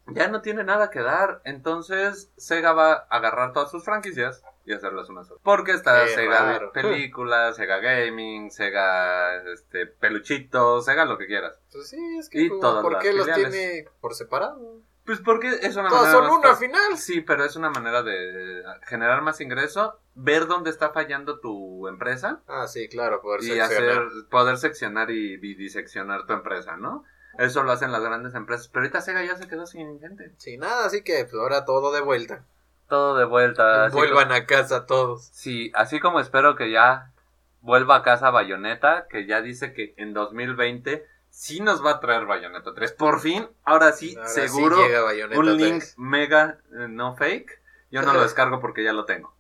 Ya 0.10 0.30
no 0.30 0.42
tiene 0.42 0.64
nada 0.64 0.90
que 0.90 1.02
dar, 1.02 1.42
entonces 1.44 2.32
Sega 2.38 2.72
va 2.72 2.94
a 2.94 2.96
agarrar 3.10 3.52
todas 3.52 3.70
sus 3.70 3.84
franquicias 3.84 4.42
y 4.66 4.72
hacerlas 4.72 5.10
una 5.10 5.26
sola. 5.26 5.42
Porque 5.44 5.74
está 5.74 6.06
Qué 6.06 6.12
Sega 6.14 6.40
raro. 6.54 6.72
películas, 6.72 7.58
Sega 7.58 7.80
Gaming, 7.80 8.50
Sega 8.50 9.36
este 9.52 9.86
peluchitos, 9.86 10.86
Sega 10.86 11.04
lo 11.04 11.18
que 11.18 11.28
quieras. 11.28 11.60
Pues 11.74 11.90
sí, 11.90 11.98
es 12.18 12.30
que 12.30 12.40
Y 12.42 12.48
como, 12.48 12.62
todas 12.62 12.84
¿por 12.84 12.94
las 12.94 13.04
qué 13.04 13.12
los 13.12 13.26
filiales. 13.26 13.52
tiene 13.52 13.86
por 14.00 14.14
separado? 14.16 14.80
Pues 15.08 15.20
porque 15.22 15.48
es 15.48 15.78
una 15.78 15.90
manera 15.90 16.12
son 16.12 16.26
uno 16.26 16.50
al 16.50 16.58
final. 16.58 16.98
Sí, 16.98 17.22
pero 17.22 17.46
es 17.46 17.56
una 17.56 17.70
manera 17.70 18.04
de 18.04 18.62
generar 18.88 19.22
más 19.22 19.40
ingreso, 19.40 20.02
ver 20.16 20.48
dónde 20.48 20.70
está 20.70 20.90
fallando 20.90 21.40
tu 21.40 21.88
empresa 21.88 22.42
Ah, 22.46 22.68
sí, 22.68 22.90
claro, 22.90 23.22
poder 23.22 23.40
y 23.40 23.46
seccionar. 23.46 23.70
hacer 23.70 24.08
poder 24.30 24.58
seccionar 24.58 25.10
y, 25.10 25.38
diseccionar 25.38 26.26
tu 26.26 26.34
empresa, 26.34 26.76
¿no? 26.76 27.06
Eso 27.40 27.64
lo 27.64 27.72
hacen 27.72 27.94
las 27.94 28.02
grandes 28.02 28.36
empresas, 28.36 28.68
pero 28.68 28.84
ahorita 28.84 29.00
Sega 29.00 29.24
ya 29.24 29.38
se 29.38 29.48
quedó 29.48 29.66
sin 29.66 29.98
gente. 30.02 30.34
Sin 30.36 30.60
nada, 30.60 30.86
así 30.86 31.04
que 31.04 31.24
pues 31.24 31.36
ahora 31.36 31.64
todo 31.64 31.94
de 31.94 32.02
vuelta. 32.02 32.44
Todo 32.90 33.18
de 33.18 33.24
vuelta. 33.24 33.88
Vuelvan 33.88 34.34
a 34.34 34.46
casa 34.46 34.86
todos. 34.86 35.30
Sí, 35.32 35.72
así 35.74 36.02
como 36.02 36.20
espero 36.20 36.58
que 36.58 36.70
ya 36.70 37.14
vuelva 37.62 37.96
a 37.96 38.04
casa 38.04 38.30
Bayonetta, 38.30 39.08
que 39.10 39.26
ya 39.26 39.42
dice 39.42 39.72
que 39.72 39.94
en 39.96 40.14
2020 40.14 41.06
sí 41.38 41.60
nos 41.60 41.86
va 41.86 41.92
a 41.92 42.00
traer 42.00 42.26
Bayonetta 42.26 42.74
3. 42.74 42.94
Por 42.94 43.20
fin, 43.20 43.48
ahora 43.64 43.92
sí, 43.92 44.16
Ahora 44.18 44.28
seguro, 44.28 44.78
sí 44.78 44.84
llega 44.84 45.02
Bayonetta 45.04 45.40
un 45.40 45.58
link 45.58 45.80
3. 45.80 45.94
mega 46.00 46.58
eh, 46.72 46.88
no 46.90 47.16
fake. 47.16 47.62
Yo 47.92 48.02
no 48.02 48.14
lo 48.14 48.24
descargo 48.24 48.60
porque 48.60 48.84
ya 48.84 48.92
lo 48.92 49.06
tengo. 49.06 49.34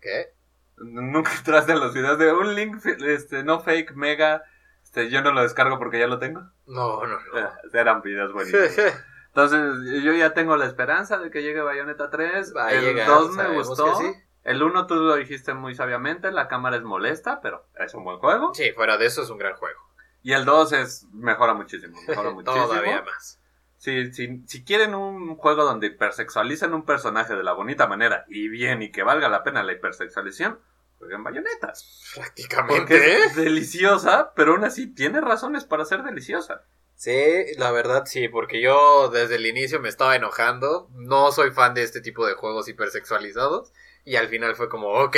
¿Qué? 0.00 0.32
Nunca 0.76 1.32
entraste 1.36 1.72
en 1.72 1.80
los 1.80 1.92
videos 1.92 2.18
de 2.18 2.32
un 2.32 2.54
link 2.54 2.84
este, 2.86 3.42
no 3.42 3.60
fake 3.60 3.94
mega. 3.94 4.44
Este, 4.84 5.10
yo 5.10 5.22
no 5.22 5.32
lo 5.32 5.42
descargo 5.42 5.78
porque 5.78 5.98
ya 5.98 6.06
lo 6.06 6.20
tengo. 6.20 6.40
No, 6.66 7.04
no, 7.04 7.18
no. 7.18 7.50
Eran 7.72 8.00
videos 8.00 8.32
buenísimos. 8.32 8.70
Entonces, 9.26 10.02
yo 10.02 10.12
ya 10.12 10.32
tengo 10.34 10.56
la 10.56 10.66
esperanza 10.66 11.18
de 11.18 11.30
que 11.30 11.42
llegue 11.42 11.60
Bayonetta 11.60 12.10
3. 12.10 12.54
Va 12.56 12.66
a 12.66 12.72
el 12.72 12.84
llegar, 12.84 13.08
2 13.08 13.30
me 13.32 13.48
gustó. 13.54 13.96
sí. 13.96 14.12
El 14.42 14.62
1 14.62 14.86
tú 14.86 14.94
lo 14.94 15.16
dijiste 15.16 15.52
muy 15.52 15.74
sabiamente, 15.74 16.32
la 16.32 16.48
cámara 16.48 16.76
es 16.76 16.82
molesta, 16.82 17.40
pero 17.42 17.66
es 17.78 17.92
un 17.92 18.04
buen 18.04 18.18
juego. 18.18 18.54
Sí, 18.54 18.72
fuera 18.72 18.96
de 18.96 19.06
eso 19.06 19.22
es 19.22 19.30
un 19.30 19.36
gran 19.36 19.54
juego. 19.56 19.89
Y 20.22 20.32
el 20.32 20.44
2 20.44 20.72
es 20.72 21.06
mejora 21.12 21.54
muchísimo, 21.54 21.98
mejora 22.06 22.30
muchísimo. 22.34 22.66
Todavía 22.66 23.02
más. 23.02 23.38
Si, 23.78 24.12
si, 24.12 24.42
si 24.46 24.64
quieren 24.64 24.94
un 24.94 25.36
juego 25.36 25.64
donde 25.64 25.86
hipersexualicen 25.86 26.74
un 26.74 26.84
personaje 26.84 27.34
de 27.34 27.42
la 27.42 27.54
bonita 27.54 27.86
manera 27.86 28.26
y 28.28 28.48
bien 28.48 28.82
y 28.82 28.92
que 28.92 29.02
valga 29.02 29.30
la 29.30 29.42
pena 29.42 29.62
la 29.62 29.72
hipersexualización, 29.72 30.58
jueguen 30.98 31.24
Bayonetta. 31.24 31.72
Prácticamente. 32.14 32.78
Porque 32.78 33.24
es 33.24 33.36
deliciosa, 33.36 34.32
pero 34.36 34.52
aún 34.52 34.64
así 34.64 34.86
tiene 34.86 35.22
razones 35.22 35.64
para 35.64 35.86
ser 35.86 36.02
deliciosa. 36.02 36.62
Sí, 36.94 37.56
la 37.56 37.72
verdad 37.72 38.04
sí, 38.04 38.28
porque 38.28 38.60
yo 38.60 39.08
desde 39.08 39.36
el 39.36 39.46
inicio 39.46 39.80
me 39.80 39.88
estaba 39.88 40.14
enojando. 40.14 40.90
No 40.92 41.32
soy 41.32 41.50
fan 41.50 41.72
de 41.72 41.82
este 41.82 42.02
tipo 42.02 42.26
de 42.26 42.34
juegos 42.34 42.68
hipersexualizados. 42.68 43.72
Y 44.04 44.16
al 44.16 44.28
final 44.28 44.54
fue 44.54 44.68
como, 44.68 44.88
ok, 44.88 45.16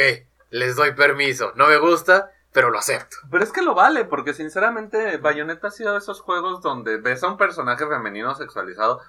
les 0.50 0.76
doy 0.76 0.92
permiso. 0.92 1.52
No 1.56 1.66
me 1.66 1.78
gusta, 1.78 2.30
pero 2.52 2.70
lo 2.70 2.78
acepto. 2.78 3.16
Pero 3.30 3.42
es 3.42 3.52
que 3.52 3.62
lo 3.62 3.74
vale, 3.74 4.04
porque 4.04 4.34
sinceramente 4.34 5.16
Bayonetta 5.16 5.68
ha 5.68 5.70
sido 5.70 5.92
de 5.92 5.98
esos 5.98 6.20
juegos 6.20 6.60
donde 6.60 6.98
ves 6.98 7.22
a 7.22 7.28
un 7.28 7.36
personaje 7.36 7.86
femenino 7.86 8.34
sexualizado, 8.34 9.00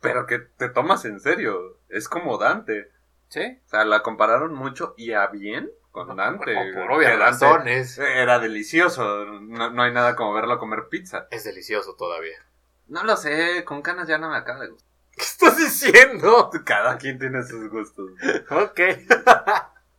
pero 0.00 0.26
que 0.26 0.38
te 0.38 0.68
tomas 0.68 1.04
en 1.04 1.20
serio. 1.20 1.78
Es 1.88 2.08
como 2.08 2.38
Dante. 2.38 2.90
Sí. 3.28 3.60
O 3.66 3.68
sea, 3.68 3.84
la 3.84 4.02
compararon 4.02 4.54
mucho 4.54 4.94
y 4.96 5.12
a 5.12 5.26
bien 5.28 5.70
con 5.90 6.16
Dante. 6.16 6.54
por 6.74 6.92
obvias 6.92 7.12
Que 7.12 7.18
Dante 7.18 7.46
razones. 7.46 7.98
Era 7.98 8.38
delicioso. 8.38 9.24
No, 9.26 9.70
no 9.70 9.82
hay 9.82 9.92
nada 9.92 10.16
como 10.16 10.32
verlo 10.32 10.58
comer 10.58 10.88
pizza. 10.90 11.26
Es 11.30 11.44
delicioso 11.44 11.94
todavía. 11.96 12.38
No 12.86 13.04
lo 13.04 13.16
sé, 13.16 13.64
con 13.64 13.82
canas 13.82 14.08
ya 14.08 14.18
no 14.18 14.30
me 14.30 14.36
acaba 14.36 14.60
de 14.60 14.68
gustar. 14.68 14.88
¿Qué 15.12 15.22
estás 15.22 15.56
diciendo? 15.56 16.50
Cada 16.64 16.96
quien 16.96 17.18
tiene 17.18 17.42
sus 17.42 17.68
gustos. 17.70 18.10
Ok. 18.50 18.80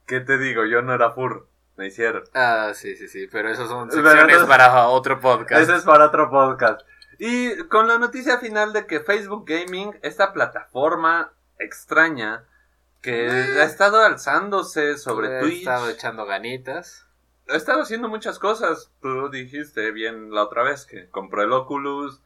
¿Qué 0.06 0.22
te 0.22 0.38
digo? 0.38 0.66
Yo 0.66 0.82
no 0.82 0.94
era 0.94 1.12
fur. 1.12 1.49
Me 1.80 1.88
hicieron. 1.88 2.24
Ah, 2.34 2.74
sí, 2.76 2.96
sí, 2.98 3.08
sí, 3.08 3.28
pero 3.32 3.50
eso 3.50 3.66
son 3.68 3.90
secciones 3.90 4.44
para 4.44 4.88
otro 4.90 5.20
podcast. 5.20 5.62
Ese 5.64 5.78
es 5.78 5.84
para 5.84 6.08
otro 6.08 6.30
podcast. 6.30 6.82
Y 7.18 7.56
con 7.70 7.88
la 7.88 7.98
noticia 7.98 8.38
final 8.38 8.74
de 8.74 8.86
que 8.86 9.00
Facebook 9.00 9.46
Gaming, 9.48 9.98
esta 10.02 10.34
plataforma 10.34 11.32
extraña 11.58 12.44
que 13.02 13.28
Eh. 13.28 13.62
ha 13.62 13.64
estado 13.64 14.02
alzándose 14.02 14.98
sobre 14.98 15.38
He 15.38 15.42
Twitch, 15.42 15.60
estado 15.60 15.90
echando 15.90 16.26
ganitas. 16.26 17.06
ha 17.50 17.56
estado 17.56 17.82
haciendo 17.82 18.10
muchas 18.10 18.40
cosas. 18.40 18.92
Tú 19.02 19.30
dijiste 19.30 19.92
bien 19.92 20.32
la 20.32 20.44
otra 20.44 20.64
vez 20.64 20.86
que 20.86 21.10
compró 21.10 21.42
el 21.44 21.52
Oculus. 21.54 22.22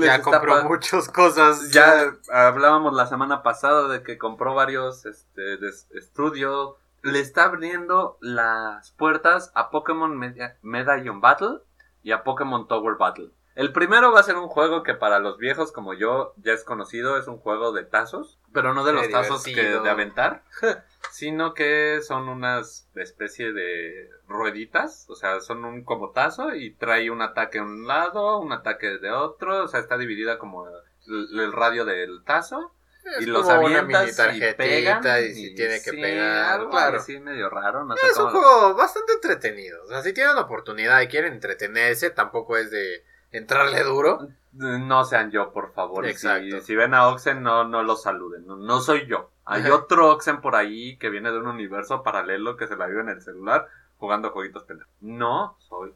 Ya 0.00 0.20
compró 0.22 0.64
muchas 0.64 1.08
cosas. 1.08 1.70
Ya 1.70 2.12
hablábamos 2.30 2.94
la 2.94 3.06
semana 3.06 3.42
pasada 3.42 3.88
de 3.88 4.02
que 4.02 4.16
compró 4.18 4.54
varios 4.54 5.06
este, 5.06 5.56
de 5.56 5.68
estudio. 5.94 6.76
Le 7.02 7.20
está 7.20 7.44
abriendo 7.44 8.16
las 8.20 8.92
puertas 8.92 9.50
a 9.54 9.70
Pokémon 9.70 10.16
Medallion 10.62 11.20
Battle 11.20 11.58
y 12.02 12.12
a 12.12 12.22
Pokémon 12.22 12.68
Tower 12.68 12.96
Battle. 12.96 13.30
El 13.54 13.72
primero 13.72 14.12
va 14.12 14.20
a 14.20 14.22
ser 14.22 14.36
un 14.36 14.48
juego 14.48 14.82
que 14.82 14.94
para 14.94 15.18
los 15.18 15.36
viejos 15.36 15.72
como 15.72 15.92
yo 15.92 16.32
ya 16.38 16.52
es 16.52 16.64
conocido, 16.64 17.18
es 17.18 17.26
un 17.26 17.36
juego 17.36 17.72
de 17.72 17.84
tazos, 17.84 18.38
pero 18.52 18.72
no 18.72 18.82
de 18.82 18.92
Qué 18.92 18.98
los 18.98 19.10
tazos 19.10 19.44
que 19.44 19.62
de 19.62 19.90
aventar, 19.90 20.42
sino 21.10 21.52
que 21.52 22.00
son 22.00 22.28
unas 22.28 22.88
especie 22.94 23.52
de 23.52 24.08
rueditas, 24.26 25.06
o 25.10 25.16
sea, 25.16 25.40
son 25.40 25.66
un 25.66 25.84
como 25.84 26.12
tazo 26.12 26.54
y 26.54 26.72
trae 26.72 27.10
un 27.10 27.20
ataque 27.20 27.58
de 27.58 27.64
un 27.64 27.86
lado, 27.86 28.38
un 28.38 28.52
ataque 28.52 28.98
de 28.98 29.10
otro, 29.10 29.64
o 29.64 29.68
sea, 29.68 29.80
está 29.80 29.98
dividida 29.98 30.38
como 30.38 30.66
el, 31.06 31.40
el 31.40 31.52
radio 31.52 31.84
del 31.84 32.24
tazo 32.24 32.72
Es 33.04 33.22
y 33.22 33.26
los 33.26 33.42
como 33.42 33.60
una 33.66 33.80
avientas 33.80 34.00
mini 34.02 34.12
y 34.12 34.16
tarjetita 34.16 34.56
pegan 34.56 35.24
y 35.24 35.34
si 35.34 35.54
tiene 35.54 35.74
que 35.82 35.90
sí, 35.90 36.00
pegar, 36.00 36.52
algo 36.52 36.70
claro. 36.70 36.98
así 36.98 37.18
medio 37.18 37.50
raro, 37.50 37.84
no 37.84 37.96
sé 37.96 38.06
Es 38.06 38.16
un 38.16 38.24
lo- 38.26 38.30
juego 38.30 38.74
bastante 38.74 39.12
entretenido. 39.14 39.82
O 39.84 39.88
sea, 39.88 40.02
si 40.02 40.12
tienen 40.12 40.36
oportunidad 40.36 41.00
y 41.00 41.08
quieren 41.08 41.32
entretenerse, 41.32 42.10
tampoco 42.10 42.56
es 42.56 42.70
de 42.70 43.04
entrarle 43.32 43.82
duro. 43.82 44.28
No 44.52 45.04
sean 45.04 45.30
yo, 45.30 45.52
por 45.52 45.72
favor. 45.72 46.06
Exacto. 46.06 46.60
Si, 46.60 46.66
si 46.66 46.76
ven 46.76 46.94
a 46.94 47.08
Oxen, 47.08 47.42
no, 47.42 47.64
no 47.64 47.82
lo 47.82 47.96
saluden. 47.96 48.46
No, 48.46 48.56
no 48.56 48.80
soy 48.80 49.06
yo. 49.06 49.30
Hay 49.44 49.62
Ajá. 49.62 49.74
otro 49.74 50.10
Oxen 50.10 50.40
por 50.40 50.54
ahí 50.54 50.96
que 50.98 51.08
viene 51.10 51.32
de 51.32 51.38
un 51.38 51.48
universo 51.48 52.02
paralelo 52.02 52.56
que 52.56 52.68
se 52.68 52.76
la 52.76 52.86
vive 52.86 53.00
en 53.00 53.08
el 53.08 53.22
celular 53.22 53.66
jugando 53.96 54.30
jueguitos 54.30 54.64
pendejos. 54.64 54.92
No 55.00 55.56
soy 55.58 55.92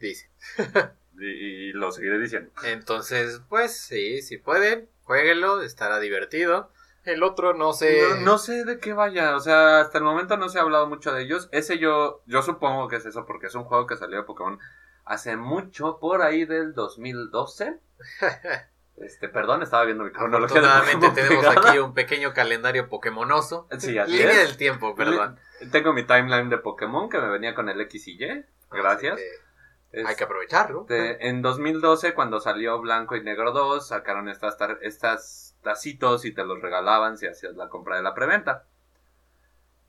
Dice. 0.00 0.28
y, 1.18 1.26
y 1.26 1.72
lo 1.72 1.92
seguiré 1.92 2.18
diciendo. 2.18 2.50
Entonces, 2.64 3.42
pues 3.48 3.76
sí, 3.78 4.22
si 4.22 4.38
pueden, 4.38 4.88
jueguenlo, 5.10 5.60
estará 5.60 5.98
divertido. 5.98 6.70
El 7.02 7.24
otro 7.24 7.52
no 7.52 7.72
sé. 7.72 8.00
No, 8.00 8.20
no 8.20 8.38
sé 8.38 8.64
de 8.64 8.78
qué 8.78 8.92
vaya, 8.92 9.34
o 9.34 9.40
sea, 9.40 9.80
hasta 9.80 9.98
el 9.98 10.04
momento 10.04 10.36
no 10.36 10.48
se 10.48 10.60
ha 10.60 10.62
hablado 10.62 10.86
mucho 10.86 11.12
de 11.12 11.22
ellos. 11.22 11.48
Ese 11.50 11.78
yo, 11.78 12.22
yo 12.26 12.42
supongo 12.42 12.86
que 12.86 12.96
es 12.96 13.06
eso, 13.06 13.26
porque 13.26 13.48
es 13.48 13.56
un 13.56 13.64
juego 13.64 13.88
que 13.88 13.96
salió 13.96 14.18
de 14.18 14.22
Pokémon 14.22 14.60
hace 15.04 15.36
mucho, 15.36 15.98
por 15.98 16.22
ahí 16.22 16.44
del 16.44 16.74
2012. 16.74 17.78
Este, 18.96 19.30
perdón, 19.30 19.62
estaba 19.62 19.86
viendo 19.86 20.04
mi 20.04 20.12
cronología 20.12 20.60
Afortunadamente 20.60 21.08
tenemos 21.14 21.46
pegada. 21.46 21.70
aquí 21.70 21.78
un 21.78 21.94
pequeño 21.94 22.34
calendario 22.34 22.90
Pokémonoso. 22.90 23.66
Sí, 23.78 23.96
así 23.96 24.12
Línea 24.12 24.40
del 24.40 24.58
tiempo, 24.58 24.94
perdón. 24.94 25.38
Tengo 25.72 25.94
mi 25.94 26.02
timeline 26.02 26.50
de 26.50 26.58
Pokémon 26.58 27.08
que 27.08 27.18
me 27.18 27.30
venía 27.30 27.54
con 27.54 27.70
el 27.70 27.80
X 27.80 28.08
y 28.08 28.22
Y. 28.22 28.44
Gracias. 28.70 29.16
Que 29.16 29.49
Es- 29.92 30.06
Hay 30.06 30.14
que 30.16 30.24
aprovecharlo. 30.24 30.80
este, 30.82 31.28
en 31.28 31.42
2012, 31.42 32.14
cuando 32.14 32.40
salió 32.40 32.80
Blanco 32.80 33.16
y 33.16 33.22
Negro 33.24 33.52
2, 33.52 33.88
sacaron 33.88 34.28
estas, 34.28 34.56
estas 34.82 35.56
tacitos 35.62 36.24
y 36.24 36.32
te 36.32 36.44
los 36.44 36.60
regalaban 36.62 37.18
si 37.18 37.26
hacías 37.26 37.54
la 37.56 37.68
compra 37.68 37.96
de 37.96 38.02
la 38.02 38.14
preventa. 38.14 38.66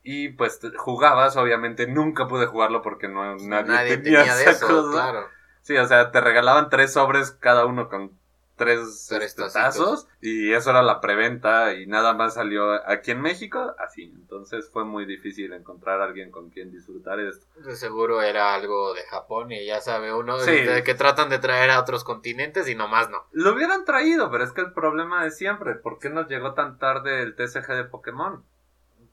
Y 0.03 0.29
pues 0.29 0.59
jugabas, 0.77 1.37
obviamente 1.37 1.85
nunca 1.87 2.27
pude 2.27 2.47
jugarlo 2.47 2.81
porque 2.81 3.07
no, 3.07 3.35
nadie, 3.37 3.67
Nadie 3.67 3.97
tenía, 3.97 4.19
tenía 4.19 4.35
de 4.35 4.41
esa 4.43 4.51
eso, 4.51 4.67
cosa. 4.67 4.91
claro. 4.91 5.27
Sí, 5.61 5.77
o 5.77 5.85
sea, 5.85 6.11
te 6.11 6.21
regalaban 6.21 6.69
tres 6.71 6.93
sobres 6.93 7.31
cada 7.31 7.65
uno 7.67 7.87
con 7.87 8.17
tres, 8.65 9.53
tazos 9.53 10.07
y 10.21 10.51
eso 10.53 10.69
era 10.69 10.81
la 10.81 11.01
preventa 11.01 11.73
y 11.73 11.87
nada 11.87 12.13
más 12.13 12.35
salió 12.35 12.73
aquí 12.89 13.11
en 13.11 13.21
México 13.21 13.75
así. 13.79 14.03
Entonces 14.15 14.69
fue 14.71 14.85
muy 14.85 15.05
difícil 15.05 15.53
encontrar 15.53 16.01
a 16.01 16.05
alguien 16.05 16.31
con 16.31 16.49
quien 16.49 16.71
disfrutar 16.71 17.19
esto. 17.19 17.45
De 17.61 17.75
seguro 17.75 18.21
era 18.21 18.53
algo 18.53 18.93
de 18.93 19.03
Japón 19.03 19.51
y 19.51 19.65
ya 19.65 19.81
sabe 19.81 20.13
uno 20.13 20.39
Sí. 20.39 20.51
de 20.51 20.83
que 20.83 20.93
tratan 20.95 21.29
de 21.29 21.39
traer 21.39 21.69
a 21.71 21.79
otros 21.79 22.03
continentes 22.03 22.67
y 22.67 22.75
nomás 22.75 23.09
no. 23.09 23.25
Lo 23.31 23.53
hubieran 23.53 23.85
traído, 23.85 24.29
pero 24.31 24.43
es 24.43 24.51
que 24.51 24.61
el 24.61 24.73
problema 24.73 25.23
de 25.23 25.31
siempre, 25.31 25.75
¿por 25.75 25.99
qué 25.99 26.09
nos 26.09 26.27
llegó 26.27 26.53
tan 26.53 26.77
tarde 26.77 27.21
el 27.21 27.35
TCG 27.35 27.67
de 27.75 27.83
Pokémon? 27.85 28.43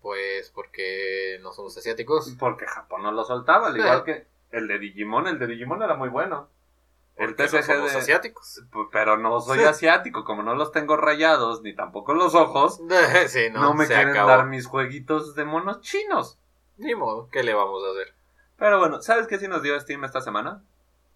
Pues 0.02 0.50
porque 0.54 1.38
no 1.42 1.52
somos 1.52 1.76
asiáticos. 1.76 2.34
Porque 2.38 2.66
Japón 2.66 3.02
no 3.02 3.12
lo 3.12 3.24
soltaba, 3.24 3.68
al 3.68 3.76
igual 3.76 4.04
que 4.04 4.26
el 4.50 4.68
de 4.68 4.78
Digimon, 4.78 5.26
el 5.26 5.38
de 5.38 5.46
Digimon 5.46 5.82
era 5.82 5.94
muy 5.94 6.08
bueno. 6.08 6.48
El 7.18 7.30
no 7.30 7.36
TCG 7.36 7.62
somos 7.64 7.92
de... 7.92 7.98
asiáticos. 7.98 8.62
Pero 8.92 9.16
no 9.16 9.40
soy 9.40 9.58
Sí. 9.58 9.64
asiático, 9.64 10.24
como 10.24 10.42
no 10.42 10.54
los 10.54 10.72
tengo 10.72 10.96
rayados, 10.96 11.62
ni 11.62 11.74
tampoco 11.74 12.14
los 12.14 12.34
ojos, 12.34 12.80
sí, 13.28 13.50
no, 13.52 13.60
no, 13.60 13.74
me 13.74 13.86
quieren 13.86 14.10
acabó. 14.10 14.28
dar 14.30 14.46
mis 14.46 14.66
jueguitos 14.66 15.34
de 15.34 15.44
monos 15.44 15.80
chinos. 15.80 16.38
Ni 16.76 16.94
modo, 16.94 17.28
¿qué 17.30 17.42
le 17.42 17.54
vamos 17.54 17.82
a 17.84 17.90
hacer? 17.90 18.14
Pero 18.56 18.78
bueno, 18.78 19.02
¿sabes 19.02 19.26
qué 19.26 19.38
sí 19.38 19.48
nos 19.48 19.62
dio 19.62 19.78
Steam 19.80 20.04
esta 20.04 20.20
semana? 20.20 20.62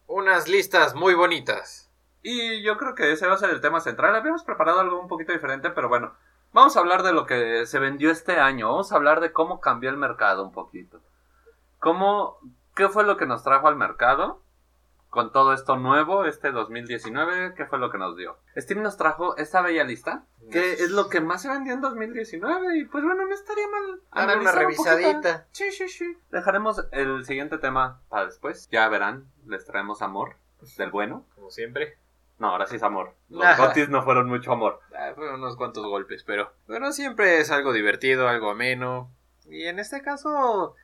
Unas 0.09 0.49
listas 0.49 0.95
muy 0.95 1.15
bonitas. 1.15 1.89
Y 2.23 2.63
yo 2.63 2.77
creo 2.77 2.95
que 2.95 3.13
ese 3.13 3.27
va 3.27 3.35
a 3.35 3.39
ser 3.39 3.51
el 3.51 3.61
tema 3.61 3.81
central. 3.81 4.15
Habíamos 4.15 4.45
preparado 4.45 4.81
algo 4.81 5.01
un 5.01 5.09
poquito 5.09 5.33
diferente, 5.33 5.71
pero 5.71 5.89
bueno, 5.89 6.15
vamos 6.53 6.77
a 6.77 6.81
hablar 6.81 7.03
de 7.03 7.13
lo 7.13 7.27
que 7.27 7.67
se 7.67 7.79
vendió 7.79 8.11
este 8.11 8.39
año. 8.39 8.69
Vamos 8.69 8.93
a 8.93 8.97
hablar 8.97 9.21
de 9.21 9.33
cómo 9.33 9.61
cambió 9.61 9.91
el 9.91 9.97
mercado 9.97 10.45
un 10.45 10.53
poquito. 10.53 11.01
¿Cómo, 11.79 12.39
qué 12.77 12.89
fue 12.89 13.05
lo 13.05 13.17
que 13.17 13.27
nos 13.27 13.43
trajo 13.43 13.67
al 13.69 13.77
mercado 13.77 14.41
con 15.13 15.31
todo 15.31 15.53
esto 15.53 15.77
nuevo, 15.77 16.25
este 16.25 16.53
2019? 16.53 17.53
¿Qué 17.55 17.67
fue 17.67 17.79
lo 17.79 17.91
que 17.91 17.99
nos 17.99 18.17
dio? 18.17 18.39
Steam 18.57 18.81
nos 18.81 18.97
trajo 18.97 19.37
esta 19.37 19.61
bella 19.61 19.85
lista, 19.85 20.25
que 20.51 20.73
es 20.73 20.91
lo 20.91 21.11
que 21.11 21.21
más 21.21 21.43
se 21.43 21.51
vendió 21.51 21.75
en 21.75 21.83
2019 21.83 22.79
y 22.79 22.87
pues 22.87 23.05
bueno, 23.05 23.27
no 23.27 23.35
estaría 23.35 23.69
mal. 23.69 24.01
Darle 24.27 24.41
una 24.41 24.53
un 24.53 24.57
revisadita. 24.57 25.47
Sí, 25.53 25.71
sí, 25.71 25.91
sí. 25.91 26.17
Dejaremos 26.31 26.87
el 26.93 27.27
siguiente 27.27 27.59
tema 27.59 28.01
para 28.09 28.25
después. 28.25 28.71
Ya 28.73 28.89
verán, 28.89 29.31
les 29.45 29.67
traemos 29.67 30.01
amor 30.01 30.37
del 30.79 30.91
bueno. 30.91 31.27
Como 31.35 31.51
siempre. 31.51 31.99
No, 32.39 32.49
ahora 32.49 32.67
sí 32.67 32.77
es 32.77 32.83
amor. 32.83 33.15
Los 33.29 33.45
Ajá. 33.45 33.67
gotis 33.67 33.91
no 33.91 34.03
fueron 34.05 34.29
mucho 34.29 34.51
amor. 34.51 34.81
Ah, 34.97 35.13
fueron 35.15 35.41
unos 35.41 35.57
cuantos 35.57 35.85
golpes, 35.85 36.25
pero. 36.25 36.55
Pero 36.67 36.91
siempre 36.91 37.39
es 37.39 37.51
algo 37.51 37.75
divertido, 37.75 38.29
algo 38.29 38.49
ameno. 38.49 39.11
Y 39.45 39.67
en 39.67 39.79
este 39.79 40.01
caso, 40.01 40.75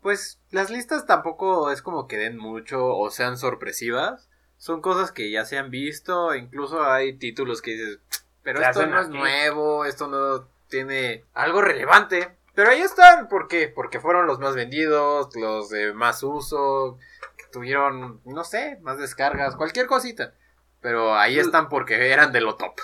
pues 0.00 0.40
las 0.50 0.70
listas 0.70 1.06
tampoco 1.06 1.70
es 1.70 1.82
como 1.82 2.06
que 2.06 2.18
den 2.18 2.38
mucho 2.38 2.86
o 2.86 3.10
sean 3.10 3.36
sorpresivas. 3.36 4.28
Son 4.56 4.80
cosas 4.80 5.12
que 5.12 5.30
ya 5.30 5.44
se 5.44 5.58
han 5.58 5.70
visto. 5.70 6.34
Incluso 6.34 6.82
hay 6.82 7.16
títulos 7.16 7.62
que 7.62 7.72
dices, 7.72 8.00
pero 8.42 8.60
esto 8.60 8.86
no 8.86 9.00
es 9.00 9.08
aquí". 9.08 9.16
nuevo, 9.16 9.84
esto 9.84 10.08
no 10.08 10.48
tiene 10.68 11.24
algo 11.34 11.60
relevante. 11.62 12.36
Pero 12.54 12.70
ahí 12.70 12.80
están, 12.80 13.28
¿por 13.28 13.46
qué? 13.46 13.68
Porque 13.68 14.00
fueron 14.00 14.26
los 14.26 14.40
más 14.40 14.56
vendidos, 14.56 15.34
los 15.36 15.68
de 15.68 15.92
más 15.92 16.24
uso, 16.24 16.98
que 17.36 17.44
tuvieron, 17.52 18.20
no 18.24 18.42
sé, 18.42 18.78
más 18.82 18.98
descargas, 18.98 19.54
cualquier 19.54 19.86
cosita. 19.86 20.34
Pero 20.80 21.14
ahí 21.14 21.38
están 21.38 21.68
porque 21.68 22.12
eran 22.12 22.32
de 22.32 22.40
lo 22.40 22.56
top. 22.56 22.74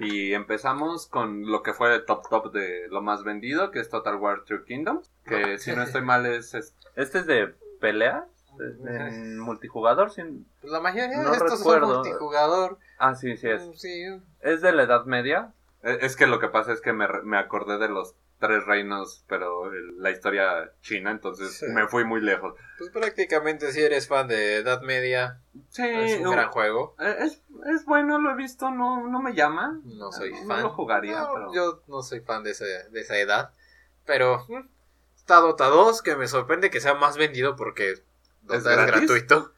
Y 0.00 0.34
empezamos 0.34 1.06
con 1.06 1.50
lo 1.50 1.62
que 1.62 1.72
fue 1.72 1.94
el 1.94 2.04
top 2.04 2.28
top 2.28 2.52
de 2.52 2.88
lo 2.90 3.00
más 3.02 3.22
vendido, 3.24 3.70
que 3.70 3.80
es 3.80 3.88
Total 3.88 4.16
War 4.16 4.44
True 4.44 4.64
Kingdom. 4.64 5.00
Que 5.24 5.58
si 5.58 5.72
no 5.74 5.82
estoy 5.82 6.02
mal 6.02 6.26
es... 6.26 6.54
es- 6.54 6.74
este 6.96 7.20
es 7.20 7.26
de 7.26 7.54
pelea. 7.80 8.26
En 8.86 9.38
multijugador. 9.38 10.10
Sin... 10.10 10.46
Pues 10.60 10.72
la 10.72 10.80
mayoría 10.80 11.22
No 11.22 11.30
de 11.30 11.36
estos 11.36 11.58
recuerdo. 11.60 11.86
son 11.86 11.96
multijugador. 11.98 12.78
Ah, 12.98 13.14
sí, 13.14 13.36
sí 13.36 13.48
es. 13.48 13.62
Mm, 13.66 13.72
Sí, 13.74 14.04
Es 14.40 14.60
de 14.60 14.72
la 14.72 14.82
Edad 14.82 15.04
Media. 15.06 15.52
E- 15.82 15.98
Es 16.02 16.16
que 16.16 16.26
lo 16.26 16.40
que 16.40 16.48
pasa 16.48 16.72
es 16.72 16.80
que 16.80 16.92
me, 16.92 17.06
re- 17.06 17.22
me 17.22 17.38
acordé 17.38 17.78
de 17.78 17.88
los 17.88 18.14
tres 18.40 18.64
reinos, 18.66 19.24
pero 19.28 19.70
el- 19.72 19.98
la 20.02 20.10
historia 20.10 20.72
china, 20.80 21.10
entonces 21.12 21.58
Sí. 21.58 21.66
me 21.68 21.86
fui 21.86 22.04
muy 22.04 22.20
lejos. 22.20 22.54
pues 22.78 22.90
prácticamente 22.90 23.70
si 23.72 23.80
eres 23.82 24.08
fan 24.08 24.26
de 24.26 24.56
Edad 24.56 24.80
Media, 24.80 25.40
Sí, 25.68 25.82
es 25.86 26.18
un 26.20 26.30
gran 26.32 26.50
juego. 26.50 26.96
eh, 26.98 27.14
es, 27.20 27.42
es 27.72 27.84
bueno, 27.84 28.18
lo 28.18 28.30
he 28.32 28.36
visto, 28.36 28.70
no, 28.70 29.06
no 29.06 29.20
me 29.20 29.34
llama. 29.34 29.78
No 29.84 30.10
soy 30.10 30.32
No 30.32 30.46
fan. 30.46 30.62
lo 30.62 30.70
jugaría, 30.70 31.20
No, 31.20 31.30
pero- 31.34 31.52
Yo 31.54 31.82
no 31.88 32.02
soy 32.02 32.20
fan 32.20 32.42
de, 32.42 32.52
ese- 32.52 32.88
de 32.90 33.00
esa 33.00 33.18
edad. 33.18 33.52
Pero 34.06 34.44
mm, 34.48 34.66
está 35.14 35.36
Dota 35.40 35.66
2, 35.66 36.00
que 36.02 36.16
me 36.16 36.26
sorprende 36.26 36.70
que 36.70 36.80
sea 36.80 36.94
más 36.94 37.18
vendido 37.18 37.54
porque 37.54 37.96
Dota 38.42 38.70
¿Es 38.74 38.86
gratuito. 38.86 39.52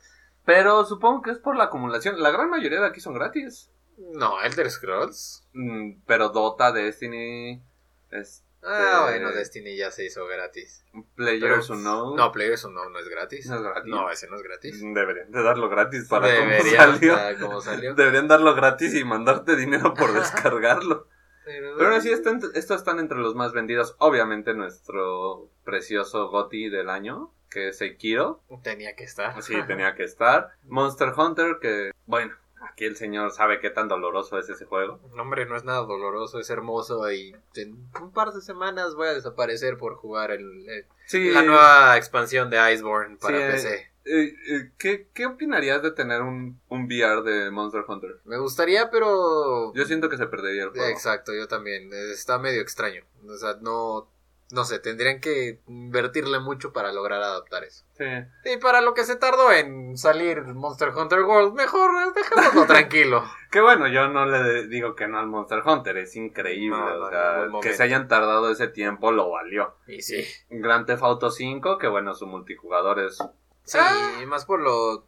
Pero 0.44 0.84
supongo 0.84 1.22
que 1.22 1.30
es 1.30 1.38
por 1.38 1.54
la 1.56 1.64
acumulación. 1.64 2.20
La 2.20 2.32
gran 2.32 2.50
mayoría 2.50 2.80
de 2.80 2.88
aquí 2.88 3.00
son 3.00 3.14
gratis. 3.14 3.70
No, 3.96 4.42
Elder 4.42 4.68
Scrolls. 4.68 5.46
Mm, 5.52 6.00
pero 6.06 6.30
Dota, 6.30 6.72
Destiny, 6.72 7.62
es 8.10 8.42
Ah, 8.64 9.06
Eh, 9.08 9.18
bueno, 9.18 9.32
Destiny 9.32 9.76
ya 9.76 9.90
se 9.90 10.04
hizo 10.04 10.24
gratis. 10.26 10.84
Players 11.16 11.66
Pero- 11.68 11.78
Unknown. 11.78 12.16
No, 12.16 12.30
Players 12.32 12.64
Unknown 12.64 12.92
no 12.92 12.98
es 13.00 13.08
gratis. 13.08 13.46
¿No 13.48 13.56
es 13.56 13.62
gratis? 13.62 13.90
No, 13.90 14.10
ese 14.10 14.28
no 14.28 14.36
es 14.36 14.42
gratis. 14.42 14.80
Deberían 14.80 15.30
de 15.32 15.42
darlo 15.42 15.68
gratis 15.68 16.06
para 16.08 16.28
Debería, 16.28 16.58
cómo 16.86 16.92
salió. 16.96 17.14
para 17.14 17.38
cómo 17.38 17.60
salió. 17.60 17.94
Deberían 17.94 18.28
darlo 18.28 18.54
gratis 18.54 18.94
y 18.94 19.04
mandarte 19.04 19.56
dinero 19.56 19.94
por 19.94 20.12
descargarlo. 20.12 21.08
Pero, 21.44 21.74
Pero 21.76 21.88
aún 21.88 21.96
así, 21.98 22.10
están- 22.12 22.40
estos 22.54 22.76
están 22.76 23.00
entre 23.00 23.18
los 23.18 23.34
más 23.34 23.52
vendidos. 23.52 23.96
Obviamente, 23.98 24.54
nuestro 24.54 25.50
precioso 25.64 26.28
GOTI 26.28 26.68
del 26.68 26.88
año, 26.88 27.32
que 27.50 27.68
es 27.68 27.78
Sekiro. 27.78 28.42
Tenía 28.62 28.94
que 28.94 29.02
estar. 29.04 29.42
Sí, 29.42 29.54
tenía 29.66 29.96
que 29.96 30.04
estar. 30.04 30.50
Monster 30.68 31.12
Hunter, 31.16 31.56
que, 31.60 31.90
bueno, 32.06 32.32
aquí 32.62 32.84
el 32.84 32.96
señor 32.96 33.32
sabe 33.32 33.60
qué 33.60 33.70
tan 33.70 33.88
doloroso 33.88 34.38
es 34.38 34.48
ese 34.48 34.64
juego. 34.64 35.00
No, 35.14 35.22
hombre, 35.22 35.46
no 35.46 35.56
es 35.56 35.64
nada 35.64 35.80
doloroso, 35.80 36.38
es 36.38 36.48
hermoso 36.50 37.10
y 37.12 37.34
en 37.56 37.88
un 38.00 38.12
par 38.12 38.32
de 38.32 38.40
semanas 38.40 38.94
voy 38.94 39.08
a 39.08 39.14
desaparecer 39.14 39.76
por 39.76 39.96
jugar 39.96 40.30
el, 40.30 40.68
el- 40.68 40.86
Sí, 41.06 41.30
la 41.30 41.42
nueva 41.42 41.96
expansión 41.96 42.48
de 42.50 42.72
Iceborne 42.72 43.16
para 43.20 43.38
Sí, 43.38 43.52
PC. 43.52 43.74
eh, 44.04 44.34
eh, 44.48 44.70
¿qué, 44.78 45.08
¿Qué 45.12 45.26
opinarías 45.26 45.82
de 45.82 45.90
tener 45.90 46.22
un, 46.22 46.60
un 46.68 46.84
VR 46.86 47.22
de 47.22 47.50
Monster 47.50 47.84
Hunter? 47.86 48.20
Me 48.24 48.38
gustaría, 48.38 48.90
pero... 48.90 49.72
Yo 49.74 49.84
siento 49.84 50.08
que 50.08 50.16
se 50.16 50.26
perdería 50.26 50.64
el 50.64 50.70
juego. 50.70 50.86
Exacto, 50.86 51.32
yo 51.34 51.48
también. 51.48 51.90
Está 51.92 52.38
medio 52.38 52.60
extraño. 52.62 53.04
O 53.28 53.36
sea, 53.36 53.56
no... 53.60 54.08
No 54.52 54.64
sé, 54.64 54.78
tendrían 54.78 55.20
que 55.20 55.60
invertirle 55.66 56.38
mucho 56.38 56.72
para 56.72 56.92
lograr 56.92 57.22
adaptar 57.22 57.64
eso. 57.64 57.84
Sí. 57.96 58.04
Y 58.44 58.58
para 58.58 58.82
lo 58.82 58.92
que 58.94 59.04
se 59.04 59.16
tardó 59.16 59.50
en 59.50 59.96
salir 59.96 60.42
Monster 60.42 60.90
Hunter 60.90 61.22
World, 61.22 61.54
mejor 61.54 61.90
dejémoslo 62.14 62.66
tranquilo. 62.66 63.24
Que 63.50 63.60
bueno, 63.62 63.88
yo 63.88 64.08
no 64.08 64.26
le 64.26 64.66
digo 64.68 64.94
que 64.94 65.08
no 65.08 65.18
al 65.18 65.26
Monster 65.26 65.62
Hunter, 65.64 65.96
es 65.96 66.14
increíble. 66.16 66.76
No, 66.76 66.98
no, 66.98 67.06
o 67.06 67.08
sea, 67.10 67.46
no, 67.50 67.60
que 67.60 67.72
se 67.72 67.82
hayan 67.82 68.08
tardado 68.08 68.50
ese 68.50 68.68
tiempo 68.68 69.10
lo 69.10 69.30
valió. 69.30 69.74
Y 69.86 70.02
sí. 70.02 70.22
Grand 70.50 70.86
Theft 70.86 71.02
Auto 71.02 71.30
5, 71.30 71.78
que 71.78 71.88
bueno, 71.88 72.14
su 72.14 72.26
multijugador 72.26 73.00
es... 73.00 73.18
Sí, 73.64 73.78
Ah. 73.80 74.18
y 74.22 74.26
más 74.26 74.44
por 74.44 74.60
lo, 74.60 75.06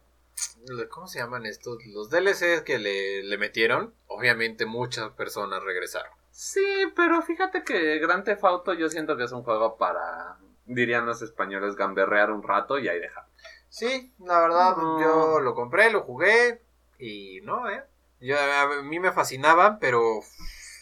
lo- 0.67 0.89
¿Cómo 0.89 1.07
se 1.07 1.19
llaman 1.19 1.45
estos? 1.45 1.77
Los 1.85 2.09
DLCs 2.09 2.61
que 2.63 2.79
le, 2.79 3.21
le 3.23 3.37
metieron. 3.37 3.93
Obviamente 4.07 4.65
muchas 4.65 5.11
personas 5.11 5.61
regresaron. 5.63 6.11
Sí, 6.37 6.91
pero 6.97 7.21
fíjate 7.21 7.63
que 7.63 7.97
Grand 7.99 8.25
Theft 8.25 8.43
Auto 8.43 8.73
yo 8.73 8.89
siento 8.89 9.15
que 9.15 9.23
es 9.23 9.31
un 9.31 9.43
juego 9.43 9.77
para, 9.77 10.35
dirían 10.65 11.05
los 11.05 11.21
españoles, 11.21 11.77
gamberrear 11.77 12.29
un 12.29 12.43
rato 12.43 12.77
y 12.77 12.89
ahí 12.89 12.99
dejar. 12.99 13.23
Sí, 13.69 14.13
la 14.19 14.41
verdad, 14.41 14.75
No. 14.75 14.99
yo 15.01 15.39
lo 15.39 15.55
compré, 15.55 15.89
lo 15.91 16.01
jugué 16.01 16.61
y 16.99 17.39
no, 17.43 17.69
¿eh? 17.69 17.85
Yo, 18.19 18.35
a 18.37 18.81
mí 18.83 18.99
me 18.99 19.13
fascinaban, 19.13 19.79
pero 19.79 20.01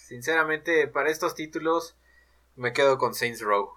sinceramente 0.08 0.88
para 0.88 1.12
estos 1.12 1.36
títulos 1.36 1.96
me 2.56 2.74
quedo 2.74 2.98
con 2.98 3.14
Saints 3.14 3.42
Row. 3.42 3.74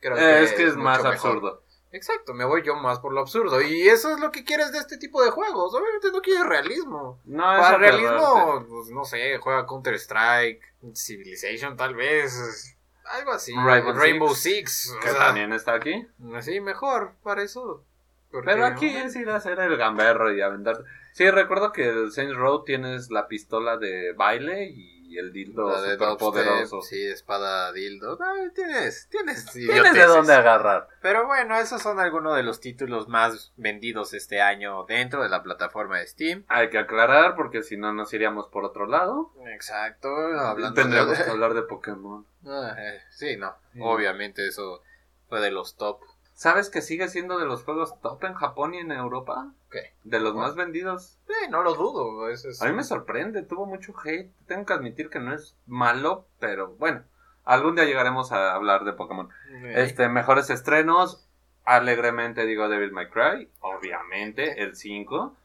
Creo 0.00 0.18
Eh, 0.18 0.42
es 0.42 0.52
que 0.52 0.64
es 0.64 0.76
más 0.76 0.98
mejor. 0.98 1.14
absurdo. 1.14 1.62
Exacto, 1.94 2.34
me 2.34 2.44
voy 2.44 2.62
yo 2.64 2.74
más 2.74 2.98
por 2.98 3.12
lo 3.12 3.20
absurdo. 3.20 3.62
Y 3.62 3.88
eso 3.88 4.12
es 4.12 4.18
lo 4.18 4.32
que 4.32 4.42
quieres 4.42 4.72
de 4.72 4.78
este 4.78 4.98
tipo 4.98 5.22
de 5.22 5.30
juegos. 5.30 5.72
Obviamente 5.74 6.10
no 6.10 6.20
quieres 6.22 6.44
realismo. 6.44 7.20
No, 7.24 7.44
Para 7.44 7.68
eso 7.68 7.78
realismo, 7.78 8.66
pues 8.68 8.88
no 8.90 9.04
sé, 9.04 9.38
juega 9.38 9.64
Counter 9.64 9.94
Strike, 9.94 10.60
Civilization 10.92 11.76
tal 11.76 11.94
vez, 11.94 12.76
algo 13.04 13.30
así. 13.30 13.54
Rainbow 13.54 13.92
Rainbow 13.92 14.34
Six. 14.34 14.90
o 14.96 15.00
que 15.00 15.10
sea, 15.10 15.18
también 15.26 15.52
está 15.52 15.74
aquí. 15.74 16.04
Sí, 16.40 16.60
mejor 16.60 17.14
para 17.22 17.42
eso. 17.42 17.84
Porque, 18.32 18.50
Pero 18.50 18.66
aquí 18.66 18.92
¿no? 18.92 18.98
es 18.98 19.14
ir 19.14 19.30
a 19.30 19.36
hacer 19.36 19.60
el 19.60 19.76
gamberro 19.76 20.34
y 20.34 20.40
aventar. 20.40 20.82
Sí, 21.12 21.30
recuerdo 21.30 21.70
que 21.70 21.86
el 21.86 22.10
Saints 22.10 22.34
Row 22.34 22.64
tienes 22.64 23.08
la 23.12 23.28
pistola 23.28 23.76
de 23.76 24.12
baile 24.14 24.64
y 24.64 24.93
el 25.18 25.32
dildo 25.32 25.70
La 25.70 25.80
de 25.82 25.92
super 25.92 26.16
poderoso. 26.18 26.82
Sí, 26.82 27.06
espada 27.06 27.72
dildo. 27.72 28.18
Tienes, 28.54 29.08
tienes, 29.10 29.46
Tienes 29.52 29.92
de 29.94 30.04
dónde 30.06 30.32
agarrar. 30.34 30.88
Pero 31.00 31.26
bueno, 31.26 31.56
esos 31.58 31.82
son 31.82 32.00
algunos 32.00 32.36
de 32.36 32.42
los 32.42 32.60
títulos 32.60 33.08
más 33.08 33.52
vendidos 33.56 34.14
este 34.14 34.40
año 34.40 34.84
dentro 34.84 35.22
de 35.22 35.28
la 35.28 35.42
plataforma 35.42 35.98
de 35.98 36.06
Steam. 36.06 36.44
Hay 36.48 36.70
que 36.70 36.78
aclarar 36.78 37.34
porque 37.36 37.62
si 37.62 37.76
no 37.76 37.92
nos 37.92 38.12
iríamos 38.14 38.48
por 38.48 38.64
otro 38.64 38.86
lado. 38.86 39.32
Exacto, 39.46 40.08
hablando 40.08 40.74
Tendríamos 40.80 41.18
de... 41.18 41.24
que 41.24 41.30
hablar 41.30 41.54
de 41.54 41.62
Pokémon. 41.62 42.26
Ah, 42.46 42.74
eh, 42.78 43.00
sí, 43.10 43.36
no, 43.36 43.54
Sí. 43.72 43.78
obviamente 43.82 44.46
eso 44.46 44.82
fue 45.28 45.40
de 45.40 45.50
los 45.50 45.76
top. 45.76 46.00
¿Sabes 46.34 46.68
que 46.68 46.82
sigue 46.82 47.08
siendo 47.08 47.38
de 47.38 47.46
los 47.46 47.62
juegos 47.62 48.00
top 48.00 48.24
en 48.24 48.34
Japón 48.34 48.74
y 48.74 48.78
en 48.78 48.90
Europa? 48.90 49.52
¿Qué? 49.74 49.92
De 50.04 50.20
los 50.20 50.34
más 50.36 50.54
vendidos. 50.54 51.18
Eh, 51.28 51.48
no 51.50 51.64
lo 51.64 51.74
dudo, 51.74 52.28
es... 52.28 52.62
A 52.62 52.66
mí 52.66 52.72
me 52.72 52.84
sorprende, 52.84 53.42
tuvo 53.42 53.66
mucho 53.66 53.92
hate. 54.04 54.30
Tengo 54.46 54.64
que 54.66 54.72
admitir 54.72 55.10
que 55.10 55.18
no 55.18 55.34
es 55.34 55.56
malo, 55.66 56.26
pero 56.38 56.68
bueno. 56.76 57.02
Algún 57.44 57.74
día 57.74 57.84
llegaremos 57.84 58.30
a 58.30 58.54
hablar 58.54 58.84
de 58.84 58.92
Pokémon. 58.92 59.28
Este, 59.74 60.08
mejores 60.08 60.48
estrenos. 60.48 61.26
Alegremente 61.64 62.46
digo 62.46 62.68
Devil 62.68 62.92
May 62.92 63.08
Cry. 63.10 63.50
Obviamente, 63.60 64.62
el 64.62 64.76
5. 64.76 65.36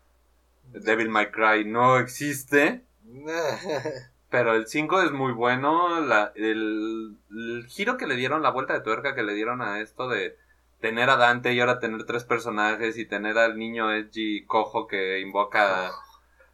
Devil 0.73 1.09
May 1.09 1.31
Cry 1.31 1.65
no 1.65 1.97
existe. 1.97 2.83
Pero 4.29 4.53
el 4.53 4.67
5 4.67 5.01
es 5.01 5.11
muy 5.11 5.33
bueno. 5.33 5.99
La- 6.01 6.31
el, 6.35 7.17
el 7.31 7.65
giro 7.67 7.97
que 7.97 8.05
le 8.07 8.15
dieron, 8.15 8.43
la 8.43 8.51
vuelta 8.51 8.73
de 8.75 8.81
tuerca 8.81 9.15
que 9.15 9.23
le 9.23 9.33
dieron 9.33 9.61
a 9.63 9.79
esto 9.79 10.07
de 10.07 10.37
tener 10.79 11.09
a 11.09 11.17
Dante 11.17 11.53
y 11.53 11.59
ahora 11.59 11.79
tener 11.79 12.05
tres 12.05 12.23
personajes 12.23 12.97
y 12.97 13.05
tener 13.05 13.37
al 13.37 13.57
niño 13.57 13.93
Edgy 13.93 14.45
cojo 14.45 14.87
que 14.87 15.19
invoca. 15.19 15.91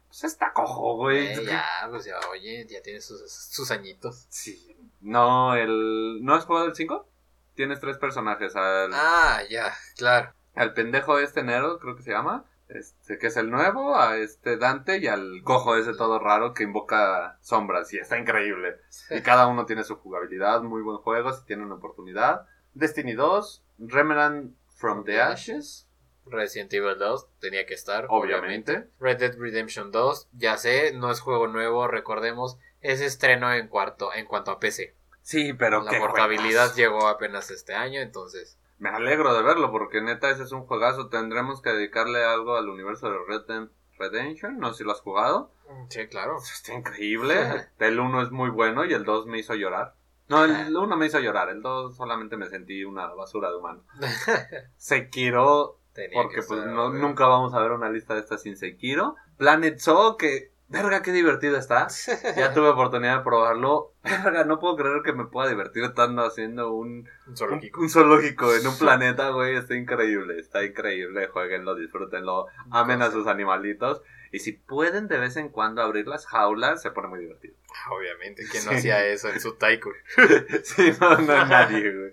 Pues 0.08 0.24
está 0.24 0.52
cojo, 0.52 0.96
güey. 0.96 1.26
Eh, 1.28 1.44
ya, 1.44 1.64
pues 1.90 2.04
ya, 2.04 2.14
oye, 2.30 2.66
ya 2.68 2.80
tiene 2.82 3.00
sus, 3.00 3.20
sus 3.30 3.70
añitos. 3.70 4.26
Sí. 4.28 4.76
No, 5.00 5.54
el. 5.54 6.18
¿No 6.22 6.34
has 6.34 6.44
jugado 6.44 6.66
el 6.66 6.74
5? 6.74 7.08
Tienes 7.54 7.80
tres 7.80 7.98
personajes. 7.98 8.54
Al, 8.56 8.90
Ah, 8.94 9.40
ya, 9.48 9.72
claro. 9.96 10.32
al 10.54 10.74
pendejo 10.74 11.18
este 11.18 11.42
Nero, 11.42 11.78
creo 11.78 11.96
que 11.96 12.02
se 12.02 12.10
llama. 12.12 12.44
Este, 12.68 13.18
que 13.18 13.28
es 13.28 13.36
el 13.36 13.48
nuevo, 13.50 13.94
a 13.96 14.16
este 14.16 14.56
Dante 14.56 14.98
y 14.98 15.06
al 15.06 15.42
cojo 15.44 15.76
ese 15.76 15.94
todo 15.94 16.18
raro 16.18 16.52
que 16.52 16.64
invoca 16.64 17.38
sombras 17.40 17.92
y 17.94 17.98
está 17.98 18.18
increíble. 18.18 18.80
Y 19.10 19.20
cada 19.20 19.46
uno 19.46 19.66
tiene 19.66 19.84
su 19.84 19.94
jugabilidad, 19.96 20.62
muy 20.62 20.82
buen 20.82 20.98
juego 20.98 21.32
si 21.32 21.44
tienen 21.44 21.70
oportunidad. 21.70 22.44
Destiny 22.76 23.14
2, 23.14 23.62
Remnant 23.78 24.54
from 24.76 25.04
the 25.04 25.18
Ashes, 25.18 25.88
Resident 26.26 26.72
Evil 26.74 26.98
2 26.98 27.26
tenía 27.40 27.64
que 27.64 27.74
estar, 27.74 28.06
obviamente. 28.10 28.88
Red 29.00 29.18
Dead 29.18 29.34
Redemption 29.38 29.90
2, 29.90 30.28
ya 30.32 30.58
sé, 30.58 30.92
no 30.92 31.10
es 31.10 31.20
juego 31.20 31.46
nuevo, 31.46 31.88
recordemos, 31.88 32.58
es 32.82 33.00
estreno 33.00 33.52
en 33.52 33.68
cuarto, 33.68 34.12
en 34.14 34.26
cuanto 34.26 34.50
a 34.50 34.58
PC. 34.58 34.94
Sí, 35.22 35.54
pero 35.54 35.82
la 35.82 35.98
portabilidad 35.98 36.74
llegó 36.74 37.08
apenas 37.08 37.50
este 37.50 37.74
año, 37.74 38.00
entonces. 38.00 38.58
Me 38.78 38.90
alegro 38.90 39.34
de 39.34 39.42
verlo 39.42 39.72
porque 39.72 40.02
neta 40.02 40.30
ese 40.30 40.42
es 40.42 40.52
un 40.52 40.66
juegazo. 40.66 41.08
Tendremos 41.08 41.62
que 41.62 41.70
dedicarle 41.70 42.22
algo 42.22 42.56
al 42.56 42.68
universo 42.68 43.10
de 43.10 43.18
Red 43.26 43.46
Dead 43.48 43.68
Redemption. 43.98 44.58
No 44.58 44.70
sé 44.70 44.78
si 44.78 44.84
lo 44.84 44.92
has 44.92 45.00
jugado. 45.00 45.50
Sí, 45.88 46.06
claro. 46.08 46.36
Está 46.36 46.74
increíble. 46.74 47.68
El 47.78 47.98
1 47.98 48.22
es 48.22 48.30
muy 48.30 48.50
bueno 48.50 48.84
y 48.84 48.92
el 48.92 49.04
2 49.04 49.26
me 49.26 49.38
hizo 49.38 49.54
llorar. 49.54 49.94
No, 50.28 50.44
el 50.44 50.76
1 50.76 50.96
me 50.96 51.06
hizo 51.06 51.20
llorar. 51.20 51.48
El 51.50 51.62
2 51.62 51.96
solamente 51.96 52.36
me 52.36 52.46
sentí 52.48 52.84
una 52.84 53.06
basura 53.14 53.50
de 53.50 53.56
humano. 53.56 53.84
Sekiro, 54.76 55.78
Tenía 55.92 56.22
porque 56.22 56.36
que 56.36 56.42
pues 56.42 56.64
no, 56.66 56.90
nunca 56.90 57.26
vamos 57.26 57.54
a 57.54 57.60
ver 57.60 57.72
una 57.72 57.88
lista 57.88 58.14
de 58.14 58.20
estas 58.20 58.42
sin 58.42 58.56
Sekiro. 58.56 59.16
Planet 59.38 59.78
Zoo, 59.78 60.16
que 60.16 60.52
verga, 60.68 61.00
qué 61.02 61.12
divertido 61.12 61.56
está. 61.56 61.86
Ya 62.36 62.52
tuve 62.52 62.68
oportunidad 62.68 63.18
de 63.18 63.24
probarlo. 63.24 63.92
Verga, 64.02 64.44
no 64.44 64.58
puedo 64.58 64.76
creer 64.76 65.02
que 65.02 65.12
me 65.12 65.26
pueda 65.26 65.48
divertir 65.48 65.84
estando 65.84 66.24
haciendo 66.24 66.72
un, 66.72 67.08
Un 67.26 67.30
un, 67.30 67.36
zoológico. 67.36 67.80
un 67.80 67.88
zoológico 67.88 68.54
en 68.54 68.66
un 68.66 68.76
planeta, 68.78 69.30
güey. 69.30 69.56
Está 69.56 69.74
increíble, 69.76 70.38
está 70.38 70.64
increíble. 70.64 71.28
Jueguenlo, 71.28 71.74
disfrútenlo, 71.74 72.46
amen 72.70 73.02
a 73.02 73.10
sus 73.10 73.26
animalitos. 73.26 74.02
Y 74.36 74.38
si 74.38 74.52
pueden 74.52 75.08
de 75.08 75.16
vez 75.16 75.38
en 75.38 75.48
cuando 75.48 75.80
abrir 75.80 76.06
las 76.06 76.26
jaulas, 76.26 76.82
se 76.82 76.90
pone 76.90 77.08
muy 77.08 77.20
divertido. 77.20 77.54
Obviamente, 77.90 78.44
¿quién 78.50 78.66
no 78.66 78.72
Sí. 78.72 78.76
hacía 78.76 79.06
eso 79.06 79.30
en 79.30 79.40
su 79.40 79.54
Taiko? 79.54 79.90
sí, 80.62 80.92
no, 81.00 81.16
no 81.22 81.32
hay 81.32 81.48
nadie, 81.48 81.90
güey. 81.90 82.12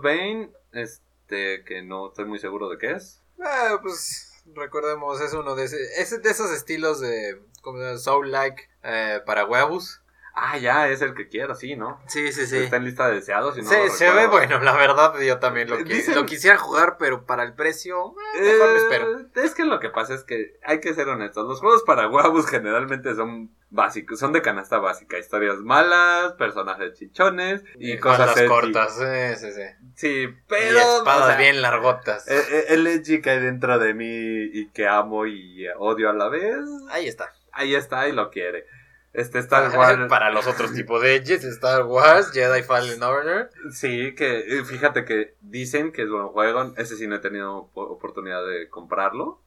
Vein, 0.00 0.52
este, 0.70 1.64
que 1.64 1.82
no 1.82 2.10
estoy 2.10 2.26
muy 2.26 2.38
seguro 2.38 2.68
de 2.68 2.78
qué 2.78 2.92
es. 2.92 3.20
Ah, 3.42 3.80
pues 3.82 4.44
recordemos, 4.54 5.20
es 5.20 5.32
uno 5.32 5.56
de, 5.56 5.64
ese, 5.64 5.76
es 6.00 6.22
de 6.22 6.30
esos 6.30 6.52
estilos 6.52 7.00
de 7.00 7.42
como 7.62 7.80
de 7.80 7.98
Soul-like 7.98 8.70
eh, 8.84 9.20
para 9.26 9.44
huevos. 9.44 10.02
Ah, 10.36 10.58
ya, 10.58 10.88
es 10.88 11.00
el 11.00 11.14
que 11.14 11.28
quiero, 11.28 11.54
sí, 11.54 11.76
¿no? 11.76 12.00
Sí, 12.08 12.32
sí, 12.32 12.56
Está 12.56 12.76
en 12.78 12.84
lista 12.84 13.06
de 13.08 13.14
deseados. 13.14 13.56
y 13.56 13.62
no 13.62 13.68
Sí, 13.70 13.76
lo 13.86 13.88
se 13.92 14.10
ve 14.10 14.26
bueno, 14.26 14.58
la 14.60 14.72
verdad 14.72 15.16
yo 15.20 15.38
también 15.38 15.70
lo, 15.70 15.78
qui- 15.78 15.84
Dicen- 15.84 16.16
lo 16.16 16.26
quisiera 16.26 16.56
jugar, 16.58 16.96
pero 16.98 17.24
para 17.24 17.44
el 17.44 17.54
precio, 17.54 18.14
eh, 18.36 18.42
mejor 18.42 18.70
me 18.72 18.76
espero. 18.78 19.18
Eh, 19.20 19.26
Es 19.36 19.54
que 19.54 19.64
lo 19.64 19.78
que 19.78 19.90
pasa 19.90 20.12
es 20.14 20.24
que 20.24 20.58
hay 20.64 20.80
que 20.80 20.92
ser 20.92 21.08
honestos. 21.08 21.46
Los 21.46 21.60
juegos 21.60 21.84
para 21.84 22.08
huevos 22.08 22.46
generalmente 22.48 23.14
son 23.14 23.54
básicos, 23.70 24.18
son 24.18 24.32
de 24.32 24.42
canasta 24.42 24.78
básica. 24.78 25.18
Historias 25.18 25.58
malas, 25.58 26.32
personajes 26.32 26.94
chichones 26.94 27.62
y 27.78 27.92
Eh, 27.92 28.00
cosas 28.00 28.34
cortas, 28.48 28.96
sí, 28.98 29.36
sí, 29.46 29.52
sí. 29.52 29.62
Sí, 29.94 30.34
Pero, 30.48 30.74
y 30.74 30.80
espadas 30.80 31.22
o 31.22 31.26
sea, 31.28 31.36
bien 31.36 31.62
largotas. 31.62 32.26
eh, 32.28 32.42
eh, 32.50 32.64
El 32.70 32.86
edgy 32.88 33.20
que 33.22 33.30
hay 33.30 33.40
dentro 33.40 33.78
de 33.78 33.94
mí 33.94 34.06
y 34.52 34.68
que 34.70 34.88
amo 34.88 35.26
y 35.26 35.64
odio 35.78 36.10
a 36.10 36.12
la 36.12 36.28
vez. 36.28 36.58
Ahí 36.90 37.06
está. 37.06 37.32
Ahí 37.52 37.76
está 37.76 38.08
y 38.08 38.12
lo 38.12 38.30
quiere. 38.30 38.66
Este 39.14 39.38
Star 39.38 39.74
Wars. 39.76 39.98
Para 40.10 40.30
los 40.30 40.46
otros 40.46 40.72
tipos 40.74 41.00
de 41.00 41.16
edges, 41.16 41.42
Star 41.44 41.84
Wars, 41.84 42.30
Jedi 42.32 42.62
Fallen 42.62 43.02
Order. 43.02 43.50
Sí, 43.72 44.14
que 44.14 44.62
fíjate 44.66 45.04
que 45.06 45.34
dicen 45.40 45.92
que 45.92 46.02
es 46.02 46.10
buen 46.10 46.28
juego. 46.28 46.74
Ese 46.76 46.96
sí 46.96 47.06
no 47.06 47.14
he 47.16 47.20
tenido 47.20 47.70
po- 47.72 47.84
oportunidad 47.88 48.44
de 48.46 48.68
comprarlo 48.68 49.40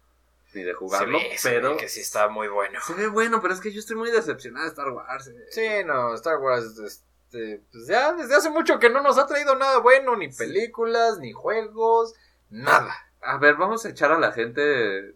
ni 0.53 0.63
de 0.63 0.73
jugarlo, 0.73 1.19
se 1.19 1.27
ve, 1.27 1.37
se 1.37 1.49
pero 1.51 1.69
ve 1.71 1.77
que 1.77 1.89
sí 1.89 1.99
está 1.99 2.29
muy 2.29 2.47
bueno. 2.47 2.79
se 2.81 2.93
ve 2.93 3.07
bueno, 3.09 3.41
pero 3.41 3.53
es 3.53 3.59
que 3.59 3.71
yo 3.71 3.79
estoy 3.79 3.97
muy 3.97 4.09
decepcionado 4.09 4.63
de 4.63 4.69
Star 4.69 4.89
Wars. 4.89 5.27
eh. 5.27 5.45
Sí, 5.51 5.67
no, 5.85 6.15
Star 6.15 6.37
Wars, 6.39 6.79
este, 6.79 7.61
pues 7.71 7.85
ya 7.87 8.13
desde 8.13 8.33
hace 8.35 8.49
mucho 8.49 8.79
que 8.79 8.89
no 8.89 9.01
nos 9.01 9.17
ha 9.19 9.27
traído 9.27 9.55
nada 9.55 9.79
bueno, 9.79 10.15
ni 10.15 10.29
películas, 10.29 11.19
ni 11.19 11.33
juegos, 11.33 12.13
nada. 12.49 12.95
A 13.21 13.37
ver, 13.37 13.55
vamos 13.55 13.85
a 13.85 13.89
echar 13.89 14.11
a 14.13 14.17
la 14.19 14.31
gente 14.31 15.15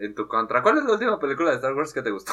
en 0.00 0.14
tu 0.14 0.28
contra. 0.28 0.62
¿Cuál 0.62 0.78
es 0.78 0.84
la 0.84 0.92
última 0.92 1.18
película 1.18 1.50
de 1.50 1.56
Star 1.56 1.74
Wars 1.74 1.92
que 1.92 2.02
te 2.02 2.10
gustó? 2.10 2.32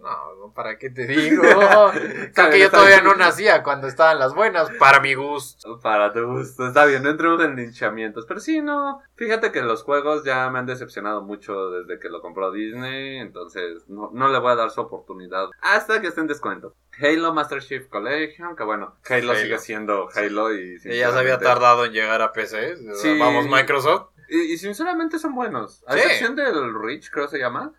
No, 0.00 0.52
¿para 0.54 0.78
qué 0.78 0.90
te 0.90 1.06
digo? 1.06 1.42
Creo 2.34 2.50
que 2.50 2.58
yo 2.58 2.70
todavía 2.70 3.02
no 3.02 3.14
nacía 3.14 3.62
cuando 3.62 3.86
estaban 3.86 4.18
las 4.18 4.34
buenas, 4.34 4.70
para 4.78 5.00
mi 5.00 5.14
gusto. 5.14 5.78
Para 5.80 6.12
tu 6.12 6.26
gusto, 6.26 6.66
está 6.68 6.86
bien, 6.86 7.02
no 7.02 7.10
entremos 7.10 7.42
en 7.42 7.54
linchamientos. 7.56 8.24
Pero 8.26 8.40
sí, 8.40 8.62
no. 8.62 9.00
Fíjate 9.16 9.52
que 9.52 9.60
los 9.62 9.82
juegos 9.82 10.24
ya 10.24 10.48
me 10.50 10.58
han 10.58 10.66
decepcionado 10.66 11.22
mucho 11.22 11.70
desde 11.70 11.98
que 12.00 12.08
lo 12.08 12.20
compró 12.22 12.50
Disney. 12.50 13.18
Entonces, 13.18 13.84
no, 13.88 14.10
no 14.14 14.28
le 14.28 14.38
voy 14.38 14.52
a 14.52 14.56
dar 14.56 14.70
su 14.70 14.80
oportunidad 14.80 15.48
hasta 15.60 16.00
que 16.00 16.06
esté 16.08 16.20
en 16.22 16.26
descuento. 16.28 16.74
Halo 17.00 17.32
Master 17.32 17.62
Chief 17.62 17.86
Collection, 17.88 18.56
que 18.56 18.62
bueno, 18.64 18.96
Halo, 19.08 19.32
Halo. 19.32 19.34
sigue 19.40 19.58
siendo 19.58 20.08
Halo 20.14 20.54
y... 20.54 20.76
Y 20.84 20.98
ya 20.98 21.12
se 21.12 21.18
había 21.18 21.38
tardado 21.38 21.84
en 21.84 21.92
llegar 21.92 22.20
a 22.22 22.32
PC. 22.32 22.76
Sí. 22.94 23.18
Vamos, 23.18 23.46
Microsoft. 23.46 24.08
Y, 24.28 24.52
y 24.52 24.58
sinceramente 24.58 25.18
son 25.18 25.34
buenos. 25.34 25.82
A 25.86 25.94
Sí. 25.94 25.98
excepción 26.00 26.36
del 26.36 26.72
Rich, 26.82 27.10
creo 27.10 27.26
se 27.28 27.38
llama. 27.38 27.72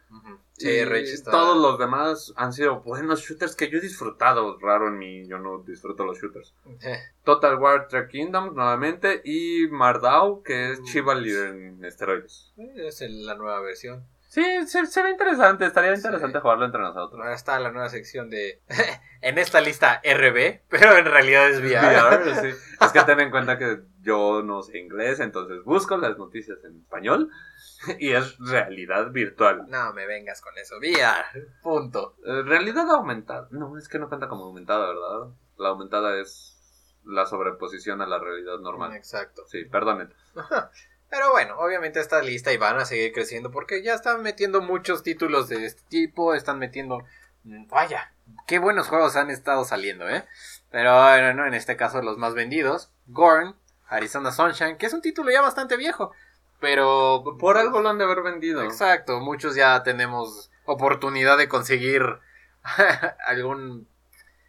Sí, 0.61 0.85
Rage 0.85 1.13
está. 1.13 1.31
Todos 1.31 1.57
los 1.61 1.77
demás 1.79 2.33
han 2.35 2.53
sido 2.53 2.81
buenos 2.81 3.21
shooters 3.21 3.55
que 3.55 3.69
yo 3.69 3.77
he 3.77 3.81
disfrutado. 3.81 4.57
Raro 4.59 4.87
en 4.87 4.97
mí, 4.97 5.27
yo 5.27 5.37
no 5.39 5.59
disfruto 5.63 6.05
los 6.05 6.17
shooters. 6.19 6.53
Eh, 6.83 6.97
Total 7.23 7.55
War 7.59 7.87
Track 7.87 8.09
Kingdom 8.09 8.55
nuevamente 8.55 9.21
y 9.23 9.67
Mardau, 9.69 10.43
que 10.43 10.71
es. 10.71 10.83
Chivalry 10.83 11.31
en 11.35 11.83
esteroides. 11.85 12.51
Es 12.75 13.01
el- 13.01 13.25
la 13.25 13.35
nueva 13.35 13.59
versión. 13.61 14.05
Sí, 14.31 14.65
se, 14.65 14.85
se 14.85 15.03
ve 15.03 15.09
interesante, 15.09 15.65
estaría 15.65 15.93
interesante 15.93 16.37
Sí. 16.37 16.41
jugarlo 16.41 16.63
entre 16.63 16.79
nosotros. 16.79 17.19
Está 17.31 17.59
la 17.59 17.69
nueva 17.69 17.89
sección 17.89 18.29
de. 18.29 18.61
en 19.21 19.37
esta 19.37 19.59
lista 19.59 20.01
RB, 20.05 20.61
pero 20.69 20.95
en 20.95 21.03
realidad 21.03 21.49
es 21.49 21.59
VR. 21.59 22.21
VR, 22.21 22.35
sí. 22.41 22.57
Es 22.79 22.91
que 22.93 23.01
ten 23.03 23.19
en 23.19 23.29
cuenta 23.29 23.57
que 23.57 23.81
yo 23.99 24.41
no 24.41 24.61
sé 24.61 24.77
inglés, 24.77 25.19
entonces 25.19 25.61
busco 25.65 25.97
las 25.97 26.17
noticias 26.17 26.63
en 26.63 26.77
español 26.79 27.29
y 27.99 28.11
es 28.13 28.37
realidad 28.39 29.11
virtual. 29.11 29.65
No 29.67 29.91
me 29.91 30.07
vengas 30.07 30.39
con 30.39 30.57
eso. 30.57 30.77
VR. 30.77 31.25
Punto. 31.61 32.15
Eh, 32.25 32.43
realidad 32.43 32.89
aumentada. 32.89 33.49
No, 33.51 33.77
es 33.77 33.89
que 33.89 33.99
no 33.99 34.07
cuenta 34.07 34.29
como 34.29 34.45
aumentada, 34.45 34.87
¿verdad? 34.87 35.35
La 35.57 35.67
aumentada 35.67 36.17
es 36.21 36.57
la 37.03 37.25
sobreposición 37.25 38.01
a 38.01 38.07
la 38.07 38.17
realidad 38.17 38.59
normal. 38.59 38.95
Exacto. 38.95 39.43
Sí, 39.47 39.65
perdonen. 39.65 40.13
Pero 41.11 41.29
bueno, 41.31 41.55
obviamente 41.59 41.99
esta 41.99 42.21
lista 42.21 42.53
y 42.53 42.57
van 42.57 42.79
a 42.79 42.85
seguir 42.85 43.11
creciendo 43.11 43.51
porque 43.51 43.83
ya 43.83 43.93
están 43.93 44.23
metiendo 44.23 44.61
muchos 44.61 45.03
títulos 45.03 45.49
de 45.49 45.65
este 45.65 45.83
tipo, 45.89 46.33
están 46.33 46.57
metiendo... 46.57 47.03
mm, 47.43 47.67
Vaya, 47.67 48.13
qué 48.47 48.59
buenos 48.59 48.87
juegos 48.87 49.17
han 49.17 49.29
estado 49.29 49.65
saliendo, 49.65 50.09
¿eh? 50.09 50.23
Pero 50.71 50.97
bueno, 51.03 51.45
en 51.45 51.53
este 51.53 51.75
caso 51.75 52.01
los 52.01 52.17
más 52.17 52.33
vendidos, 52.33 52.91
Gorn, 53.07 53.57
Arizona 53.89 54.31
Sunshine, 54.31 54.77
que 54.77 54.85
es 54.85 54.93
un 54.93 55.01
título 55.01 55.29
ya 55.31 55.41
bastante 55.41 55.75
viejo, 55.75 56.13
pero... 56.61 57.25
Por 57.37 57.57
algo 57.57 57.81
lo 57.81 57.89
han 57.89 57.97
de 57.97 58.05
haber 58.05 58.21
vendido. 58.21 58.63
Exacto, 58.63 59.19
muchos 59.19 59.53
ya 59.53 59.83
tenemos 59.83 60.49
oportunidad 60.63 61.37
de 61.37 61.49
conseguir 61.49 62.03
algún 63.27 63.85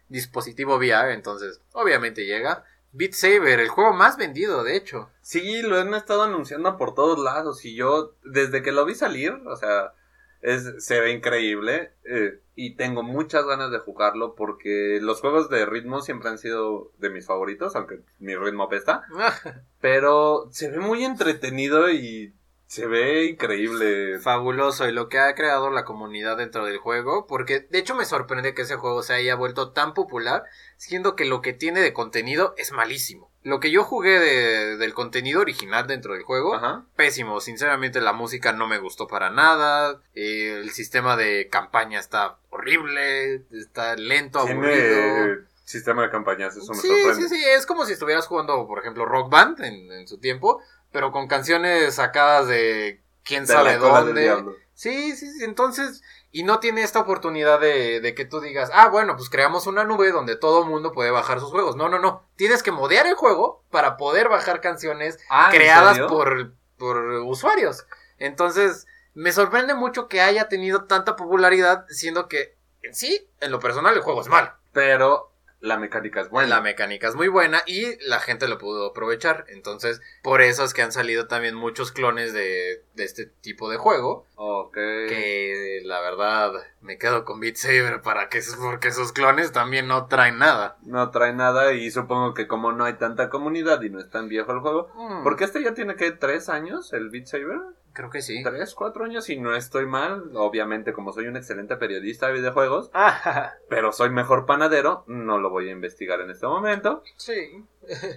dispositivo 0.07 0.77
VR, 0.77 1.13
entonces 1.13 1.59
obviamente 1.73 2.25
llega. 2.25 2.63
Beat 2.93 3.13
Saber, 3.13 3.59
el 3.59 3.69
juego 3.69 3.93
más 3.93 4.17
vendido, 4.17 4.63
de 4.63 4.77
hecho. 4.77 5.09
Sí, 5.21 5.61
lo 5.63 5.79
han 5.79 5.93
estado 5.95 6.23
anunciando 6.23 6.77
por 6.77 6.93
todos 6.93 7.19
lados 7.19 7.65
y 7.65 7.75
yo, 7.75 8.15
desde 8.23 8.61
que 8.61 8.71
lo 8.71 8.85
vi 8.85 8.93
salir, 8.93 9.31
o 9.45 9.55
sea, 9.55 9.93
es, 10.41 10.85
se 10.85 10.99
ve 10.99 11.11
increíble 11.11 11.93
eh, 12.03 12.39
y 12.55 12.75
tengo 12.75 13.01
muchas 13.01 13.45
ganas 13.45 13.71
de 13.71 13.79
jugarlo 13.79 14.35
porque 14.35 14.99
los 15.01 15.21
juegos 15.21 15.49
de 15.49 15.65
ritmo 15.65 16.01
siempre 16.01 16.29
han 16.29 16.37
sido 16.37 16.91
de 16.99 17.09
mis 17.09 17.25
favoritos, 17.25 17.75
aunque 17.75 18.01
mi 18.19 18.35
ritmo 18.35 18.63
apesta, 18.63 19.03
pero 19.81 20.47
se 20.51 20.69
ve 20.69 20.79
muy 20.79 21.03
entretenido 21.03 21.89
y 21.89 22.35
se 22.73 22.87
ve 22.87 23.25
increíble. 23.25 24.17
Fabuloso 24.19 24.87
y 24.87 24.91
lo 24.91 25.07
que 25.07 25.19
ha 25.19 25.35
creado 25.35 25.69
la 25.69 25.85
comunidad 25.85 26.37
dentro 26.37 26.65
del 26.65 26.77
juego, 26.79 27.27
porque 27.27 27.59
de 27.59 27.77
hecho 27.77 27.93
me 27.93 28.05
sorprende 28.05 28.55
que 28.55 28.63
ese 28.63 28.77
juego 28.77 29.03
se 29.03 29.13
haya 29.13 29.35
vuelto 29.35 29.71
tan 29.71 29.93
popular, 29.93 30.43
siendo 30.77 31.15
que 31.15 31.25
lo 31.25 31.41
que 31.41 31.53
tiene 31.53 31.81
de 31.81 31.93
contenido 31.93 32.55
es 32.57 32.71
malísimo. 32.71 33.29
Lo 33.43 33.59
que 33.59 33.69
yo 33.69 33.83
jugué 33.83 34.19
de- 34.19 34.77
del 34.77 34.93
contenido 34.95 35.41
original 35.41 35.85
dentro 35.85 36.13
del 36.13 36.23
juego, 36.23 36.55
Ajá. 36.55 36.85
pésimo. 36.95 37.41
Sinceramente 37.41 38.01
la 38.01 38.13
música 38.13 38.53
no 38.53 38.67
me 38.67 38.79
gustó 38.79 39.07
para 39.07 39.29
nada, 39.29 40.01
eh, 40.15 40.59
el 40.63 40.71
sistema 40.71 41.15
de 41.15 41.49
campaña 41.49 41.99
está 41.99 42.37
horrible, 42.49 43.43
está 43.51 43.95
lento, 43.95 44.39
aburrido. 44.39 44.63
Tiene 44.65 45.37
sistema 45.65 46.01
de 46.03 46.09
campañas, 46.09 46.55
eso 46.57 46.71
me 46.73 46.79
Sí, 46.79 46.87
sorprende. 46.87 47.29
sí, 47.29 47.35
sí, 47.35 47.43
es 47.45 47.65
como 47.65 47.85
si 47.85 47.93
estuvieras 47.93 48.27
jugando, 48.27 48.65
por 48.67 48.79
ejemplo, 48.79 49.05
Rock 49.05 49.29
Band 49.29 49.61
en, 49.63 49.91
en 49.91 50.07
su 50.07 50.17
tiempo, 50.19 50.61
pero 50.93 51.11
con 51.11 51.27
canciones 51.27 51.95
sacadas 51.95 52.47
de 52.47 53.01
quién 53.23 53.45
De 53.45 53.53
sabe 53.53 53.77
dónde. 53.77 54.43
Sí, 54.73 55.15
sí, 55.15 55.31
sí, 55.31 55.43
entonces, 55.43 56.01
y 56.31 56.43
no 56.43 56.59
tiene 56.59 56.83
esta 56.83 56.99
oportunidad 56.99 57.59
de, 57.59 57.99
de 57.99 58.15
que 58.15 58.25
tú 58.25 58.39
digas, 58.39 58.69
ah, 58.73 58.87
bueno, 58.89 59.15
pues 59.17 59.29
creamos 59.29 59.67
una 59.67 59.83
nube 59.83 60.11
donde 60.11 60.35
todo 60.35 60.65
mundo 60.65 60.93
puede 60.93 61.11
bajar 61.11 61.39
sus 61.39 61.51
juegos. 61.51 61.75
No, 61.75 61.89
no, 61.89 61.99
no, 61.99 62.25
tienes 62.37 62.63
que 62.63 62.71
modear 62.71 63.05
el 63.05 63.15
juego 63.15 63.63
para 63.69 63.97
poder 63.97 64.29
bajar 64.29 64.61
canciones 64.61 65.19
Ah, 65.29 65.49
¿en 65.51 65.57
creadas 65.57 65.99
por, 65.99 66.53
por 66.77 66.97
usuarios. 66.97 67.85
Entonces, 68.17 68.87
me 69.13 69.31
sorprende 69.31 69.73
mucho 69.73 70.07
que 70.07 70.21
haya 70.21 70.47
tenido 70.49 70.85
tanta 70.85 71.15
popularidad, 71.15 71.85
siendo 71.89 72.27
que 72.27 72.55
en 72.81 72.95
sí, 72.95 73.29
en 73.39 73.51
lo 73.51 73.59
personal, 73.59 73.95
el 73.95 74.01
juego 74.01 74.21
es 74.21 74.27
malo. 74.27 74.53
Pero 74.71 75.32
la 75.63 75.77
mecánica 75.77 76.19
es 76.19 76.29
buena. 76.29 76.49
La 76.49 76.61
mecánica 76.61 77.07
es 77.07 77.15
muy 77.15 77.29
buena 77.29 77.63
y 77.65 77.97
la 78.05 78.19
gente 78.19 78.49
lo 78.49 78.57
pudo 78.57 78.87
aprovechar. 78.87 79.45
Entonces, 79.47 80.01
por 80.21 80.41
eso 80.41 80.65
es 80.65 80.73
que 80.73 80.81
han 80.81 80.91
salido 80.91 81.27
también 81.27 81.55
muchos 81.55 81.93
clones 81.93 82.33
de, 82.33 82.83
de 82.95 83.03
este 83.05 83.27
tipo 83.27 83.69
de 83.69 83.77
juego. 83.77 84.27
Ok. 84.35 84.73
Que 84.73 85.81
la 85.85 86.01
verdad 86.01 86.51
me 86.81 86.97
quedo 86.97 87.23
con 87.25 87.39
Beat 87.39 87.55
Saber 87.55 88.01
para 88.01 88.29
que 88.29 88.41
porque 88.59 88.87
esos 88.89 89.11
clones 89.13 89.51
también 89.51 89.87
no 89.87 90.07
traen 90.07 90.39
nada. 90.39 90.77
No 90.83 91.11
trae 91.11 91.33
nada 91.33 91.73
y 91.73 91.91
supongo 91.91 92.33
que 92.33 92.47
como 92.47 92.71
no 92.71 92.85
hay 92.85 92.93
tanta 92.93 93.29
comunidad 93.29 93.81
y 93.81 93.89
no 93.89 93.99
es 93.99 94.09
tan 94.09 94.27
viejo 94.29 94.51
el 94.51 94.59
juego. 94.59 94.89
Mm, 94.95 95.23
Porque 95.23 95.43
este 95.43 95.61
ya 95.63 95.73
tiene 95.73 95.95
que 95.95 96.11
tres 96.11 96.49
años, 96.49 96.93
el 96.93 97.09
Beat 97.09 97.27
Saber. 97.27 97.59
Creo 97.93 98.09
que 98.09 98.23
sí. 98.23 98.41
Tres, 98.41 98.73
cuatro 98.73 99.05
años 99.05 99.29
y 99.29 99.37
no 99.37 99.55
estoy 99.55 99.85
mal. 99.85 100.31
Obviamente, 100.33 100.93
como 100.93 101.13
soy 101.13 101.27
un 101.27 101.35
excelente 101.37 101.75
periodista 101.77 102.25
de 102.27 102.33
videojuegos, 102.33 102.89
Ah, 102.95 103.51
pero 103.69 103.91
soy 103.91 104.09
mejor 104.09 104.47
panadero, 104.47 105.03
no 105.05 105.37
lo 105.37 105.51
voy 105.51 105.69
a 105.69 105.73
investigar 105.73 106.19
en 106.21 106.31
este 106.31 106.47
momento. 106.47 107.03
sí. 107.17 107.63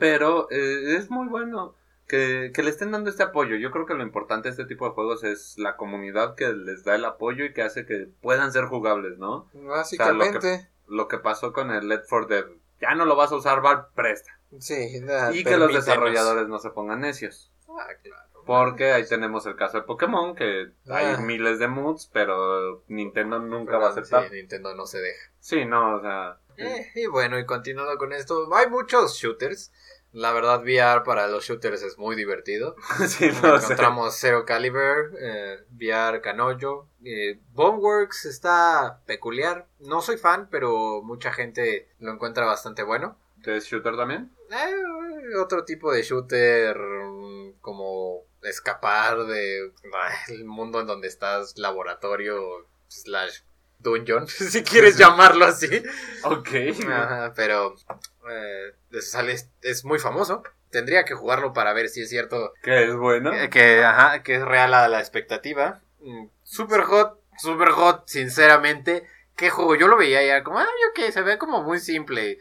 Pero 0.00 0.48
eh, 0.50 0.96
es 0.96 1.10
muy 1.10 1.26
bueno 1.28 1.74
que, 2.07 2.52
que 2.54 2.62
le 2.62 2.70
estén 2.70 2.92
dando 2.92 3.11
este 3.11 3.22
apoyo. 3.22 3.57
Yo 3.57 3.70
creo 3.70 3.86
que 3.86 3.94
lo 3.94 4.02
importante 4.02 4.48
de 4.48 4.52
este 4.52 4.64
tipo 4.66 4.86
de 4.86 4.94
juegos 4.94 5.24
es 5.24 5.59
la 5.59 5.76
comunidad 5.76 6.34
que 6.34 6.52
les 6.52 6.84
da 6.84 6.94
el 6.94 7.04
apoyo 7.04 7.44
y 7.44 7.52
que 7.52 7.62
hace 7.62 7.84
que 7.86 8.09
puedan 8.20 8.52
ser 8.52 8.64
jugables, 8.66 9.18
¿no? 9.18 9.48
Básicamente. 9.54 10.68
Lo 10.86 11.09
que 11.09 11.18
pasó 11.18 11.52
con 11.52 11.70
el 11.70 11.88
Let 11.88 12.02
for 12.09 12.28
Dead. 12.28 12.44
Ya 12.80 12.94
no 12.94 13.04
lo 13.07 13.16
vas 13.16 13.32
a 13.32 13.36
usar, 13.36 13.61
Val, 13.61 13.86
presta. 13.94 14.38
Sí. 14.61 15.00
y 15.32 15.44
que 15.44 15.57
los 15.57 15.72
desarrolladores 15.72 16.46
no 16.48 16.59
se 16.59 16.70
pongan 16.70 17.00
necios. 17.00 17.50
Ah, 17.68 17.88
claro. 18.02 18.22
Porque 18.46 18.92
ahí 18.92 19.04
tenemos 19.09 19.44
el 19.46 19.57
caso 19.57 19.78
de 19.78 19.82
Pokémon, 19.82 20.36
que 20.36 20.68
hay 20.88 21.14
Ah. 21.14 21.18
miles 21.20 21.59
de 21.59 21.66
moods, 21.66 22.09
pero 22.12 22.84
Nintendo 22.86 23.40
nunca 23.40 23.72
Pero 23.72 23.80
va 23.80 23.86
a 23.88 23.90
aceptar. 23.90 24.28
Sí, 24.28 24.34
Nintendo 24.36 24.72
no 24.76 24.86
se 24.86 25.00
deja. 25.00 25.30
Sí, 25.40 25.64
no, 25.64 25.96
o 25.96 26.00
sea... 26.00 26.38
Eh, 26.57 26.86
y 26.94 27.07
bueno, 27.07 27.38
y 27.40 27.44
continuando 27.44 27.98
con 27.98 28.12
esto, 28.12 28.48
hay 28.54 28.70
muchos 28.70 29.14
shooters. 29.16 29.72
La 30.16 30.32
verdad, 30.32 30.62
VR 30.62 31.02
para 31.04 31.26
los 31.26 31.44
shooters 31.44 31.82
es 31.82 31.98
muy 31.98 32.16
divertido. 32.16 32.74
sí, 33.06 33.28
no 33.42 33.60
sé. 33.60 33.64
Encontramos 33.64 34.16
Zero 34.18 34.46
Caliber, 34.46 35.10
eh, 35.20 35.58
VR 35.72 36.22
Canojo. 36.22 36.88
Eh, 37.04 37.38
Boneworks 37.52 38.24
está 38.24 39.02
peculiar. 39.04 39.68
No 39.78 40.00
soy 40.00 40.16
fan, 40.16 40.48
pero 40.50 41.02
mucha 41.02 41.34
gente 41.34 41.90
lo 41.98 42.12
encuentra 42.12 42.46
bastante 42.46 42.82
bueno. 42.82 43.18
¿Que 43.44 43.58
es 43.58 43.66
shooter 43.66 43.94
también? 43.94 44.34
Eh, 44.50 45.36
otro 45.36 45.66
tipo 45.66 45.92
de 45.92 46.02
shooter 46.02 46.78
mm, 46.78 47.60
como 47.60 48.22
escapar 48.40 49.26
de 49.26 49.70
el 50.28 50.44
mundo 50.46 50.80
en 50.80 50.86
donde 50.86 51.08
estás, 51.08 51.58
laboratorio 51.58 52.66
slash 52.88 53.40
dungeon, 53.78 54.26
si 54.28 54.62
quieres 54.62 54.96
llamarlo 54.96 55.44
así. 55.44 55.82
Ok. 56.24 56.48
Ajá, 56.88 57.32
pero 57.34 57.74
eh, 58.30 58.74
sale, 59.03 59.36
es 59.62 59.84
muy 59.84 59.99
famoso. 59.99 60.42
Tendría 60.70 61.05
que 61.05 61.14
jugarlo 61.14 61.53
para 61.53 61.72
ver 61.72 61.88
si 61.88 62.03
es 62.03 62.09
cierto 62.11 62.53
Que 62.62 62.84
es 62.84 62.94
bueno. 62.97 63.30
que, 63.30 63.49
que, 63.51 63.84
ajá, 63.84 64.22
que 64.22 64.36
es 64.36 64.42
real 64.44 64.74
a 64.74 64.88
la 64.88 64.99
expectativa. 65.01 65.80
Mm, 66.01 66.26
Super 66.42 66.82
hot, 66.82 67.20
super 67.38 67.70
hot, 67.70 68.03
sinceramente. 68.07 69.07
¿Qué 69.36 69.51
juego? 69.51 69.74
Yo 69.76 69.88
lo 69.88 69.97
veía 69.97 70.24
ya 70.26 70.42
como, 70.42 70.59
ay, 70.59 70.66
ok, 70.90 71.11
se 71.12 71.22
ve 71.22 71.38
como 71.38 71.62
muy 71.62 71.78
simple. 71.78 72.38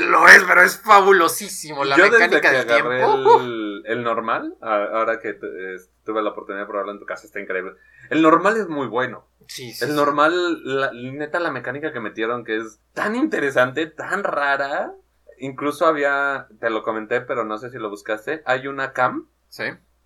Lo 0.00 0.26
es, 0.28 0.42
pero 0.44 0.62
es 0.62 0.78
fabulosísimo. 0.80 1.84
La 1.84 1.96
Yo 1.96 2.04
desde 2.04 2.18
mecánica 2.18 2.50
que 2.50 2.56
del 2.58 2.70
agarré 2.70 2.98
tiempo. 3.04 3.40
el, 3.40 3.82
el 3.86 4.02
normal, 4.02 4.56
ahora 4.60 5.20
que 5.20 5.34
tu- 5.34 5.46
eh, 5.46 5.76
tuve 6.04 6.22
la 6.22 6.30
oportunidad 6.30 6.64
de 6.64 6.68
probarlo 6.68 6.92
en 6.92 6.98
tu 6.98 7.06
casa, 7.06 7.26
está 7.26 7.40
increíble. 7.40 7.72
El 8.10 8.20
normal 8.22 8.56
es 8.56 8.66
muy 8.68 8.88
bueno. 8.88 9.28
Sí, 9.46 9.72
sí, 9.72 9.84
El 9.84 9.94
normal, 9.94 10.32
la, 10.64 10.90
neta, 10.92 11.38
la 11.38 11.52
mecánica 11.52 11.92
que 11.92 12.00
metieron, 12.00 12.44
que 12.44 12.56
es 12.56 12.80
tan 12.94 13.14
interesante, 13.14 13.86
tan 13.86 14.24
rara, 14.24 14.92
incluso 15.38 15.86
había, 15.86 16.48
te 16.60 16.70
lo 16.70 16.82
comenté, 16.82 17.20
pero 17.20 17.44
no 17.44 17.58
sé 17.58 17.70
si 17.70 17.78
lo 17.78 17.90
buscaste, 17.90 18.42
hay 18.46 18.66
una 18.66 18.92
cam 18.92 19.28
Sí. 19.48 19.64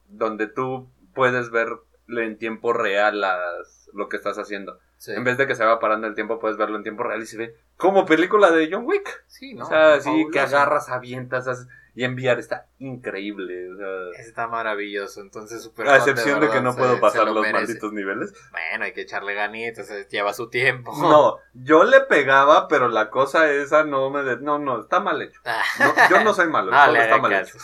donde 0.08 0.46
tú 0.46 0.90
puedes 1.14 1.50
ver 1.50 1.68
en 2.08 2.38
tiempo 2.38 2.72
real 2.72 3.20
las, 3.20 3.90
lo 3.94 4.08
que 4.08 4.16
estás 4.16 4.38
haciendo. 4.38 4.78
Sí. 4.98 5.12
En 5.12 5.24
vez 5.24 5.38
de 5.38 5.46
que 5.46 5.54
se 5.54 5.64
va 5.64 5.80
parando 5.80 6.06
el 6.06 6.14
tiempo, 6.14 6.38
puedes 6.38 6.58
verlo 6.58 6.76
en 6.76 6.82
tiempo 6.82 7.02
real 7.04 7.22
y 7.22 7.26
se 7.26 7.38
ve 7.38 7.56
como 7.76 8.04
película 8.04 8.50
de 8.50 8.68
John 8.70 8.84
Wick. 8.84 9.24
Sí, 9.28 9.54
¿no? 9.54 9.64
o 9.64 9.68
sea, 9.68 9.98
sí, 10.00 10.04
Fabuloso. 10.04 10.30
que 10.30 10.40
agarras, 10.40 10.88
avientas 10.90 11.46
haces- 11.48 11.68
y 11.94 12.04
enviar 12.04 12.38
está 12.38 12.66
increíble. 12.78 13.72
o 13.72 13.76
sea, 13.76 14.20
Está 14.20 14.46
maravilloso, 14.48 15.20
entonces 15.20 15.62
super 15.62 15.88
a 15.88 15.96
excepción 15.96 16.40
de 16.40 16.48
que 16.50 16.60
no 16.60 16.74
puedo 16.76 17.00
pasar 17.00 17.26
los 17.26 17.46
malditos 17.50 17.92
niveles. 17.92 18.32
Bueno, 18.52 18.84
hay 18.84 18.92
que 18.92 19.02
echarle 19.02 19.34
ganitas, 19.34 19.90
eh, 19.90 20.06
lleva 20.10 20.32
su 20.32 20.48
tiempo. 20.50 20.92
No, 21.00 21.36
yo 21.54 21.84
le 21.84 22.00
pegaba, 22.02 22.68
pero 22.68 22.88
la 22.88 23.10
cosa 23.10 23.50
esa 23.50 23.84
no 23.84 24.10
me... 24.10 24.22
de- 24.22 24.38
No, 24.40 24.58
no, 24.58 24.80
está 24.80 25.00
mal 25.00 25.20
hecho. 25.22 25.40
Ah, 25.44 25.62
No, 25.78 25.94
yo 26.10 26.24
no 26.24 26.32
soy 26.34 26.48
malo, 26.48 26.70
juego 26.76 26.92
le 26.92 27.02
está 27.02 27.18
mal 27.18 27.32
hecho. 27.32 27.58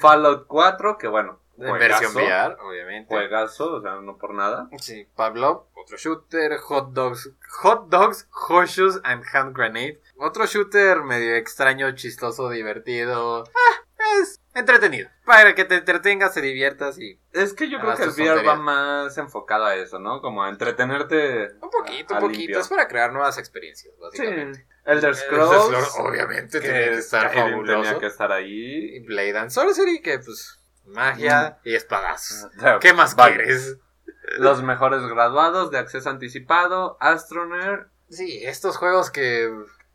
Fallout 0.00 0.46
4, 0.46 0.98
que 0.98 1.08
bueno, 1.08 1.32
En 1.32 1.45
versión 1.56 2.14
VR, 2.14 2.56
obviamente. 2.60 3.14
juegazo, 3.14 3.74
o 3.76 3.80
sea, 3.82 3.96
no 3.96 4.16
por 4.18 4.34
nada. 4.34 4.68
Sí, 4.78 5.08
Pavlov, 5.16 5.66
otro 5.74 5.96
shooter, 5.96 6.56
hot 6.58 6.92
dogs, 6.92 7.30
hot 7.62 7.88
dogs, 7.88 8.28
horseshoes 8.48 9.00
and 9.04 9.22
hand 9.32 9.54
grenade. 9.56 10.00
Otro 10.18 10.46
shooter 10.46 11.02
medio 11.02 11.34
extraño, 11.36 11.94
chistoso, 11.94 12.50
divertido. 12.50 13.44
Ah, 13.44 13.82
es 14.20 14.40
entretenido. 14.54 15.08
Para 15.24 15.54
que 15.54 15.64
te 15.64 15.76
entretengas, 15.76 16.32
te 16.34 16.40
diviertas 16.40 16.98
y 16.98 17.20
Es 17.32 17.52
que 17.54 17.68
yo 17.68 17.80
creo 17.80 17.96
que 17.96 18.04
el 18.04 18.10
VR 18.10 18.46
va 18.46 18.54
más 18.56 19.18
enfocado 19.18 19.64
a 19.64 19.74
eso, 19.74 19.98
¿no? 19.98 20.20
Como 20.20 20.42
a 20.44 20.48
entretenerte. 20.48 21.48
un 21.60 21.70
poquito, 21.70 22.14
a 22.14 22.18
un 22.18 22.24
poquito. 22.24 22.38
limpio. 22.40 22.60
Es 22.60 22.68
para 22.68 22.86
crear 22.88 23.12
nuevas 23.12 23.38
experiencias, 23.38 23.92
Sí. 23.94 24.00
básicamente. 24.00 24.66
Elder 24.84 25.10
El 25.10 25.16
Scrolls. 25.16 25.64
Scrolls, 25.66 25.94
obviamente, 25.98 26.60
que 26.60 26.68
tiene 26.68 26.84
que 26.90 26.94
estar 26.98 27.32
fabuloso. 27.34 27.82
tenía 27.82 27.98
que 27.98 28.06
estar 28.06 28.30
ahí. 28.30 28.96
Y 28.96 29.00
Blade 29.00 29.36
and 29.38 29.50
Sorcery, 29.50 30.00
que 30.00 30.18
pues 30.20 30.62
magia 30.86 31.58
y 31.64 31.74
espadazos. 31.74 32.48
¿Qué 32.80 32.92
más 32.92 33.14
vaya. 33.16 33.36
quieres? 33.36 33.76
Los 34.38 34.62
mejores 34.62 35.02
graduados 35.06 35.70
de 35.70 35.78
acceso 35.78 36.10
anticipado, 36.10 36.96
Astroneer. 37.00 37.86
Sí, 38.08 38.40
estos 38.44 38.76
juegos 38.76 39.10
que, 39.10 39.52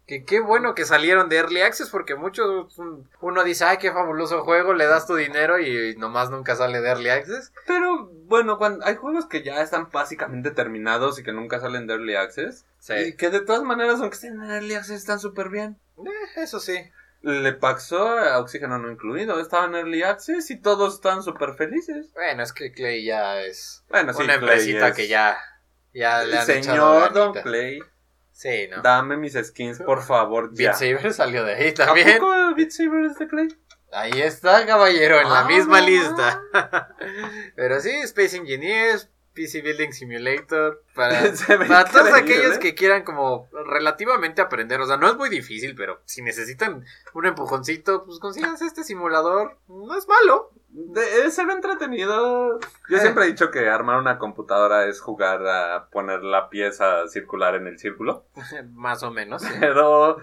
que 0.08 0.24
qué 0.26 0.40
bueno 0.40 0.74
que 0.74 0.86
salieron 0.86 1.28
de 1.30 1.38
Early 1.38 1.62
Access 1.62 1.90
porque 1.90 2.16
muchos, 2.16 2.78
un- 2.78 3.10
uno 3.20 3.44
dice, 3.44 3.66
ay, 3.66 3.78
qué 3.78 3.92
fabuloso 3.92 4.44
juego, 4.44 4.74
le 4.74 4.86
das 4.86 5.06
tu 5.06 5.16
dinero 5.16 5.60
y 5.60 5.96
nomás 5.98 6.30
nunca 6.30 6.56
sale 6.56 6.80
de 6.82 6.90
Early 6.90 7.10
Access. 7.10 7.52
Pero 7.68 8.08
bueno, 8.26 8.58
cuando 8.58 8.86
hay 8.86 8.96
juegos 8.96 9.26
que 9.26 9.44
ya 9.44 9.62
están 9.62 9.90
básicamente 9.92 10.52
terminados 10.52 11.20
y 11.20 11.24
que 11.24 11.34
nunca 11.34 11.60
salen 11.60 11.88
de 11.88 11.94
Early 11.96 12.16
Access. 12.16 12.66
Y 12.80 12.84
Sí, 12.84 13.16
que 13.18 13.30
de 13.30 13.42
todas 13.42 13.64
maneras, 13.64 14.00
aunque 14.00 14.16
estén 14.16 14.42
en 14.42 14.50
Early 14.50 14.76
Access, 14.76 14.98
están 15.02 15.20
súper 15.20 15.50
bien. 15.50 15.78
Eh, 15.98 16.10
eso 16.42 16.60
sí. 16.62 16.78
Le 17.24 17.54
pasó 17.54 18.08
a 18.18 18.40
Oxígeno 18.40 18.80
no 18.80 18.90
incluido. 18.92 19.40
Estaba 19.40 19.66
en 19.66 19.76
Early 19.76 20.02
Access 20.04 20.50
y 20.50 20.60
todos 20.60 20.96
están 20.96 21.22
súper 21.22 21.54
felices. 21.54 22.12
Bueno, 22.14 22.42
es 22.42 22.52
que 22.52 22.72
Clay 22.72 23.06
ya 23.06 23.40
es 23.42 23.84
Bueno, 23.90 24.12
sí, 24.14 24.24
una 24.24 24.34
empresita 24.36 24.88
es- 24.90 24.96
que 24.96 25.08
ya, 25.08 25.38
ya 25.94 26.24
le 26.24 26.38
han 26.40 26.46
Señor 26.46 27.14
Don. 27.14 27.34
Clay, 27.34 27.80
Sí, 28.32 28.68
¿no? 28.72 28.82
dame 28.82 29.18
mis 29.18 29.34
skins, 29.34 29.80
por 29.80 30.02
favor, 30.02 30.50
ya. 30.54 30.72
Beat 30.72 30.76
Saber 30.80 31.14
salió 31.14 31.44
de 31.46 31.54
ahí 31.54 31.68
¿A 31.70 31.74
también. 31.76 32.18
poco 32.18 32.56
Beat 32.56 32.72
Saber 32.72 33.06
es 33.06 33.20
de 33.20 33.28
Clay? 33.28 33.48
Ahí 33.94 34.22
está, 34.22 34.66
caballero, 34.66 35.20
en 35.20 35.30
la 35.30 35.42
Ah, 35.42 35.46
misma 35.46 35.80
no. 35.82 35.86
lista. 35.88 36.42
Pero 37.56 37.80
sí, 37.82 37.92
Space 38.04 38.38
Engineers, 38.38 39.10
PC 39.34 39.62
Building 39.62 39.92
Simulator, 39.92 40.84
para, 40.96 41.22
para 41.68 41.86
todos 41.86 42.14
aquellos 42.14 42.58
que 42.60 42.76
quieran 42.76 43.04
como 43.04 43.48
relativamente 43.66 44.42
aprender. 44.42 44.82
O 44.82 44.86
sea, 44.88 44.98
no 44.98 45.08
es 45.08 45.16
muy 45.16 45.30
difícil, 45.30 45.76
pero 45.76 46.02
si 46.06 46.22
necesitan 46.22 46.84
un 47.14 47.26
empujoncito, 47.26 48.04
pues 48.06 48.20
consíganse 48.20 48.66
este 48.66 48.84
simulador. 48.84 49.58
No 49.68 49.96
es 49.98 50.08
malo. 50.08 50.52
Eh, 50.96 51.30
se 51.32 51.46
ve 51.46 51.54
entretenido. 51.54 52.60
Yo 52.90 52.98
Eh. 52.98 53.00
siempre 53.00 53.26
he 53.26 53.28
dicho 53.28 53.52
que 53.52 53.68
armar 53.70 53.98
una 54.00 54.18
computadora 54.18 54.86
es 54.86 55.02
jugar 55.02 55.46
a 55.48 55.90
poner 55.92 56.24
la 56.24 56.50
pieza 56.50 57.08
circular 57.08 57.56
en 57.56 57.68
el 57.68 57.78
círculo. 57.80 58.26
Más 58.74 59.04
o 59.04 59.12
menos. 59.12 59.44
Pero 59.60 60.18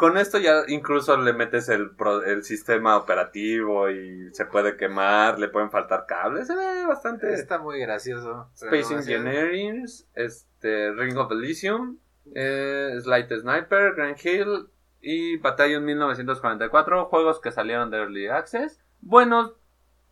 con 0.00 0.16
esto 0.16 0.38
ya 0.38 0.62
incluso 0.68 1.14
le 1.18 1.34
metes 1.34 1.68
el, 1.68 1.90
pro- 1.94 2.24
el 2.24 2.42
sistema 2.42 2.96
operativo 2.96 3.90
y 3.90 4.30
se 4.32 4.46
puede 4.46 4.78
quemar, 4.78 5.38
le 5.38 5.48
pueden 5.48 5.70
faltar 5.70 6.06
cables. 6.08 6.46
Se 6.46 6.56
ve 6.56 6.86
bastante. 6.86 7.32
Está 7.34 7.58
muy 7.58 7.78
gracioso. 7.80 8.48
Space 8.54 8.94
Engineering, 8.94 9.84
este, 10.14 10.92
Ring 10.92 11.18
of 11.18 11.30
Elysium, 11.30 11.98
eh, 12.34 12.96
Slight 13.02 13.30
Sniper, 13.30 13.94
Grand 13.94 14.16
Hill 14.24 14.68
y 15.02 15.36
Battalion 15.36 15.84
1944, 15.84 17.04
juegos 17.06 17.38
que 17.40 17.52
salieron 17.52 17.90
de 17.90 17.98
Early 17.98 18.28
Access. 18.28 18.80
Buenos, 19.02 19.52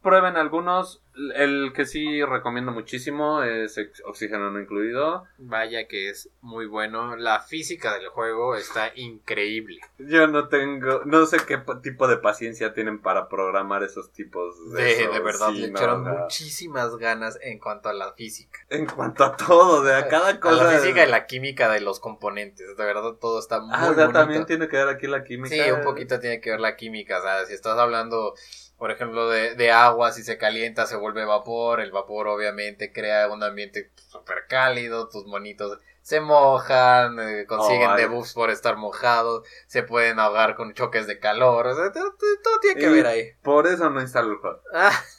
prueben 0.03 0.37
algunos. 0.37 1.03
El 1.35 1.73
que 1.75 1.85
sí 1.85 2.23
recomiendo 2.25 2.71
muchísimo 2.71 3.43
es 3.43 3.77
Oxígeno 4.07 4.51
no 4.53 4.61
incluido. 4.61 5.25
Vaya 5.39 5.89
que 5.89 6.11
es 6.11 6.31
muy 6.43 6.67
bueno. 6.67 7.17
La 7.17 7.41
física 7.41 7.95
del 7.99 8.09
juego 8.09 8.55
está 8.55 8.93
increíble. 8.95 9.81
Yo 9.99 10.29
no 10.29 10.47
tengo, 10.49 11.03
no 11.07 11.27
sé 11.27 11.39
qué 11.45 11.61
tipo 11.83 12.07
de 12.07 12.19
paciencia 12.19 12.73
tienen 12.73 13.01
para 13.01 13.29
programar 13.29 13.83
esos 13.83 14.13
tipos 14.13 14.55
de... 14.73 14.83
De, 14.83 14.93
eso. 15.03 15.13
de 15.13 15.21
verdad, 15.21 15.49
Sí, 15.51 15.61
le 15.63 15.71
no, 15.73 15.79
echaron 15.79 16.01
o 16.03 16.05
sea, 16.05 16.23
muchísimas 16.23 16.97
ganas 16.99 17.37
en 17.43 17.59
cuanto 17.59 17.89
a 17.89 17.93
la 17.95 18.13
física. 18.13 18.61
En 18.71 18.87
cuanto 18.87 19.25
a 19.25 19.37
todo, 19.37 19.83
de 19.83 19.97
a 19.97 20.07
cada 20.07 20.29
A 20.29 20.41
cosa... 20.41 20.65
la 20.73 20.79
física 20.79 21.05
y 21.05 21.11
la 21.11 21.27
química 21.27 21.69
de 21.69 21.81
los 21.81 21.99
componentes. 21.99 22.77
De 22.77 22.85
verdad, 22.85 23.15
todo 23.21 23.41
está 23.41 23.59
muy 23.61 23.71
Ah, 23.75 23.91
o 23.91 23.95
sea, 23.95 24.05
bonito. 24.05 24.13
también 24.21 24.47
tiene 24.47 24.69
que 24.69 24.77
ver 24.77 24.89
aquí 24.89 25.09
la 25.09 25.25
química. 25.25 25.53
Sí, 25.53 25.71
un 25.73 25.83
poquito 25.83 26.21
tiene 26.21 26.41
que 26.41 26.51
ver 26.53 26.61
la 26.61 26.77
química. 26.77 27.19
O 27.19 27.23
sea, 27.23 27.45
si 27.47 27.55
estás 27.55 27.77
hablando, 27.77 28.35
por 28.79 28.93
ejemplo, 28.93 29.29
de, 29.29 29.57
de 29.57 29.73
agua, 29.73 30.13
si 30.13 30.23
se 30.23 30.39
calienta, 30.39 30.87
se 30.87 30.97
vuelve 30.97 31.25
vapor. 31.25 31.81
El 31.81 31.91
vapor, 31.91 32.29
obviamente, 32.29 32.93
crea 32.93 33.29
un 33.29 33.43
ambiente 33.43 33.91
súper 33.97 34.47
cálido. 34.49 35.09
Tus 35.09 35.27
monitos 35.27 35.79
se 36.09 36.21
mojan, 36.21 37.19
eh, 37.19 37.45
consiguen 37.47 37.91
Oh, 37.91 37.97
debuffs 37.97 38.33
por 38.33 38.49
estar 38.49 38.77
mojados. 38.77 39.47
Se 39.67 39.83
pueden 39.83 40.19
ahogar 40.19 40.55
con 40.55 40.73
choques 40.73 41.07
de 41.07 41.19
calor. 41.19 41.67
O 41.67 41.75
sea, 41.75 41.93
todo, 41.93 42.15
tiene 42.63 42.81
que 42.81 42.87
Y 42.87 42.93
ver 42.93 43.07
ahí. 43.07 43.33
Por 43.43 43.67
eso 43.67 43.91
no 43.91 44.01
instalo 44.01 44.33
el 44.33 44.39
juego. 44.39 44.63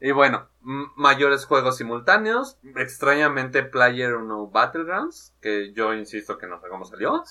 Y 0.00 0.10
bueno, 0.10 0.50
mayores 0.60 1.46
juegos 1.46 1.76
simultáneos. 1.76 2.58
Extrañamente, 2.76 3.62
Player 3.62 4.20
No 4.20 4.48
Battlegrounds. 4.48 5.34
Que 5.40 5.72
yo 5.72 5.94
insisto 5.94 6.38
que 6.38 6.46
no 6.46 6.60
sé 6.60 6.68
cómo 6.68 6.84
salió. 6.84 7.22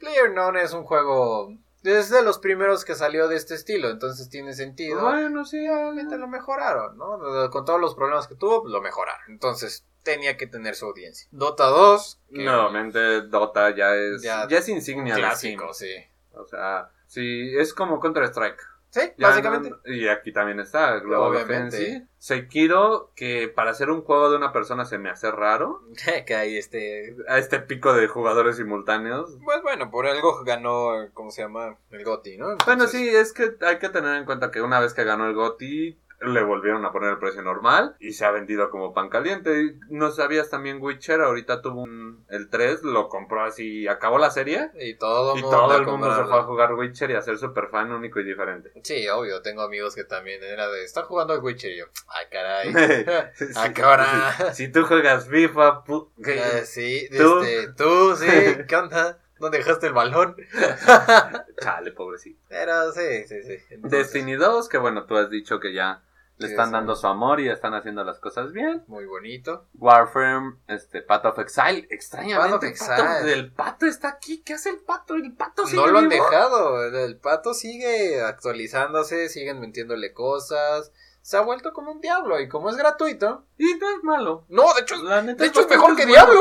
Player 0.00 0.32
es 0.56 0.72
un 0.72 0.84
juego. 0.84 1.54
Es 1.84 2.10
de 2.10 2.22
los 2.22 2.38
primeros 2.38 2.84
que 2.84 2.94
salió 2.94 3.26
de 3.28 3.36
este 3.36 3.54
estilo, 3.54 3.90
entonces 3.90 4.28
tiene 4.28 4.54
sentido. 4.54 5.00
Bueno, 5.02 5.44
sí. 5.44 5.66
Obviamente 5.68 6.16
lo 6.16 6.28
mejoraron, 6.28 6.96
¿no? 6.96 7.50
Con 7.50 7.64
todos 7.64 7.80
los 7.80 7.94
problemas 7.94 8.28
que 8.28 8.36
tuvo, 8.36 8.62
pues 8.62 8.72
lo 8.72 8.80
mejoraron. 8.80 9.20
Entonces, 9.28 9.84
tenía 10.04 10.36
que 10.36 10.46
tener 10.46 10.74
su 10.76 10.86
audiencia. 10.86 11.28
Dota 11.32 11.66
2, 11.66 12.20
que- 12.32 12.44
Nuevamente, 12.44 13.22
Dota 13.22 13.74
ya 13.74 13.94
es. 13.96 14.22
Ya- 14.22 14.46
Ya, 14.48 14.58
es 14.58 14.68
insignia 14.68 15.14
de 15.14 15.20
clásico, 15.20 15.74
sí. 15.74 15.92
O 16.34 16.46
sea, 16.46 16.90
sí, 17.06 17.52
es 17.56 17.74
como 17.74 18.00
Counter-Strike. 18.00 18.60
Sí, 18.92 19.00
Ya 19.16 19.28
básicamente. 19.28 19.70
no- 19.70 19.78
y 19.90 20.06
aquí 20.08 20.32
también 20.32 20.60
está 20.60 20.98
Global 21.00 21.30
Obviamente. 21.32 22.06
Sekiro, 22.18 23.10
que 23.16 23.48
para 23.48 23.70
hacer 23.70 23.88
un 23.90 24.02
juego 24.02 24.30
de 24.30 24.36
una 24.36 24.52
persona 24.52 24.84
se 24.84 24.98
me 24.98 25.08
hace 25.08 25.30
raro. 25.30 25.80
que 26.26 26.34
hay 26.34 26.58
este... 26.58 27.16
A 27.26 27.38
este 27.38 27.58
pico 27.58 27.94
de 27.94 28.06
jugadores 28.06 28.56
simultáneos. 28.58 29.30
Pues 29.42 29.62
bueno, 29.62 29.90
por 29.90 30.06
algo 30.06 30.44
ganó, 30.44 31.08
¿cómo 31.14 31.30
se 31.30 31.40
llama? 31.40 31.78
El 31.90 32.04
GOTY, 32.04 32.36
¿no? 32.36 32.44
Bueno, 32.44 32.58
Entonces, 32.84 32.90
sí, 33.00 33.08
es 33.08 33.32
que 33.32 33.56
hay 33.62 33.78
que 33.78 33.88
tener 33.88 34.14
en 34.16 34.26
cuenta 34.26 34.50
que 34.50 34.60
una 34.60 34.78
vez 34.78 34.92
que 34.92 35.04
ganó 35.04 35.26
el 35.26 35.34
GOTY, 35.34 35.98
le 36.24 36.42
volvieron 36.42 36.84
a 36.84 36.92
poner 36.92 37.10
el 37.10 37.18
precio 37.18 37.42
normal 37.42 37.96
y 37.98 38.12
se 38.12 38.24
ha 38.24 38.30
vendido 38.30 38.70
como 38.70 38.92
pan 38.94 39.08
caliente. 39.08 39.76
No 39.88 40.10
sabías 40.10 40.50
también 40.50 40.80
Witcher, 40.80 41.20
ahorita 41.20 41.62
tuvo 41.62 41.82
un, 41.82 42.24
el 42.28 42.48
3, 42.48 42.82
lo 42.84 43.08
compró 43.08 43.44
así, 43.44 43.88
acabó 43.88 44.18
la 44.18 44.30
serie. 44.30 44.70
Y 44.78 44.94
todo, 44.94 45.36
Y 45.36 45.42
mundo 45.42 45.56
todo 45.56 45.76
el 45.76 45.86
mundo 45.86 46.14
se 46.14 46.24
fue 46.24 46.38
a 46.38 46.42
jugar 46.42 46.74
Witcher 46.74 47.10
y 47.10 47.14
a 47.14 47.22
ser 47.22 47.38
super 47.38 47.68
fan 47.68 47.92
único 47.92 48.20
y 48.20 48.24
diferente. 48.24 48.72
Sí, 48.82 49.08
obvio, 49.08 49.42
tengo 49.42 49.62
amigos 49.62 49.94
que 49.94 50.04
también 50.04 50.42
era 50.42 50.68
de... 50.68 50.84
Están 50.84 51.04
jugando 51.04 51.32
al 51.34 51.40
Witcher 51.40 51.72
y 51.72 51.78
yo... 51.78 51.86
Ay, 52.08 52.26
caray. 52.30 52.72
Sí, 53.34 53.46
¿A 53.56 53.72
qué 53.72 53.84
hora? 53.84 54.52
Si 54.52 54.70
tú 54.70 54.84
juegas 54.84 55.28
FIFA, 55.28 55.84
Eh, 56.24 56.62
sí, 56.64 57.08
¿Tú? 57.16 57.40
este, 57.40 57.72
tú, 57.72 58.16
sí, 58.16 58.26
¿qué 58.68 58.76
onda? 58.76 59.18
¿Dónde 59.38 59.58
dejaste 59.58 59.88
el 59.88 59.92
balón? 59.92 60.36
chale, 61.60 61.92
pobrecito. 61.92 62.40
Pero 62.48 62.92
sí, 62.92 63.24
sí, 63.26 63.42
sí. 63.42 63.58
Entonces, 63.70 64.12
Destiny 64.12 64.34
2, 64.36 64.68
que 64.68 64.78
bueno, 64.78 65.04
tú 65.06 65.16
has 65.16 65.30
dicho 65.30 65.58
que 65.58 65.72
ya 65.72 66.02
le 66.38 66.48
están 66.48 66.66
sí. 66.66 66.72
dando 66.72 66.96
su 66.96 67.06
amor 67.06 67.40
y 67.40 67.48
están 67.48 67.74
haciendo 67.74 68.02
las 68.04 68.18
cosas 68.18 68.52
bien. 68.52 68.82
Muy 68.88 69.06
bonito. 69.06 69.66
Warframe, 69.74 70.56
este, 70.66 71.02
Path 71.02 71.26
of 71.26 71.38
Exile, 71.38 71.86
extrañamente. 71.90 72.50
Path 72.50 72.56
of 72.56 72.64
Exile. 72.64 73.32
el 73.32 73.52
pato 73.52 73.86
está 73.86 74.08
aquí, 74.08 74.42
¿qué 74.42 74.54
hace 74.54 74.70
el 74.70 74.78
pato? 74.80 75.14
El 75.14 75.32
pato 75.34 75.66
sigue 75.66 75.80
No 75.80 75.86
lo 75.86 75.98
han 76.00 76.08
vivo? 76.08 76.24
dejado. 76.24 76.84
El, 76.84 77.16
pato 77.18 77.54
sigue 77.54 78.20
actualizándose, 78.22 79.28
siguen 79.28 79.60
metiéndole 79.60 80.12
cosas. 80.12 80.92
Se 81.20 81.36
ha 81.36 81.40
vuelto 81.40 81.72
como 81.72 81.92
un 81.92 82.00
diablo 82.00 82.40
y 82.40 82.48
como 82.48 82.70
es 82.70 82.76
gratuito. 82.76 83.44
Y 83.58 83.74
no 83.74 83.90
es 83.90 84.02
malo. 84.02 84.44
No, 84.48 84.72
de 84.74 84.80
hecho, 84.82 84.96
La 85.02 85.22
neta 85.22 85.44
de 85.44 85.48
hecho 85.50 85.60
es 85.60 85.68
mejor 85.68 85.90
que 85.96 86.02
bueno. 86.06 86.12
Diablo. 86.12 86.40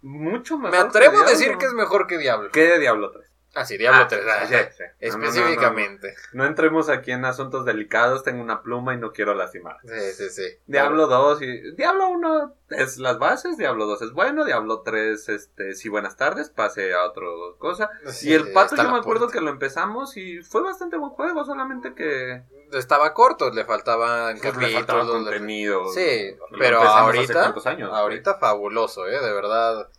Mucho 0.00 0.56
mejor. 0.58 0.70
Me 0.72 0.78
atrevo 0.78 1.18
a 1.20 1.24
que 1.24 1.30
decir 1.32 1.46
Diablo. 1.48 1.58
que 1.58 1.66
es 1.66 1.72
mejor 1.74 2.06
que 2.06 2.18
Diablo. 2.18 2.50
¿Qué 2.52 2.62
de 2.62 2.78
Diablo 2.78 3.10
3? 3.12 3.31
Ah, 3.54 3.66
sí, 3.66 3.76
Diablo 3.76 4.02
Ah, 4.04 4.08
3. 4.08 4.22
sí, 4.22 4.28
ah, 4.30 4.46
sí, 4.46 4.54
sí. 4.78 4.82
No, 4.84 5.12
no, 5.12 5.18
no, 5.18 5.18
no, 5.18 5.26
Específicamente. 5.26 6.14
No 6.32 6.46
entremos 6.46 6.88
aquí 6.88 7.12
en 7.12 7.24
asuntos 7.26 7.66
delicados, 7.66 8.22
tengo 8.22 8.42
una 8.42 8.62
pluma 8.62 8.94
y 8.94 8.96
no 8.96 9.12
quiero 9.12 9.34
lastimar. 9.34 9.76
Sí, 9.84 10.12
sí, 10.14 10.30
sí. 10.30 10.42
Diablo 10.66 11.06
2 11.06 11.42
y 11.42 11.72
Diablo 11.74 12.08
1 12.08 12.54
es 12.70 12.96
las 12.96 13.18
bases, 13.18 13.58
Diablo 13.58 13.84
2 13.86 14.00
es 14.02 14.12
bueno, 14.12 14.46
Diablo 14.46 14.80
3 14.80 15.28
este 15.28 15.74
sí 15.74 15.90
buenas 15.90 16.16
tardes, 16.16 16.48
pase 16.48 16.94
a 16.94 17.04
otra 17.04 17.26
cosa. 17.58 17.90
Sí, 18.06 18.30
y 18.30 18.32
el 18.32 18.52
pato 18.52 18.74
yo 18.76 18.84
me 18.90 18.98
acuerdo 18.98 19.26
puerta. 19.26 19.38
que 19.38 19.44
lo 19.44 19.50
empezamos 19.50 20.16
y 20.16 20.42
fue 20.42 20.62
bastante 20.62 20.96
buen 20.96 21.10
juego, 21.12 21.44
solamente 21.44 21.94
que 21.94 22.42
Estaba 22.72 23.12
corto, 23.12 23.50
le 23.50 23.66
faltaban 23.66 24.38
pues, 24.40 24.56
le 24.56 24.68
faltaba 24.70 25.00
capítulos. 25.00 25.24
le- 25.26 25.30
contenido. 25.30 25.92
Sí, 25.92 26.34
Lo 26.50 26.58
pero 26.58 26.80
hace 26.80 26.88
ahorita, 27.00 27.54
años, 27.66 27.90
ahorita 27.92 28.38
fabuloso, 28.38 29.06
eh, 29.06 29.20
de 29.20 29.32
verdad. 29.34 29.90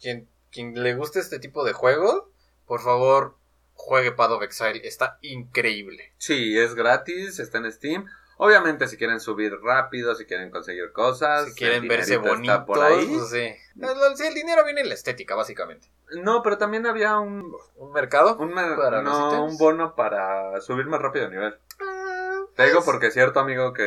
Quien, 0.00 0.28
quien 0.52 0.80
le 0.80 0.94
guste 0.94 1.18
este 1.18 1.40
tipo 1.40 1.64
de 1.64 1.72
juegos, 1.72 2.22
por 2.70 2.82
favor, 2.82 3.34
juegue 3.74 4.12
Path 4.12 4.30
of 4.30 4.44
Exile, 4.44 4.82
está 4.84 5.18
increíble. 5.22 6.12
Sí, 6.18 6.56
es 6.56 6.76
gratis, 6.76 7.40
está 7.40 7.58
en 7.58 7.72
Steam. 7.72 8.06
Obviamente 8.36 8.86
si 8.86 8.96
quieren 8.96 9.18
subir 9.18 9.52
rápido, 9.60 10.14
si 10.14 10.24
quieren 10.24 10.52
conseguir 10.52 10.92
cosas, 10.92 11.46
Si 11.46 11.54
quieren 11.56 11.88
verse 11.88 12.14
está 12.14 12.64
por 12.64 12.80
ahí. 12.80 13.18
sí. 13.28 13.52
El, 13.80 14.34
dinero 14.34 14.64
viene 14.64 14.82
en 14.82 14.88
la 14.88 14.94
estética, 14.94 15.34
básicamente. 15.34 15.88
No, 16.22 16.44
pero 16.44 16.58
también 16.58 16.86
había 16.86 17.18
un 17.18 17.52
¿Un 17.74 17.92
mercado? 17.92 18.36
un, 18.38 18.54
¿Para 18.54 19.02
no, 19.02 19.46
un 19.46 19.58
bono 19.58 19.96
para 19.96 20.60
subir 20.60 20.86
más 20.86 21.02
rápido 21.02 21.24
de 21.24 21.30
nivel. 21.32 21.58
Ah, 21.80 22.42
Te 22.54 22.66
digo 22.66 22.76
pues, 22.76 22.86
porque 22.86 23.10
cierto 23.10 23.40
amigo 23.40 23.72
que 23.72 23.82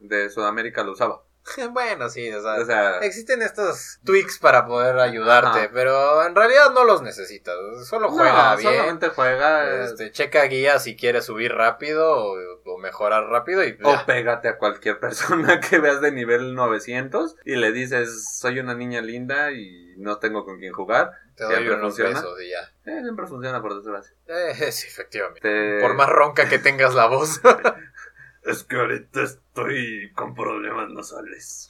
de 0.00 0.30
Sudamérica 0.30 0.82
lo 0.82 0.90
usaba. 0.90 1.22
Bueno, 1.70 2.08
sí, 2.08 2.30
o 2.32 2.42
sea, 2.42 2.54
O 2.60 2.64
sea, 2.64 2.98
existen 2.98 3.40
estos 3.42 3.98
tweaks 4.04 4.38
para 4.38 4.66
poder 4.66 4.98
ayudarte, 4.98 5.60
Ajá. 5.60 5.70
pero 5.72 6.24
en 6.26 6.34
realidad 6.34 6.70
no 6.74 6.84
los 6.84 7.02
necesitas. 7.02 7.54
Solo 7.88 8.08
juega 8.10 8.52
no, 8.52 8.56
bien. 8.58 8.70
solamente 8.72 9.08
juega 9.10 9.84
Este, 9.84 10.10
checa 10.10 10.42
guía 10.44 10.78
si 10.78 10.96
quieres 10.96 11.24
subir 11.24 11.52
rápido 11.52 12.10
o, 12.10 12.36
o 12.64 12.78
mejorar 12.78 13.24
rápido 13.28 13.62
y 13.64 13.78
o 13.82 14.06
pégate 14.06 14.48
a 14.48 14.58
cualquier 14.58 14.98
persona 15.00 15.60
que 15.60 15.78
veas 15.78 16.00
de 16.00 16.12
nivel 16.12 16.54
900 16.54 17.36
y 17.44 17.56
le 17.56 17.72
dices, 17.72 18.38
soy 18.38 18.58
una 18.58 18.74
niña 18.74 19.00
linda 19.00 19.52
y 19.52 19.94
no 19.98 20.18
tengo 20.18 20.44
con 20.44 20.58
quién 20.58 20.72
jugar. 20.72 21.10
te 21.36 21.44
doy 21.44 21.54
siempre 21.54 21.74
unos 21.74 21.88
funciona. 21.94 22.10
besos 22.20 22.40
y 22.42 22.50
ya. 22.50 22.60
Eh, 22.92 23.00
siempre 23.02 23.26
funciona 23.26 23.62
por 23.62 23.74
desgracia. 23.76 24.14
Eh, 24.26 24.54
sí, 24.72 24.86
efectivamente. 24.88 25.40
Te- 25.40 25.80
Por 25.80 25.94
más 25.94 26.08
ronca 26.08 26.48
que 26.48 26.58
tengas 26.58 26.94
la 26.94 27.06
voz. 27.06 27.40
Es 28.46 28.62
que 28.62 28.76
ahorita 28.76 29.22
estoy 29.22 30.12
con 30.14 30.34
problemas 30.34 30.88
nasales. 30.90 31.68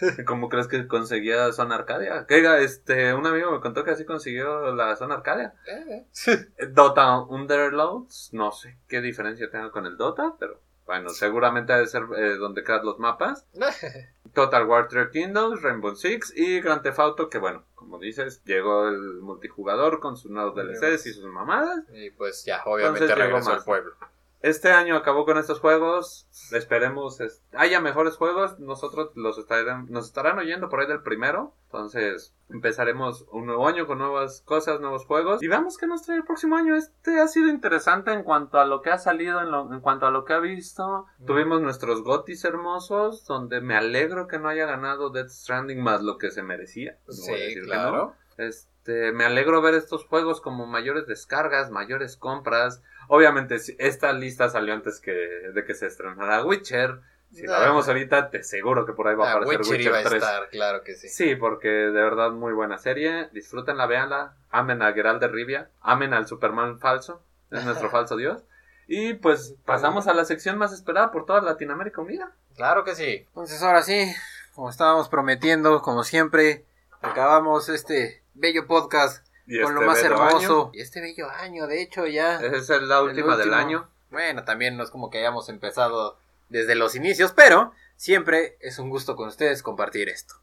¿Cómo 0.26 0.48
crees 0.48 0.68
que 0.68 0.86
conseguía 0.86 1.50
Zona 1.52 1.76
Arcadia? 1.76 2.26
Que 2.26 2.36
diga, 2.36 2.58
este, 2.58 3.14
un 3.14 3.26
amigo 3.26 3.50
me 3.50 3.60
contó 3.60 3.84
que 3.84 3.92
así 3.92 4.04
consiguió 4.04 4.74
la 4.74 4.96
Zona 4.96 5.16
Arcadia. 5.16 5.54
Eh, 5.66 6.06
Dota 6.70 7.20
Underlords, 7.20 8.30
no 8.32 8.52
sé 8.52 8.76
qué 8.86 9.00
diferencia 9.00 9.50
tenga 9.50 9.70
con 9.70 9.86
el 9.86 9.96
Dota, 9.96 10.34
pero 10.38 10.60
bueno, 10.86 11.08
seguramente 11.10 11.72
debe 11.72 11.86
ser 11.86 12.02
eh, 12.16 12.36
donde 12.36 12.64
creas 12.64 12.84
los 12.84 12.98
mapas. 12.98 13.46
Total 14.34 14.66
War 14.66 14.88
Three 14.88 15.10
Kingdoms, 15.10 15.62
Rainbow 15.62 15.94
Six 15.96 16.32
y 16.36 16.60
Grand 16.60 16.82
Theft 16.82 16.98
Auto, 16.98 17.30
que 17.30 17.38
bueno, 17.38 17.64
como 17.74 17.98
dices, 17.98 18.42
llegó 18.44 18.88
el 18.88 19.20
multijugador 19.20 20.00
con 20.00 20.16
sus 20.16 20.30
nuevos 20.30 20.54
DLCs 20.54 21.06
y 21.06 21.12
sus 21.14 21.24
mamadas. 21.24 21.84
y 21.92 22.10
pues 22.10 22.44
ya, 22.44 22.62
obviamente 22.64 23.04
Entonces 23.04 23.26
regresó 23.26 23.52
al 23.52 23.64
pueblo. 23.64 23.96
Este 24.42 24.72
año 24.72 24.96
acabó 24.96 25.26
con 25.26 25.36
estos 25.36 25.60
juegos. 25.60 26.26
Esperemos 26.52 27.20
es- 27.20 27.42
haya 27.52 27.80
mejores 27.80 28.16
juegos. 28.16 28.58
Nosotros 28.58 29.10
los 29.14 29.36
estarán, 29.38 29.86
nos 29.90 30.06
estarán 30.06 30.38
oyendo 30.38 30.68
por 30.70 30.80
ahí 30.80 30.86
del 30.86 31.02
primero. 31.02 31.54
Entonces 31.66 32.34
empezaremos 32.48 33.26
un 33.30 33.46
nuevo 33.46 33.68
año 33.68 33.86
con 33.86 33.98
nuevas 33.98 34.40
cosas, 34.44 34.80
nuevos 34.80 35.04
juegos. 35.04 35.42
Y 35.42 35.48
veamos 35.48 35.76
qué 35.76 35.86
nos 35.86 36.02
trae 36.02 36.16
el 36.16 36.24
próximo 36.24 36.56
año. 36.56 36.74
Este 36.74 37.20
ha 37.20 37.28
sido 37.28 37.48
interesante 37.48 38.12
en 38.12 38.22
cuanto 38.22 38.58
a 38.58 38.64
lo 38.64 38.80
que 38.82 38.90
ha 38.90 38.98
salido, 38.98 39.40
en, 39.40 39.50
lo- 39.50 39.72
en 39.72 39.80
cuanto 39.80 40.06
a 40.06 40.10
lo 40.10 40.24
que 40.24 40.32
ha 40.32 40.38
visto. 40.40 41.06
Mm. 41.18 41.26
Tuvimos 41.26 41.60
nuestros 41.60 42.02
gotis 42.02 42.44
hermosos, 42.44 43.26
donde 43.26 43.60
me 43.60 43.76
alegro 43.76 44.26
que 44.26 44.38
no 44.38 44.48
haya 44.48 44.66
ganado 44.66 45.10
Death 45.10 45.28
Stranding 45.28 45.82
más 45.82 46.02
lo 46.02 46.16
que 46.18 46.30
se 46.30 46.42
merecía. 46.42 46.96
No 47.06 47.14
voy 47.26 47.34
a 47.34 47.46
Sí, 47.48 47.54
que 47.54 47.60
claro. 47.62 47.96
no. 47.96 48.14
Este, 48.38 49.12
me 49.12 49.26
alegro 49.26 49.60
ver 49.60 49.74
estos 49.74 50.06
juegos 50.06 50.40
como 50.40 50.66
mayores 50.66 51.06
descargas, 51.06 51.70
mayores 51.70 52.16
compras. 52.16 52.82
Obviamente, 53.12 53.58
si- 53.58 53.74
esta 53.80 54.12
lista 54.12 54.48
salió 54.48 54.72
antes 54.72 55.00
que 55.00 55.10
de 55.12 55.64
que 55.64 55.74
se 55.74 55.86
estrenara 55.86 56.44
Witcher. 56.44 57.00
Si 57.32 57.44
la 57.46 57.58
Ah. 57.58 57.60
vemos 57.66 57.88
ahorita, 57.88 58.30
te 58.30 58.42
seguro 58.44 58.86
que 58.86 58.92
por 58.92 59.08
ahí 59.08 59.16
va 59.16 59.24
a 59.24 59.28
Ah, 59.28 59.36
aparecer 59.38 59.58
Witcher 59.60 59.72
Witcher, 59.72 59.90
iba 59.90 59.98
a 59.98 60.02
3. 60.04 60.22
estar, 60.22 60.48
claro 60.50 60.82
que 60.84 60.94
sí. 60.94 61.08
Sí, 61.08 61.34
porque 61.34 61.68
de 61.68 61.90
verdad 61.90 62.30
muy 62.30 62.52
buena 62.52 62.78
serie. 62.78 63.28
Disfrútenla, 63.32 63.86
véanla. 63.86 64.34
Amen 64.50 64.80
a 64.82 64.92
Geralt 64.92 65.20
de 65.20 65.26
Rivia. 65.28 65.70
Amen 65.80 66.14
al 66.14 66.26
Superman 66.28 66.78
falso. 66.78 67.20
Es 67.50 67.64
nuestro 67.64 67.90
falso 67.90 68.16
dios. 68.16 68.44
Y 68.86 69.14
pues 69.14 69.54
pasamos 69.64 70.06
a 70.06 70.14
la 70.14 70.24
sección 70.24 70.56
más 70.58 70.72
esperada 70.72 71.10
por 71.10 71.26
toda 71.26 71.40
Latinoamérica 71.40 72.00
Unida. 72.00 72.32
Claro 72.56 72.84
que 72.84 72.94
sí. 72.94 73.24
Entonces 73.28 73.60
ahora 73.62 73.82
sí, 73.82 74.12
como 74.54 74.70
estábamos 74.70 75.08
prometiendo, 75.08 75.82
como 75.82 76.02
siempre, 76.04 76.64
acabamos 77.00 77.68
este 77.68 78.22
bello 78.34 78.66
podcast 78.66 79.24
Y 79.50 79.60
con 79.60 79.74
lo 79.74 79.80
este 79.80 79.86
más 79.86 80.02
bello 80.02 80.14
hermoso. 80.14 80.36
año. 80.36 80.70
Y 80.74 80.80
este 80.80 81.00
bello 81.00 81.28
año, 81.28 81.66
de 81.66 81.82
hecho, 81.82 82.06
ya. 82.06 82.36
Esa 82.36 82.76
es 82.76 82.82
la 82.82 83.02
última 83.02 83.36
del 83.36 83.52
año. 83.52 83.90
Bueno, 84.10 84.44
también 84.44 84.76
no 84.76 84.84
es 84.84 84.90
como 84.90 85.10
que 85.10 85.18
hayamos 85.18 85.48
empezado 85.48 86.16
desde 86.48 86.76
los 86.76 86.94
inicios, 86.94 87.32
pero 87.32 87.72
siempre 87.96 88.56
es 88.60 88.78
un 88.78 88.90
gusto 88.90 89.16
con 89.16 89.28
ustedes 89.28 89.64
compartir 89.64 90.08
esto. 90.08 90.36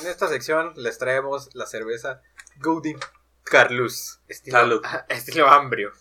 En 0.00 0.08
esta 0.08 0.26
sección 0.26 0.72
les 0.74 0.98
traemos 0.98 1.54
la 1.54 1.66
cerveza 1.66 2.20
Golden 2.56 2.98
Carlus. 3.44 4.18
Estilo, 4.26 4.58
Salud. 4.58 4.82
estilo 5.08 5.48
ambrio. 5.48 5.92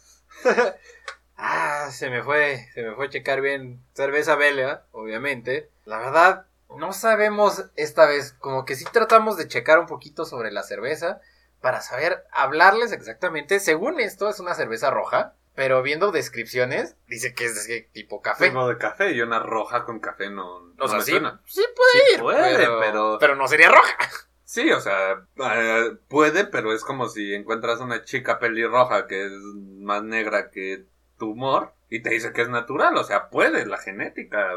ah, 1.38 1.90
se 1.92 2.10
me 2.10 2.24
fue, 2.24 2.70
se 2.74 2.82
me 2.82 2.96
fue 2.96 3.10
checar 3.10 3.42
bien. 3.42 3.84
Cerveza 3.94 4.36
belga, 4.36 4.86
obviamente. 4.92 5.70
La 5.86 6.00
verdad, 6.00 6.48
no 6.76 6.92
sabemos 6.92 7.66
esta 7.76 8.08
vez, 8.08 8.34
como 8.34 8.66
que 8.66 8.76
sí 8.76 8.86
tratamos 8.92 9.38
de 9.38 9.48
checar 9.48 9.78
un 9.78 9.86
poquito 9.86 10.26
sobre 10.26 10.52
la 10.52 10.64
cerveza 10.64 11.22
para 11.62 11.82
saber 11.82 12.24
hablarles 12.32 12.92
exactamente. 12.92 13.60
Según 13.60 14.00
esto, 14.00 14.30
es 14.30 14.40
una 14.40 14.54
cerveza 14.56 14.90
roja, 14.92 15.36
pero 15.56 15.82
viendo 15.84 16.12
descripciones, 16.12 16.96
dice 17.08 17.34
que 17.34 17.46
es 17.46 17.68
de 17.68 17.82
tipo 17.94 18.22
café. 18.22 18.48
Tipo 18.50 18.68
de 18.68 18.78
café 18.78 19.12
y 19.12 19.22
una 19.22 19.40
roja 19.40 19.86
con 19.86 20.00
café 20.00 20.30
no, 20.30 20.56
O 20.58 20.74
no 20.78 20.88
sea, 20.88 20.98
me 20.98 21.04
sí, 21.04 21.12
suena. 21.12 21.42
sí 21.46 21.64
puede 21.76 21.92
Sí 22.08 22.14
ir, 22.16 22.20
puede, 22.22 22.58
pero, 22.58 22.80
pero- 22.80 23.18
pero 23.20 23.36
no 23.36 23.48
sería 23.48 23.70
roja. 23.70 23.98
Sí, 24.44 24.70
o 24.72 24.82
sea, 24.82 25.26
eh, 25.38 25.96
puede, 26.10 26.44
pero 26.46 26.74
es 26.74 26.84
como 26.84 27.08
si 27.08 27.34
encuentras 27.34 27.80
una 27.80 28.04
chica 28.04 28.38
pelirroja 28.38 29.08
que 29.08 29.28
es 29.28 29.32
más 29.32 30.04
negra 30.04 30.50
que 30.52 30.84
tu 31.18 31.32
humor 31.32 31.72
y 31.90 32.02
te 32.02 32.10
dice 32.10 32.34
que 32.34 32.42
es 32.42 32.50
natural, 32.50 32.98
o 32.98 33.04
sea, 33.06 33.30
puede, 33.30 33.66
la 33.66 33.78
genética, 33.78 34.50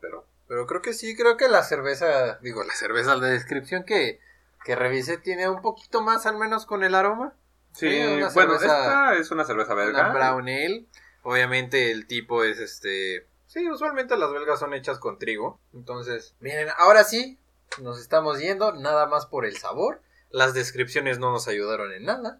pero 0.00 0.26
Pero 0.48 0.66
creo 0.66 0.82
que 0.82 0.94
sí, 0.94 1.14
creo 1.16 1.36
que 1.36 1.46
la 1.48 1.62
cerveza, 1.62 2.38
digo, 2.42 2.64
la 2.64 2.74
cerveza 2.74 3.16
de 3.18 3.30
descripción 3.30 3.84
que, 3.84 4.18
que 4.64 4.76
revisé 4.76 5.18
tiene 5.18 5.48
un 5.48 5.62
poquito 5.62 6.02
más 6.02 6.26
al 6.26 6.36
menos 6.36 6.66
con 6.66 6.82
el 6.84 6.94
aroma. 6.94 7.34
sí, 7.72 7.88
Sí, 7.90 7.98
una 7.98 8.28
bueno, 8.30 8.58
cerveza- 8.58 8.78
esta 8.80 9.14
es 9.14 9.30
una 9.30 9.44
cerveza 9.44 9.74
belga. 9.74 10.00
Una 10.10 10.12
brown 10.12 10.48
ale. 10.48 10.86
Obviamente 11.22 11.90
el 11.90 12.06
tipo 12.06 12.44
es 12.44 12.58
este... 12.58 13.26
Sí, 13.46 13.68
usualmente 13.68 14.16
las 14.16 14.32
belgas 14.32 14.60
son 14.60 14.74
hechas 14.74 14.98
con 14.98 15.18
trigo. 15.18 15.58
Entonces, 15.74 16.34
miren, 16.40 16.68
ahora 16.78 17.04
sí, 17.04 17.38
nos 17.82 18.00
estamos 18.00 18.38
yendo 18.38 18.72
nada 18.72 19.06
más 19.06 19.26
por 19.26 19.44
el 19.44 19.56
sabor. 19.56 20.02
Las 20.30 20.54
descripciones 20.54 21.18
no 21.18 21.32
nos 21.32 21.48
ayudaron 21.48 21.92
en 21.92 22.04
nada. 22.04 22.38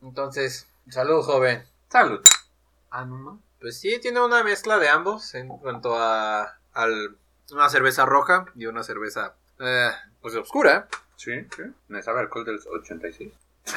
Entonces, 0.00 0.68
salud 0.88 1.22
joven. 1.24 1.64
Salud. 1.88 2.20
Ah, 2.90 3.04
no, 3.04 3.18
no. 3.18 3.42
Pues 3.60 3.78
sí, 3.80 3.98
tiene 4.00 4.20
una 4.20 4.42
mezcla 4.44 4.78
de 4.78 4.88
ambos 4.88 5.34
en 5.34 5.48
cuanto 5.48 5.96
a 5.98 6.58
al, 6.72 7.16
una 7.52 7.68
cerveza 7.68 8.06
roja 8.06 8.46
y 8.54 8.66
una 8.66 8.82
cerveza 8.82 9.34
eh, 9.60 9.90
pues 10.20 10.34
oscura. 10.36 10.88
Sí, 11.22 11.32
sí. 11.56 11.62
Me 11.88 12.02
sabe 12.02 12.20
alcohol 12.20 12.44
del 12.44 12.58
86. 12.66 13.32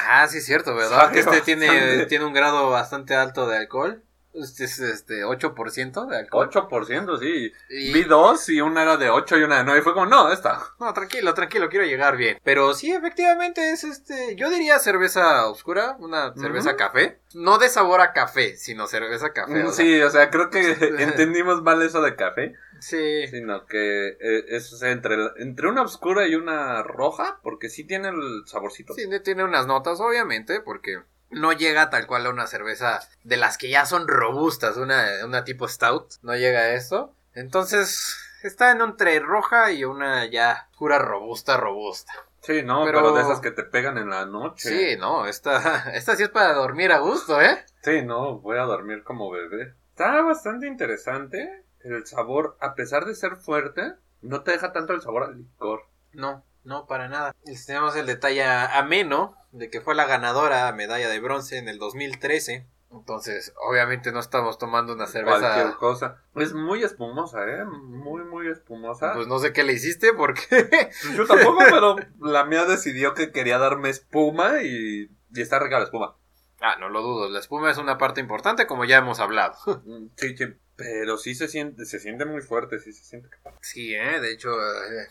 Ah, 0.08 0.26
sí 0.28 0.38
es 0.38 0.46
cierto, 0.46 0.74
¿verdad? 0.74 0.98
Sabe 0.98 1.12
Que 1.12 1.20
este 1.20 1.40
tiene, 1.42 1.66
bastante. 1.68 2.06
tiene 2.06 2.24
un 2.24 2.32
grado 2.32 2.70
bastante 2.70 3.14
alto 3.14 3.46
de 3.46 3.58
alcohol. 3.58 4.02
Este 4.34 4.64
es 4.64 4.80
este 4.80 5.24
8% 5.24 6.06
de 6.10 6.16
alcohol. 6.18 6.50
8%, 6.52 7.18
sí. 7.18 7.52
Y- 7.70 7.92
Vi 7.94 8.02
dos 8.04 8.48
y 8.50 8.60
una 8.60 8.82
era 8.82 8.96
de 8.98 9.08
8 9.08 9.38
y 9.38 9.42
una 9.44 9.58
de 9.58 9.64
9. 9.64 9.80
Y 9.80 9.82
fue 9.82 9.94
como, 9.94 10.04
no, 10.06 10.30
esta. 10.30 10.60
No, 10.78 10.92
tranquilo, 10.92 11.32
tranquilo, 11.32 11.70
quiero 11.70 11.86
llegar 11.86 12.16
bien. 12.18 12.38
Pero 12.44 12.74
sí, 12.74 12.92
efectivamente 12.92 13.70
es 13.72 13.84
este, 13.84 14.34
yo 14.36 14.50
diría 14.50 14.78
cerveza 14.78 15.46
oscura, 15.46 15.96
una 16.00 16.34
cerveza 16.34 16.76
café. 16.76 17.18
No 17.32 17.56
de 17.58 17.70
sabor 17.70 18.00
a 18.02 18.12
café, 18.12 18.56
sino 18.58 18.86
cerveza 18.88 19.32
café. 19.32 19.62
o 19.64 19.72
sea, 19.72 19.84
Sí, 19.84 20.00
o 20.02 20.10
sea, 20.10 20.28
creo 20.30 20.50
que 20.50 20.60
entendimos 20.98 21.62
mal 21.62 21.80
eso 21.80 22.02
de 22.02 22.14
café. 22.16 22.54
Sí. 22.80 23.26
Sino 23.28 23.66
que 23.66 24.08
eh, 24.20 24.44
es 24.48 24.82
entre, 24.82 25.16
entre 25.38 25.68
una 25.68 25.82
oscura 25.82 26.26
y 26.26 26.34
una 26.34 26.82
roja, 26.82 27.40
porque 27.42 27.68
sí 27.68 27.84
tiene 27.84 28.08
el 28.08 28.42
saborcito. 28.46 28.94
Sí, 28.94 29.08
tiene 29.24 29.44
unas 29.44 29.66
notas, 29.66 30.00
obviamente, 30.00 30.60
porque 30.60 31.00
no 31.30 31.52
llega 31.52 31.90
tal 31.90 32.06
cual 32.06 32.26
a 32.26 32.30
una 32.30 32.46
cerveza 32.46 33.00
de 33.24 33.36
las 33.36 33.58
que 33.58 33.68
ya 33.68 33.84
son 33.86 34.06
robustas, 34.08 34.76
una, 34.76 35.06
una 35.24 35.44
tipo 35.44 35.66
stout. 35.68 36.14
No 36.22 36.36
llega 36.36 36.60
a 36.60 36.74
eso. 36.74 37.14
Entonces, 37.34 38.16
está 38.42 38.70
en 38.72 38.80
entre 38.80 39.18
roja 39.20 39.70
y 39.72 39.84
una 39.84 40.26
ya 40.26 40.68
oscura 40.70 40.98
robusta, 40.98 41.56
robusta. 41.56 42.12
Sí, 42.40 42.62
no, 42.62 42.84
Pero- 42.84 43.00
pero... 43.02 43.12
de 43.14 43.22
esas 43.22 43.40
que 43.40 43.50
te 43.50 43.64
pegan 43.64 43.98
en 43.98 44.08
la 44.10 44.24
noche. 44.24 44.68
Sí, 44.68 44.96
no, 44.98 45.26
esta, 45.26 45.90
esta 45.94 46.14
sí 46.16 46.22
es 46.22 46.28
para 46.28 46.54
dormir 46.54 46.92
a 46.92 46.98
gusto, 46.98 47.40
¿eh? 47.42 47.64
Sí, 47.82 48.02
no, 48.02 48.38
voy 48.38 48.58
a 48.58 48.62
dormir 48.62 49.02
como 49.02 49.30
bebé. 49.30 49.74
Está 49.90 50.20
bastante 50.22 50.66
interesante. 50.68 51.64
El 51.94 52.06
sabor, 52.06 52.56
a 52.60 52.74
pesar 52.74 53.04
de 53.04 53.14
ser 53.14 53.36
fuerte, 53.36 53.94
no 54.22 54.42
te 54.42 54.50
deja 54.52 54.72
tanto 54.72 54.92
el 54.92 55.00
sabor 55.02 55.24
al 55.24 55.36
licor. 55.38 55.82
No, 56.12 56.44
no, 56.64 56.86
para 56.86 57.08
nada. 57.08 57.34
Y 57.44 57.54
Tenemos 57.64 57.94
el 57.96 58.06
detalle 58.06 58.44
ameno 58.44 59.36
de 59.52 59.70
que 59.70 59.80
fue 59.80 59.94
la 59.94 60.06
ganadora 60.06 60.70
medalla 60.72 61.08
de 61.08 61.20
bronce 61.20 61.58
en 61.58 61.68
el 61.68 61.78
2013. 61.78 62.66
Entonces, 62.92 63.52
obviamente 63.68 64.10
no 64.12 64.20
estamos 64.20 64.58
tomando 64.58 64.94
una 64.94 65.04
Cualquier 65.04 65.26
cerveza. 65.26 65.76
cosa. 65.76 66.22
Es 66.36 66.54
muy 66.54 66.82
espumosa, 66.82 67.44
¿eh? 67.46 67.64
Muy, 67.64 68.24
muy 68.24 68.48
espumosa. 68.48 69.12
Pues 69.14 69.26
no 69.26 69.38
sé 69.38 69.52
qué 69.52 69.64
le 69.64 69.74
hiciste 69.74 70.12
porque... 70.14 70.90
Yo 71.14 71.26
tampoco, 71.26 71.58
pero 71.70 71.96
la 72.20 72.44
mía 72.44 72.64
decidió 72.64 73.12
que 73.14 73.32
quería 73.32 73.58
darme 73.58 73.90
espuma 73.90 74.62
y, 74.62 75.10
y 75.34 75.40
está 75.40 75.58
rica 75.58 75.78
la 75.78 75.84
espuma. 75.84 76.16
ah, 76.60 76.76
no 76.80 76.88
lo 76.88 77.02
dudo, 77.02 77.28
la 77.28 77.38
espuma 77.40 77.70
es 77.70 77.78
una 77.78 77.98
parte 77.98 78.20
importante 78.20 78.66
como 78.66 78.84
ya 78.84 78.98
hemos 78.98 79.20
hablado. 79.20 79.56
Mm, 79.84 80.06
Sí, 80.16 80.36
sí, 80.36 80.44
pero 80.76 81.16
sí 81.16 81.34
se 81.34 81.48
siente, 81.48 81.86
se 81.86 81.98
siente 81.98 82.24
muy 82.24 82.42
fuerte, 82.42 82.78
sí 82.78 82.92
se 82.92 83.04
siente. 83.04 83.30
Sí, 83.60 83.94
¿eh? 83.94 84.20
De 84.20 84.32
hecho, 84.32 84.50
eh, 84.52 85.08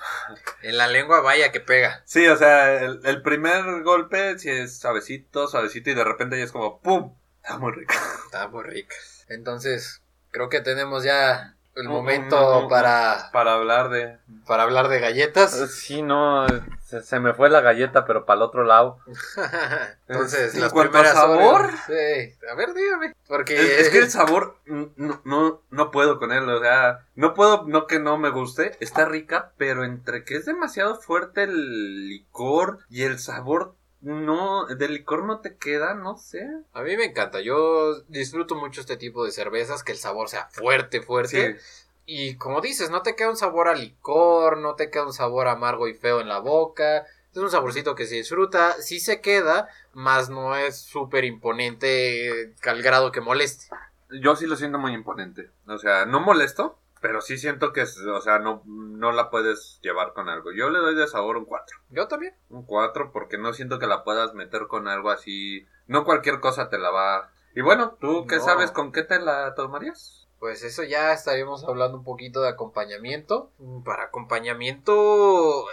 en 0.62 0.78
la 0.78 0.88
lengua 0.88 1.22
vaya 1.22 1.52
que 1.52 1.60
pega. 1.60 2.04
Sí, 2.06 2.28
o 2.28 2.38
sea, 2.38 2.82
el, 2.82 3.02
el 3.04 3.22
primer 3.22 3.84
golpe 3.84 4.38
sí 4.40 4.50
es 4.50 4.80
suavecito, 4.80 5.48
suavecito 5.48 5.90
y 5.90 5.96
de 5.96 6.04
repente 6.04 6.38
ya 6.38 6.46
es 6.46 6.52
como 6.52 6.80
¡pum! 6.82 7.16
Está 7.42 7.58
muy 7.58 7.72
rico. 7.74 7.94
Está 8.26 8.48
muy 8.48 8.64
rica. 8.64 8.96
Entonces, 9.28 10.02
creo 10.32 10.50
que 10.50 10.62
tenemos 10.62 11.04
ya 11.04 11.56
el 11.76 11.88
Un- 11.88 11.94
momento 11.94 12.58
un- 12.60 12.64
un- 12.64 12.70
para, 12.70 13.30
Para 13.32 13.54
hablar 13.54 13.90
de... 13.90 14.18
para 14.48 14.64
hablar 14.64 14.88
de 14.88 15.00
galletas. 15.00 15.52
Sí, 15.72 16.02
no, 16.02 16.46
se, 16.82 17.02
se 17.02 17.20
me 17.20 17.34
fue 17.34 17.50
la 17.50 17.62
galleta, 17.62 18.06
pero 18.06 18.26
para 18.26 18.38
el 18.38 18.42
otro 18.44 18.64
lado. 18.64 19.00
Entonces, 20.08 20.56
En 20.56 20.62
las 20.62 20.72
cuanto 20.74 20.98
a 20.98 21.02
primeras 21.02 21.14
sabor. 21.14 21.72
Sí. 21.88 22.34
A 22.52 22.56
ver, 22.56 22.74
dígame. 22.74 23.14
Porque 23.28 23.56
Es, 23.56 23.80
es 23.88 23.90
que 23.90 23.98
el 24.00 24.10
sabor, 24.12 24.58
no, 24.66 25.22
no, 25.24 25.62
no 25.70 25.92
puedo 25.92 26.20
con 26.20 26.32
él, 26.32 26.48
o 26.50 26.60
sea, 26.62 27.06
no 27.16 27.34
puedo, 27.34 27.64
no 27.68 27.88
que 27.88 28.00
no 28.00 28.18
me 28.18 28.30
guste, 28.30 28.78
está 28.80 29.06
rica, 29.06 29.52
pero 29.58 29.84
entre 29.84 30.24
que 30.24 30.36
es 30.36 30.46
demasiado 30.46 30.96
fuerte 30.96 31.44
el 31.44 32.08
licor 32.08 32.80
y 32.90 33.04
el 33.04 33.20
sabor, 33.20 33.76
no, 34.06 34.68
del 34.68 34.94
licor 34.94 35.24
no 35.26 35.40
te 35.40 35.58
queda, 35.58 35.96
no 35.96 36.16
sé. 36.16 36.48
a 36.74 36.84
mí 36.84 36.96
me 36.96 37.06
encanta. 37.06 37.42
Yo 37.42 38.02
disfruto 38.08 38.54
mucho 38.54 38.82
este 38.82 38.98
tipo 38.98 39.26
de 39.26 39.32
cervezas, 39.32 39.84
que 39.84 39.92
el 39.92 39.98
sabor 39.98 40.30
sea 40.30 40.48
fuerte, 40.52 41.02
fuerte. 41.02 41.60
Y 42.06 42.36
como 42.36 42.62
dices, 42.62 42.92
no 42.92 43.02
te 43.02 43.16
queda 43.16 43.32
un 43.32 43.36
sabor 43.36 43.68
a 43.68 43.74
licor, 43.74 44.60
no 44.60 44.76
te 44.76 44.92
queda 44.92 45.08
un 45.08 45.14
sabor 45.14 45.48
amargo 45.48 45.88
y 45.88 45.96
feo 45.96 46.22
en 46.22 46.30
la 46.30 46.38
boca. 46.38 47.08
Es 47.32 47.38
un 47.38 47.50
saborcito 47.50 47.96
que 47.96 48.06
se 48.06 48.16
disfruta, 48.16 48.74
sí 48.80 49.00
se 49.00 49.22
queda, 49.22 49.70
más 49.94 50.30
no 50.30 50.56
es 50.56 50.78
súper 50.78 51.26
imponente 51.26 52.54
al 52.64 52.84
grado 52.84 53.12
que 53.12 53.22
moleste. 53.22 53.76
Yo 54.22 54.36
sí 54.36 54.46
lo 54.46 54.56
siento 54.56 54.78
muy 54.78 54.94
imponente, 54.94 55.50
o 55.68 55.80
sea, 55.80 56.06
no 56.06 56.20
molesto, 56.20 56.78
pero 57.06 57.22
sí 57.22 57.38
siento 57.38 57.72
que, 57.72 57.82
es- 57.82 58.00
o 58.00 58.20
sea, 58.20 58.40
no, 58.40 58.64
no 58.66 59.12
la 59.12 59.30
puedes 59.30 59.80
llevar 59.84 60.14
con 60.14 60.28
algo. 60.28 60.52
Yo 60.52 60.72
le 60.72 60.80
doy 60.80 60.96
de 60.96 61.06
sabor 61.06 61.38
un 61.38 61.46
4. 61.46 61.78
Yo 61.90 62.08
también. 62.08 62.34
Un 62.50 62.66
4 62.66 63.12
porque 63.12 63.38
no 63.38 63.54
siento 63.54 63.78
que 63.78 63.86
la 63.86 64.04
puedas 64.04 64.34
meter 64.34 64.66
con 64.68 64.88
algo 64.88 65.12
así. 65.12 65.68
No 65.86 66.04
cualquier 66.04 66.40
cosa 66.40 66.68
te 66.68 66.80
la 66.80 66.90
va. 66.90 67.32
Y 67.54 67.62
bueno, 67.62 67.96
¿tú 68.02 68.26
qué 68.28 68.38
No. 68.38 68.44
sabes 68.44 68.72
con 68.72 68.92
qué 68.92 69.04
te 69.04 69.20
la 69.20 69.54
tomarías? 69.54 70.28
Pues 70.40 70.64
eso 70.64 70.82
ya 70.82 71.14
estaríamos 71.14 71.64
hablando 71.64 72.00
un 72.00 72.04
poquito 72.04 72.42
de 72.42 72.50
acompañamiento. 72.50 73.52
Mm, 73.60 73.84
Para 73.84 74.06
acompañamiento, 74.06 75.66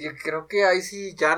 yo 0.00 0.10
creo 0.22 0.46
que 0.46 0.64
ahí 0.64 0.80
sí 0.82 1.14
ya... 1.16 1.36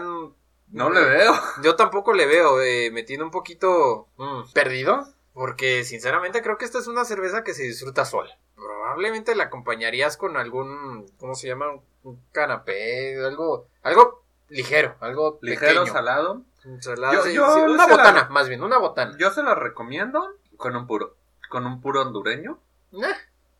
No 0.68 0.90
le 0.90 1.00
veo. 1.02 1.32
Yo 1.62 1.76
tampoco 1.76 2.12
le 2.12 2.26
veo, 2.26 2.60
eh, 2.60 2.90
me 2.92 3.04
tiene 3.04 3.22
un 3.24 3.30
poquito 3.30 4.08
mm, 4.16 4.52
perdido. 4.52 5.06
Porque 5.32 5.82
sinceramente 5.82 6.42
creo 6.42 6.58
que 6.58 6.64
esta 6.64 6.78
es 6.78 6.86
una 6.86 7.04
cerveza 7.04 7.42
que 7.42 7.54
se 7.54 7.64
disfruta 7.64 8.04
sola. 8.04 8.38
Probablemente 8.55 9.34
la 9.34 9.44
acompañarías 9.44 10.16
con 10.16 10.36
algún, 10.36 11.07
¿cómo 11.18 11.34
se 11.34 11.48
llama? 11.48 11.66
Un 12.02 12.20
canapé, 12.32 13.16
algo, 13.24 13.66
algo 13.82 14.22
ligero, 14.48 14.94
algo 15.00 15.38
Ligero, 15.42 15.80
pequeño. 15.80 15.92
salado. 15.92 16.42
Ensalada, 16.64 17.12
Yo- 17.14 17.22
sí, 17.22 17.34
yo 17.34 17.55
sí, 17.55 17.61
una 17.61 17.86
la- 17.86 17.96
botana, 17.96 18.28
más 18.30 18.48
bien, 18.48 18.62
una 18.62 18.78
botana. 18.78 19.14
Yo 19.18 19.30
se 19.30 19.42
la 19.42 19.55
recomiendo 19.55 20.26
con 20.57 20.76
un 20.76 20.86
puro. 20.86 21.16
Con 21.50 21.66
un 21.66 21.80
puro 21.80 22.02
hondureño. 22.02 22.59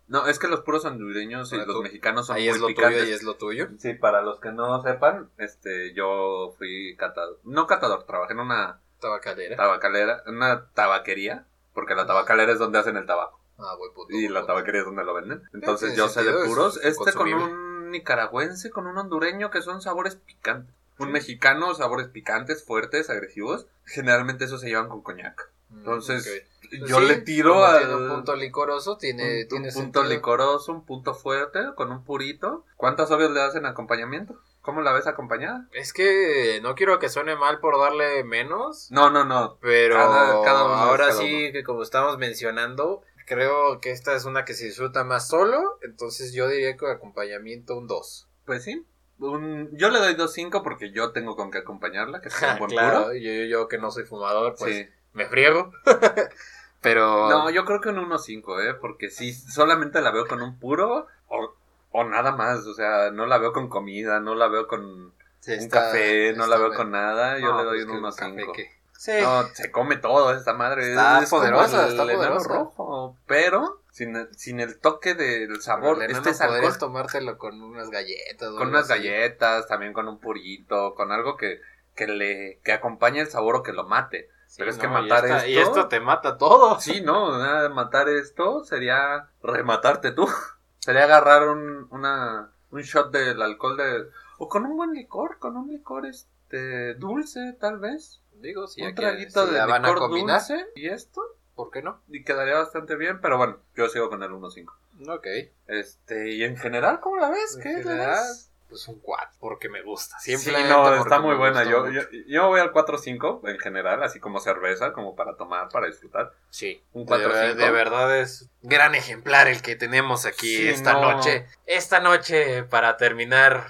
No, 0.07 0.27
es 0.27 0.39
que 0.39 0.49
los 0.49 0.61
puros 0.61 0.85
hondureños 0.85 1.53
y 1.53 1.57
los 1.57 1.81
mexicanos 1.83 2.27
son 2.27 2.37
ahí 2.37 2.45
muy 2.45 2.55
es 2.55 2.61
lo 2.61 2.67
picantes. 2.69 2.99
tuyo 3.01 3.11
y 3.11 3.15
es 3.15 3.23
lo 3.23 3.35
tuyo. 3.37 3.69
Sí, 3.79 3.95
para 3.95 4.23
los 4.23 4.39
que 4.41 4.53
no 4.53 4.83
sepan, 4.83 5.31
este, 5.39 5.93
yo 5.95 6.55
fui 6.59 6.95
catador. 6.97 7.39
No 7.45 7.67
catador, 7.67 8.05
trabajé 8.05 8.35
en 8.35 8.41
una 8.41 8.81
Tabacalera. 9.01 9.57
tabacalera, 9.57 10.23
una 10.27 10.67
tabaquería. 10.75 11.47
Porque 11.73 11.95
la 11.97 12.07
tabacalera 12.07 12.53
es 12.53 12.59
donde 12.61 12.79
hacen 12.79 12.97
el 12.97 13.07
tabaco. 13.07 13.41
Ah, 13.65 13.77
buen 13.77 13.93
punto. 13.93 14.15
Y 14.15 14.29
la 14.29 14.47
tabaquería 14.47 14.81
es 14.81 14.87
donde 14.87 15.05
lo 15.05 15.15
venden. 15.15 15.43
Entonces 15.53 15.97
yo 15.97 16.09
sé 16.09 16.23
de 16.23 16.31
es 16.31 16.49
puros. 16.49 16.79
Este 16.83 17.13
con 17.13 17.33
un 17.33 17.91
nicaragüense, 17.91 18.71
con 18.71 18.87
un 18.87 18.99
hondureño, 18.99 19.51
que 19.51 19.63
son 19.63 19.81
sabores 19.83 20.17
picantes. 20.17 20.75
Un 20.99 21.07
Sí. 21.09 21.13
mexicano, 21.13 21.75
sabores 21.75 22.09
picantes, 22.09 22.65
fuertes, 22.65 23.11
agresivos. 23.11 23.67
Generalmente 23.85 24.45
esos 24.45 24.61
se 24.61 24.69
llevan 24.69 24.89
con 24.89 25.03
coñac. 25.03 25.51
Mm, 25.71 25.79
Entonces, 25.79 26.45
yo 26.87 27.01
sí, 27.01 27.07
le 27.07 27.17
tiro 27.17 27.65
al 27.65 27.79
tiene 27.81 27.95
un 27.97 28.09
punto 28.09 28.37
licoroso, 28.37 28.97
tiene, 28.97 29.43
un, 29.43 29.49
tiene 29.49 29.69
un 29.69 29.75
punto 29.75 30.01
sentido. 30.01 30.05
licoroso, 30.05 30.73
un 30.73 30.85
punto 30.87 31.15
fuerte, 31.15 31.61
con 31.75 31.91
un 31.91 32.05
purito. 32.05 32.65
¿Cuántas 32.77 33.11
obvios 33.11 33.31
le 33.33 33.41
das 33.41 33.57
en 33.57 33.67
acompañamiento? 33.67 34.39
¿Cómo 34.63 34.81
la 34.83 34.93
ves 34.93 35.07
acompañada? 35.07 35.67
Es 35.73 35.93
que 35.93 36.61
no 36.63 36.75
quiero 36.75 36.99
que 36.99 37.09
suene 37.11 37.37
mal 37.37 37.59
por 37.59 37.79
darle 37.79 38.25
menos, 38.25 38.91
No, 38.91 39.11
no, 39.11 39.25
no. 39.25 39.59
pero 39.61 39.97
Cada- 39.97 40.43
cada 40.43 40.65
uno 40.65 40.75
ahora 40.75 41.09
cada 41.09 41.19
sí 41.21 41.43
uno. 41.45 41.53
que 41.53 41.65
como 41.65 41.83
estamos 41.83 42.17
mencionando, 42.19 43.03
creo 43.27 43.81
que 43.81 43.91
esta 43.91 44.15
es 44.15 44.25
una 44.25 44.45
que 44.45 44.55
se 44.55 44.67
disfruta 44.67 45.05
más 45.05 45.29
solo, 45.29 45.79
entonces 45.83 46.33
yo 46.33 46.49
diría 46.49 46.77
que 46.77 46.87
acompañamiento 46.91 47.77
un 47.77 47.87
2. 47.87 48.29
Pues 48.47 48.65
sí. 48.65 48.85
Un- 49.19 49.71
yo 49.73 49.91
le 49.91 49.99
doy 50.01 50.15
2.5 50.15 50.63
porque 50.63 50.91
yo 50.93 51.13
tengo 51.13 51.37
con 51.37 51.51
qué 51.51 51.59
acompañarla, 51.59 52.21
que 52.21 52.29
es 52.29 52.35
un 52.43 52.59
buen 52.59 52.71
claro, 52.71 53.03
puro. 53.05 53.15
yo, 53.15 53.31
yo, 53.33 53.45
yo 53.45 53.69
que 53.69 53.79
no 53.79 53.91
soy 53.91 54.05
fumador, 54.05 54.55
pues 54.59 54.75
Sí. 54.77 54.89
me 55.13 55.27
friego. 55.27 55.73
pero 56.81 57.29
No, 57.31 57.51
yo 57.51 57.65
creo 57.65 57.81
que 57.81 57.89
un 57.91 57.97
1.5, 57.97 58.61
¿eh? 58.71 58.75
Porque 58.81 59.11
si 59.11 59.33
solamente 59.33 60.01
la 60.03 60.11
veo 60.11 60.27
con 60.27 60.43
un 60.43 60.59
puro 60.59 61.07
o, 61.29 61.55
o 61.93 62.05
nada 62.05 62.33
más. 62.33 62.67
O 62.67 62.75
sea, 62.75 63.11
no 63.11 63.27
la 63.27 63.39
veo 63.39 63.53
con 63.53 63.69
comida, 63.69 64.21
no 64.21 64.35
la 64.35 64.49
veo 64.49 64.67
con 64.67 64.85
un 64.85 65.13
está- 65.47 65.87
café, 65.87 66.33
no 66.35 66.47
la 66.47 66.57
veo 66.57 66.67
bien. 66.71 66.77
con 66.77 66.91
nada. 66.91 67.39
Yo 67.39 67.53
No, 67.53 67.59
le 67.59 67.65
doy 67.65 67.85
pues 67.85 67.97
un 67.99 68.05
un 68.05 68.11
café 68.11 68.25
1.5. 68.27 68.71
que- 69.05 69.19
Sí. 69.19 69.23
No, 69.23 69.43
se 69.55 69.71
come 69.71 69.97
todo 69.97 70.33
esta 70.35 70.55
madre. 70.55 70.91
Está 70.91 71.23
es 71.23 71.31
poderosa, 71.31 71.89
está 71.89 72.03
poderosa. 72.05 72.49
rojo. 72.49 73.17
Pero 73.27 73.83
sin 73.91 74.17
el, 74.17 74.35
sin 74.37 74.61
el 74.61 74.79
toque 74.81 75.15
del 75.15 75.61
sabor. 75.63 76.03
Enano 76.03 76.19
Este 76.19 76.31
es 76.31 76.39
podrías 76.39 76.79
tomártelo 76.79 77.39
con 77.39 77.61
unas 77.63 77.91
galletas. 77.91 78.51
con 78.51 78.69
unas 78.69 78.91
así. 78.91 78.95
galletas, 79.03 79.67
también 79.69 79.93
con 79.93 80.09
un 80.09 80.19
purito, 80.19 80.95
con 80.95 81.13
algo 81.13 81.37
que, 81.37 81.61
que 81.95 82.07
le 82.09 82.61
que 82.65 82.73
acompañe 82.73 83.21
el 83.21 83.29
sabor 83.29 83.57
o 83.57 83.63
que 83.63 83.73
lo 83.73 83.85
mate. 83.85 84.31
Sí, 84.47 84.57
Pero 84.59 84.71
es 84.71 84.79
que 84.79 84.87
no, 84.87 84.99
y 85.01 85.03
matar 85.09 85.25
esta- 85.25 85.47
Y 85.49 85.57
esto- 85.59 85.71
esto 85.71 85.89
te 85.89 86.01
mata 86.01 86.39
todo. 86.39 86.79
Sí, 86.81 87.01
no, 87.01 87.37
nada 87.39 87.69
matar 87.71 88.09
esto 88.09 88.65
sería 88.65 89.29
rematarte 89.43 90.13
tú. 90.13 90.27
Sería 90.79 91.05
agarrar 91.05 91.49
un, 91.49 91.87
una, 91.91 92.51
un 92.71 92.81
shot 92.83 93.11
del 93.11 93.41
alcohol 93.41 93.77
de... 93.79 94.07
O 94.39 94.49
con 94.51 94.67
un 94.67 94.77
buen 94.77 94.93
licor, 94.93 95.39
con 95.39 95.57
un 95.57 95.69
licor 95.71 96.05
este 96.05 96.93
dulce 96.97 97.55
tal 97.59 97.79
vez. 97.79 98.21
Digo, 98.35 98.67
si 98.67 98.83
un 98.83 98.95
traguito 98.95 99.47
de 99.47 99.59
van 99.65 99.85
a 99.85 99.95
combinar, 99.95 100.41
dulce 100.41 100.67
y 100.75 100.89
esto. 100.89 101.23
¿por 101.55 101.71
qué 101.71 101.83
no? 101.83 102.01
Y 102.09 102.25
quedaría 102.25 102.57
bastante 102.57 102.97
bien, 102.97 103.21
pero 103.21 103.39
bueno, 103.39 103.59
yo 103.77 103.89
sigo 103.89 104.09
con 104.11 104.23
el 104.25 104.31
1.5. 104.31 104.73
Ok. 105.09 105.27
Este, 105.69 106.33
y 106.33 106.43
en 106.43 106.57
general, 106.57 106.99
¿cómo 107.01 107.17
la 107.17 107.31
ves? 107.31 107.55
En 107.57 107.63
¿Qué 107.63 107.69
le 107.69 107.83
general, 107.85 108.09
das? 108.11 108.51
Pues 108.69 108.89
un 108.89 108.99
4, 108.99 109.37
porque 109.39 109.69
me 109.69 109.83
gusta. 109.83 110.19
Sí, 110.19 110.37
Simplemente 110.37 110.73
no, 110.75 110.95
está 110.97 111.21
muy 111.21 111.37
buena. 111.37 111.63
Yo, 111.63 111.89
yo, 111.91 112.01
yo 112.27 112.49
voy 112.49 112.59
al 112.59 112.73
4-5 112.73 113.49
en 113.49 113.59
general, 113.61 114.03
así 114.03 114.19
como 114.19 114.41
cerveza, 114.41 114.93
como 114.93 115.15
para 115.15 115.37
tomar, 115.37 115.69
para 115.69 115.87
disfrutar. 115.87 116.33
Sí, 116.51 116.83
Un 116.93 117.07
de, 117.07 117.15
4-5. 117.15 117.55
de 117.55 117.71
verdad 117.71 118.19
es 118.19 118.49
gran 118.63 118.97
ejemplar 118.97 119.47
el 119.47 119.63
que 119.63 119.77
tenemos 119.77 120.27
aquí 120.27 120.57
Sí, 120.57 120.69
esta 120.69 120.95
no. 120.95 121.13
noche. 121.13 121.47
Esta 121.67 122.01
noche 122.01 122.65
para 122.65 122.97
terminar 122.97 123.65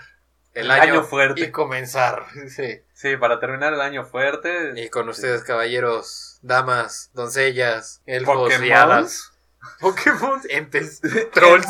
el, 0.55 0.71
año, 0.71 0.83
año 0.95 1.03
fuerte. 1.05 1.41
y 1.43 1.51
comenzar. 1.51 2.27
Sí. 2.49 2.81
Sí, 2.93 3.17
para 3.17 3.41
terminar 3.41 3.73
el 3.75 3.81
año 3.81 4.05
fuerte. 4.05 4.73
Y 4.77 4.89
con 4.89 5.09
ustedes, 5.09 5.43
caballeros, 5.45 6.39
damas, 6.43 7.11
doncellas, 7.15 8.03
elfos 8.07 8.37
Pokémon. 8.37 8.67
y 8.67 8.71
hadas. 8.73 9.31
Pokémon, 9.81 10.41
entes, 10.51 11.01
Trolls. 11.33 11.67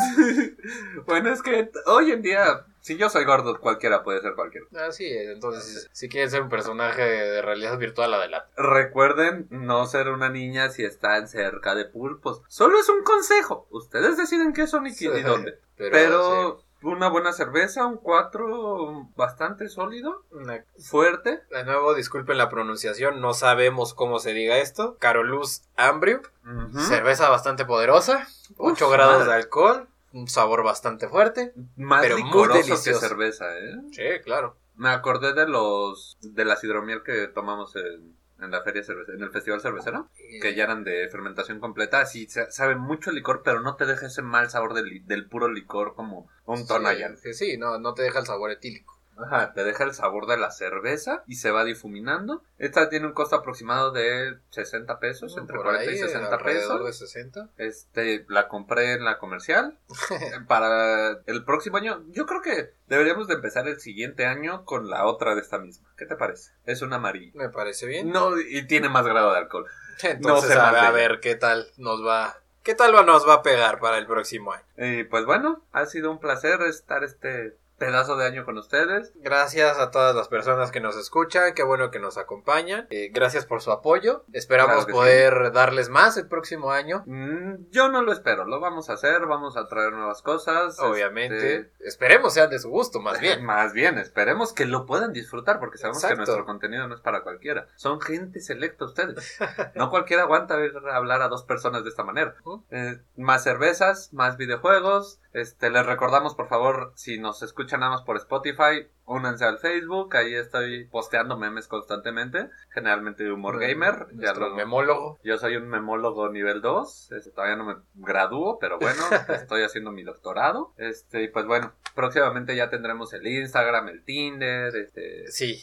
bueno, 1.05 1.31
es 1.31 1.41
que 1.41 1.69
hoy 1.85 2.11
en 2.11 2.21
día, 2.21 2.65
si 2.81 2.97
yo 2.97 3.09
soy 3.09 3.23
gordo, 3.23 3.59
cualquiera 3.59 4.03
puede 4.03 4.21
ser 4.21 4.33
cualquiera. 4.35 4.65
Así 4.87 5.05
es, 5.05 5.29
entonces, 5.29 5.89
si 5.93 6.09
quieren 6.09 6.29
ser 6.29 6.41
un 6.41 6.49
personaje 6.49 7.01
de 7.01 7.41
realidad 7.41 7.77
virtual, 7.77 8.13
adelante. 8.13 8.49
Recuerden 8.57 9.47
no 9.49 9.85
ser 9.87 10.09
una 10.09 10.29
niña 10.29 10.69
si 10.69 10.83
están 10.83 11.27
cerca 11.29 11.73
de 11.73 11.85
pulpos. 11.85 12.41
Solo 12.49 12.79
es 12.79 12.89
un 12.89 13.03
consejo. 13.03 13.65
Ustedes 13.71 14.17
deciden 14.17 14.51
qué 14.53 14.67
son 14.67 14.87
y, 14.87 14.95
qué- 14.95 15.05
y 15.17 15.21
dónde. 15.23 15.57
Pero, 15.77 15.91
Pero, 15.91 16.64
una 16.93 17.09
buena 17.09 17.33
cerveza, 17.33 17.85
un 17.85 17.97
4 17.97 19.09
bastante 19.15 19.69
sólido, 19.69 20.23
Una- 20.31 20.63
fuerte. 20.77 21.41
De 21.49 21.63
nuevo, 21.63 21.93
disculpen 21.93 22.37
la 22.37 22.49
pronunciación, 22.49 23.21
no 23.21 23.33
sabemos 23.33 23.93
cómo 23.93 24.19
se 24.19 24.33
diga 24.33 24.57
esto. 24.57 24.97
Carolus 24.99 25.63
Ambrium, 25.75 26.21
Ujú. 26.43 26.79
cerveza 26.79 27.29
bastante 27.29 27.65
poderosa, 27.65 28.27
8 28.57 28.85
Uf, 28.87 28.91
grados 28.93 29.17
madre. 29.19 29.29
de 29.29 29.35
alcohol, 29.35 29.87
un 30.13 30.27
sabor 30.27 30.63
bastante 30.63 31.07
fuerte. 31.09 31.53
Más 31.75 32.01
pero 32.01 32.15
muy 32.17 32.25
licoroso 32.25 32.59
que 32.61 32.63
delicioso. 32.65 32.99
cerveza, 32.99 33.45
¿eh? 33.57 33.75
Sí, 33.91 34.03
claro. 34.23 34.55
Me 34.75 34.89
acordé 34.89 35.33
de 35.33 35.47
los 35.47 36.17
de 36.21 36.45
la 36.45 36.57
hidromiel 36.61 37.01
que 37.03 37.27
tomamos 37.27 37.75
en, 37.77 38.15
en 38.39 38.51
la 38.51 38.61
feria 38.63 38.83
cervecera, 38.83 39.17
en 39.17 39.23
el 39.23 39.31
festival 39.31 39.61
cervecero, 39.61 40.09
que 40.41 40.53
ya 40.55 40.63
eran 40.65 40.83
de 40.83 41.07
fermentación 41.09 41.59
completa, 41.59 42.01
así 42.01 42.27
sa- 42.27 42.51
sabe 42.51 42.75
mucho 42.75 43.11
licor, 43.11 43.41
pero 43.43 43.61
no 43.61 43.75
te 43.75 43.85
deja 43.85 44.07
ese 44.07 44.21
mal 44.21 44.49
sabor 44.49 44.73
del, 44.73 45.05
del 45.07 45.27
puro 45.27 45.47
licor 45.49 45.95
como 45.95 46.29
un 46.45 46.67
Tonayan. 46.67 47.17
Sí, 47.17 47.33
sí, 47.33 47.57
no, 47.57 47.79
no 47.79 47.93
te 47.93 48.03
deja 48.03 48.19
el 48.19 48.25
sabor 48.25 48.51
etílico. 48.51 48.94
Ajá, 49.17 49.53
te 49.53 49.63
deja 49.63 49.83
el 49.83 49.93
sabor 49.93 50.27
de 50.27 50.37
la 50.37 50.51
cerveza 50.51 51.23
y 51.27 51.35
se 51.35 51.51
va 51.51 51.63
difuminando. 51.63 52.43
Esta 52.57 52.89
tiene 52.89 53.07
un 53.07 53.13
costo 53.13 53.35
aproximado 53.35 53.91
de 53.91 54.37
60 54.49 54.99
pesos, 54.99 55.37
entre 55.37 55.55
Por 55.55 55.65
40 55.65 55.89
ahí, 55.89 55.95
y 55.97 55.99
60 55.99 56.35
alrededor 56.35 56.83
pesos. 56.83 56.99
de 56.99 57.07
60. 57.07 57.49
Este, 57.57 58.25
la 58.27 58.47
compré 58.47 58.93
en 58.93 59.05
la 59.05 59.17
comercial. 59.17 59.77
Para 60.47 61.21
el 61.25 61.43
próximo 61.45 61.77
año, 61.77 62.03
yo 62.09 62.25
creo 62.25 62.41
que 62.41 62.73
deberíamos 62.87 63.27
de 63.27 63.35
empezar 63.35 63.67
el 63.67 63.79
siguiente 63.79 64.25
año 64.25 64.65
con 64.65 64.89
la 64.89 65.05
otra 65.05 65.35
de 65.35 65.41
esta 65.41 65.59
misma. 65.59 65.89
¿Qué 65.97 66.05
te 66.05 66.15
parece? 66.15 66.51
Es 66.65 66.81
una 66.81 66.97
amarilla. 66.97 67.31
Me 67.35 67.49
parece 67.49 67.85
bien. 67.85 68.11
No, 68.11 68.39
y 68.39 68.67
tiene 68.67 68.89
más 68.89 69.05
grado 69.05 69.31
de 69.31 69.37
alcohol. 69.37 69.65
Entonces, 70.03 70.51
se 70.51 70.59
a, 70.59 70.91
ver 70.91 71.19
qué 71.21 71.35
tal 71.35 71.67
nos 71.77 72.05
va. 72.05 72.37
¿Qué 72.63 72.73
tal 72.75 72.93
nos 73.05 73.27
va 73.27 73.35
a 73.35 73.43
pegar 73.43 73.79
para 73.79 73.97
el 73.97 74.07
próximo 74.07 74.51
año? 74.51 74.65
Y 74.77 75.03
pues 75.03 75.25
bueno, 75.25 75.63
ha 75.71 75.85
sido 75.85 76.11
un 76.11 76.19
placer 76.19 76.61
estar 76.63 77.03
este 77.03 77.55
pedazo 77.77 78.15
de 78.15 78.25
año 78.25 78.45
con 78.45 78.57
ustedes. 78.57 79.13
Gracias 79.15 79.79
a 79.79 79.91
todas 79.91 80.15
las 80.15 80.27
personas 80.27 80.71
que 80.71 80.79
nos 80.79 80.95
escuchan, 80.97 81.53
qué 81.53 81.63
bueno 81.63 81.91
que 81.91 81.99
nos 81.99 82.17
acompañan. 82.17 82.87
Eh, 82.89 83.09
gracias 83.11 83.45
por 83.45 83.61
su 83.61 83.71
apoyo. 83.71 84.25
Esperamos 84.33 84.85
Claro 84.85 84.91
poder 84.91 85.51
darles 85.51 85.89
más 85.89 86.17
el 86.17 86.27
próximo 86.27 86.71
año. 86.71 87.03
Mm, 87.05 87.69
yo 87.71 87.89
no 87.89 88.01
lo 88.01 88.11
espero, 88.11 88.45
lo 88.45 88.59
vamos 88.59 88.89
a 88.89 88.93
hacer, 88.93 89.25
vamos 89.25 89.57
a 89.57 89.67
traer 89.67 89.93
nuevas 89.93 90.21
cosas. 90.21 90.79
Obviamente. 90.79 91.55
este, 91.55 91.71
Esperemos 91.79 92.33
sean 92.33 92.49
de 92.49 92.59
su 92.59 92.69
gusto, 92.69 92.99
más 92.99 93.19
bien. 93.19 93.43
Más 93.45 93.73
bien, 93.73 93.97
esperemos 93.97 94.53
que 94.53 94.65
lo 94.65 94.85
puedan 94.85 95.13
disfrutar 95.13 95.59
porque 95.59 95.77
sabemos 95.77 96.03
que 96.03 96.15
nuestro 96.15 96.45
contenido 96.45 96.87
no 96.87 96.95
es 96.95 97.01
para 97.01 97.21
cualquiera. 97.21 97.67
Son 97.75 98.01
gente 98.01 98.39
selecta 98.39 98.85
ustedes. 98.85 99.37
No 99.75 99.89
cualquiera 99.89 100.23
aguanta 100.23 100.55
ver 100.55 100.73
hablar 100.91 101.21
a 101.21 101.27
dos 101.27 101.43
personas 101.43 101.83
de 101.83 101.89
esta 101.89 102.03
manera. 102.03 102.35
Eh, 102.71 102.99
más 103.17 103.43
cervezas, 103.43 104.13
más 104.13 104.37
videojuegos. 104.37 105.19
Este, 105.35 105.69
les 105.69 105.85
recordamos, 105.85 106.33
por 106.33 106.47
favor, 106.47 106.93
si 106.95 107.19
nos 107.19 107.43
escuchan 107.43 107.81
nada 107.81 107.91
más 107.91 108.03
por 108.03 108.15
Spotify, 108.15 108.87
únanse 109.03 109.43
al 109.43 109.57
Facebook. 109.59 110.15
Ahí 110.15 110.33
estoy 110.33 110.85
posteando 110.85 111.37
memes 111.37 111.67
constantemente. 111.67 112.49
Generalmente 112.69 113.25
de 113.25 113.33
humor 113.33 113.59
gamer. 113.59 114.07
Ya 114.13 114.33
lo, 114.33 114.55
memólogo. 114.55 115.19
yo 115.25 115.37
soy 115.37 115.57
un 115.57 115.67
memólogo 115.67 116.29
nivel 116.29 116.61
2, 116.61 117.11
este, 117.11 117.31
todavía 117.31 117.57
no 117.57 117.65
me 117.65 117.75
gradúo, 117.95 118.59
pero 118.59 118.79
bueno, 118.79 119.01
estoy 119.27 119.63
haciendo 119.63 119.91
mi 119.91 120.03
doctorado. 120.03 120.73
Este, 120.77 121.23
y 121.23 121.27
pues 121.27 121.45
bueno, 121.45 121.73
próximamente 121.95 122.55
ya 122.55 122.69
tendremos 122.69 123.11
el 123.11 123.27
Instagram, 123.27 123.89
el 123.89 124.03
Tinder, 124.05 124.73
este, 124.73 125.29
Sí. 125.29 125.61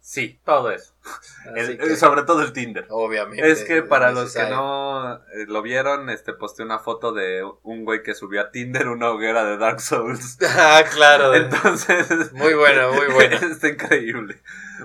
sí, 0.00 0.40
todo 0.46 0.70
eso. 0.70 0.94
El- 1.56 1.78
que, 1.78 1.96
sobre 1.96 2.22
todo 2.22 2.42
el 2.42 2.52
Tinder. 2.52 2.86
obviamente. 2.90 3.50
Es 3.50 3.64
que 3.64 3.82
para 3.82 4.12
los 4.12 4.34
que 4.34 4.48
no 4.48 5.14
eh, 5.14 5.46
lo 5.48 5.62
vieron, 5.62 6.10
este 6.10 6.32
posté 6.32 6.62
una 6.62 6.78
foto 6.78 7.12
de 7.12 7.42
un 7.62 7.84
güey 7.84 8.02
que 8.02 8.14
subió 8.14 8.42
a 8.42 8.50
Tinder 8.50 8.88
una 8.88 9.10
hoguera 9.10 9.44
de 9.44 9.56
Dark 9.56 9.80
Souls. 9.80 10.38
ah, 10.56 10.82
claro. 10.92 11.34
Entonces, 11.40 12.32
Muy 12.32 12.54
bueno, 12.54 12.92
muy 12.92 13.06
bueno. 13.12 13.36
Está 13.36 13.68
increíble. 13.68 14.40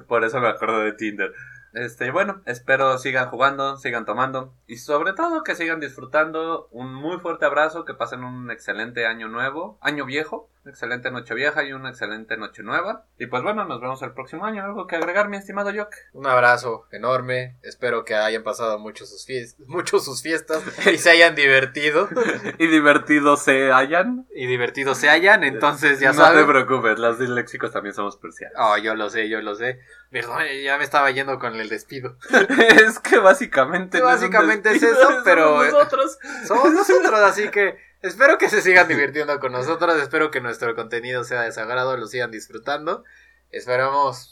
Por 0.07 0.23
eso 0.23 0.39
me 0.39 0.47
acuerdo 0.47 0.79
de 0.79 0.93
Tinder. 0.93 1.33
Este, 1.73 2.09
bueno, 2.09 2.41
espero 2.45 2.97
sigan 2.97 3.29
jugando, 3.29 3.75
sigan 3.75 4.05
tomando 4.05 4.53
y 4.65 4.77
sobre 4.77 5.11
todo 5.11 5.43
que 5.43 5.55
sigan 5.55 5.81
disfrutando. 5.81 6.69
Un 6.71 6.93
muy 6.93 7.19
fuerte 7.19 7.45
abrazo, 7.45 7.83
que 7.83 7.93
pasen 7.93 8.23
un 8.23 8.49
excelente 8.49 9.05
año 9.05 9.27
nuevo, 9.27 9.77
año 9.81 10.05
viejo, 10.05 10.49
excelente 10.65 11.11
noche 11.11 11.33
vieja 11.33 11.63
y 11.63 11.73
una 11.73 11.89
excelente 11.89 12.37
noche 12.37 12.63
nueva. 12.63 13.05
Y 13.17 13.27
pues 13.27 13.43
bueno, 13.43 13.65
nos 13.65 13.81
vemos 13.81 14.01
el 14.01 14.13
próximo 14.13 14.45
año. 14.45 14.63
¿Algo 14.63 14.87
que 14.87 14.95
agregar, 14.95 15.29
mi 15.29 15.37
estimado 15.37 15.71
Jock? 15.75 15.93
Un 16.13 16.27
abrazo 16.27 16.87
enorme. 16.91 17.57
Espero 17.61 18.03
que 18.05 18.15
hayan 18.15 18.43
pasado 18.43 18.79
mucho 18.79 19.05
sus, 19.05 19.25
fiestas, 19.25 19.67
mucho 19.67 19.99
sus 19.99 20.21
fiestas 20.21 20.63
y 20.91 20.97
se 20.97 21.09
hayan 21.11 21.35
divertido. 21.35 22.09
y 22.57 22.67
divertidos 22.67 23.43
se 23.43 23.71
hayan. 23.71 24.27
y 24.35 24.47
divertidos 24.47 24.97
se 24.97 25.09
hayan. 25.09 25.43
Entonces, 25.43 25.99
ya 25.99 26.09
no 26.11 26.19
te 26.19 26.23
saben. 26.23 26.47
preocupes, 26.47 26.99
los 26.99 27.19
disléxicos 27.19 27.71
también 27.71 27.93
somos 27.93 28.17
persianos. 28.17 28.57
Oh, 28.59 28.77
yo 28.77 28.95
lo 28.95 29.09
sé, 29.09 29.29
yo 29.29 29.41
lo 29.41 29.55
sé. 29.55 29.79
Perdón, 30.11 30.43
ya 30.63 30.77
me 30.77 30.83
estaba 30.83 31.11
yendo 31.11 31.39
con 31.39 31.55
el 31.55 31.67
despido. 31.69 32.17
es 32.85 32.99
que 32.99 33.17
básicamente. 33.17 33.97
Que 33.97 34.03
no 34.03 34.09
básicamente 34.09 34.71
es 34.71 34.83
eso, 34.83 35.01
somos 35.01 35.21
pero- 35.23 35.63
Nosotros. 35.63 36.17
Somos 36.47 36.73
nosotros, 36.73 37.13
así 37.19 37.49
que 37.49 37.77
espero 38.01 38.37
que 38.37 38.49
se 38.49 38.61
sigan 38.61 38.87
divirtiendo 38.89 39.39
con 39.39 39.51
nosotros. 39.51 40.01
Espero 40.01 40.31
que 40.31 40.41
nuestro 40.41 40.75
contenido 40.75 41.23
sea 41.23 41.41
de 41.41 41.51
su 41.51 41.59
agrado, 41.59 41.97
lo 41.97 42.07
sigan 42.07 42.31
disfrutando. 42.31 43.03
Esperamos. 43.51 44.31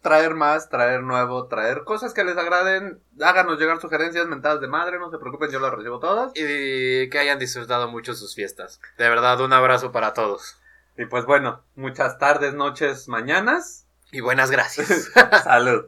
traer 0.00 0.34
más, 0.34 0.68
traer 0.68 1.02
nuevo, 1.02 1.46
traer 1.46 1.84
cosas 1.84 2.12
que 2.12 2.24
les 2.24 2.36
agraden. 2.36 3.00
Háganos 3.20 3.58
llegar 3.58 3.80
sugerencias, 3.80 4.26
mentadas 4.26 4.60
de 4.60 4.66
madre, 4.68 4.98
no 4.98 5.10
se 5.10 5.18
preocupen, 5.18 5.50
yo 5.50 5.60
las 5.60 5.72
recibo 5.72 6.00
todas. 6.00 6.32
Y 6.34 7.08
que 7.08 7.18
hayan 7.20 7.38
disfrutado 7.38 7.88
mucho 7.88 8.14
sus 8.14 8.34
fiestas. 8.34 8.80
De 8.98 9.08
verdad, 9.08 9.40
un 9.40 9.52
abrazo 9.52 9.92
para 9.92 10.12
todos. 10.12 10.58
Y 10.98 11.06
pues 11.06 11.24
bueno, 11.24 11.62
muchas 11.76 12.18
tardes, 12.18 12.54
noches, 12.54 13.08
mañanas. 13.08 13.86
Y 14.10 14.20
buenas 14.20 14.50
gracias. 14.50 15.10
Salud. 15.44 15.86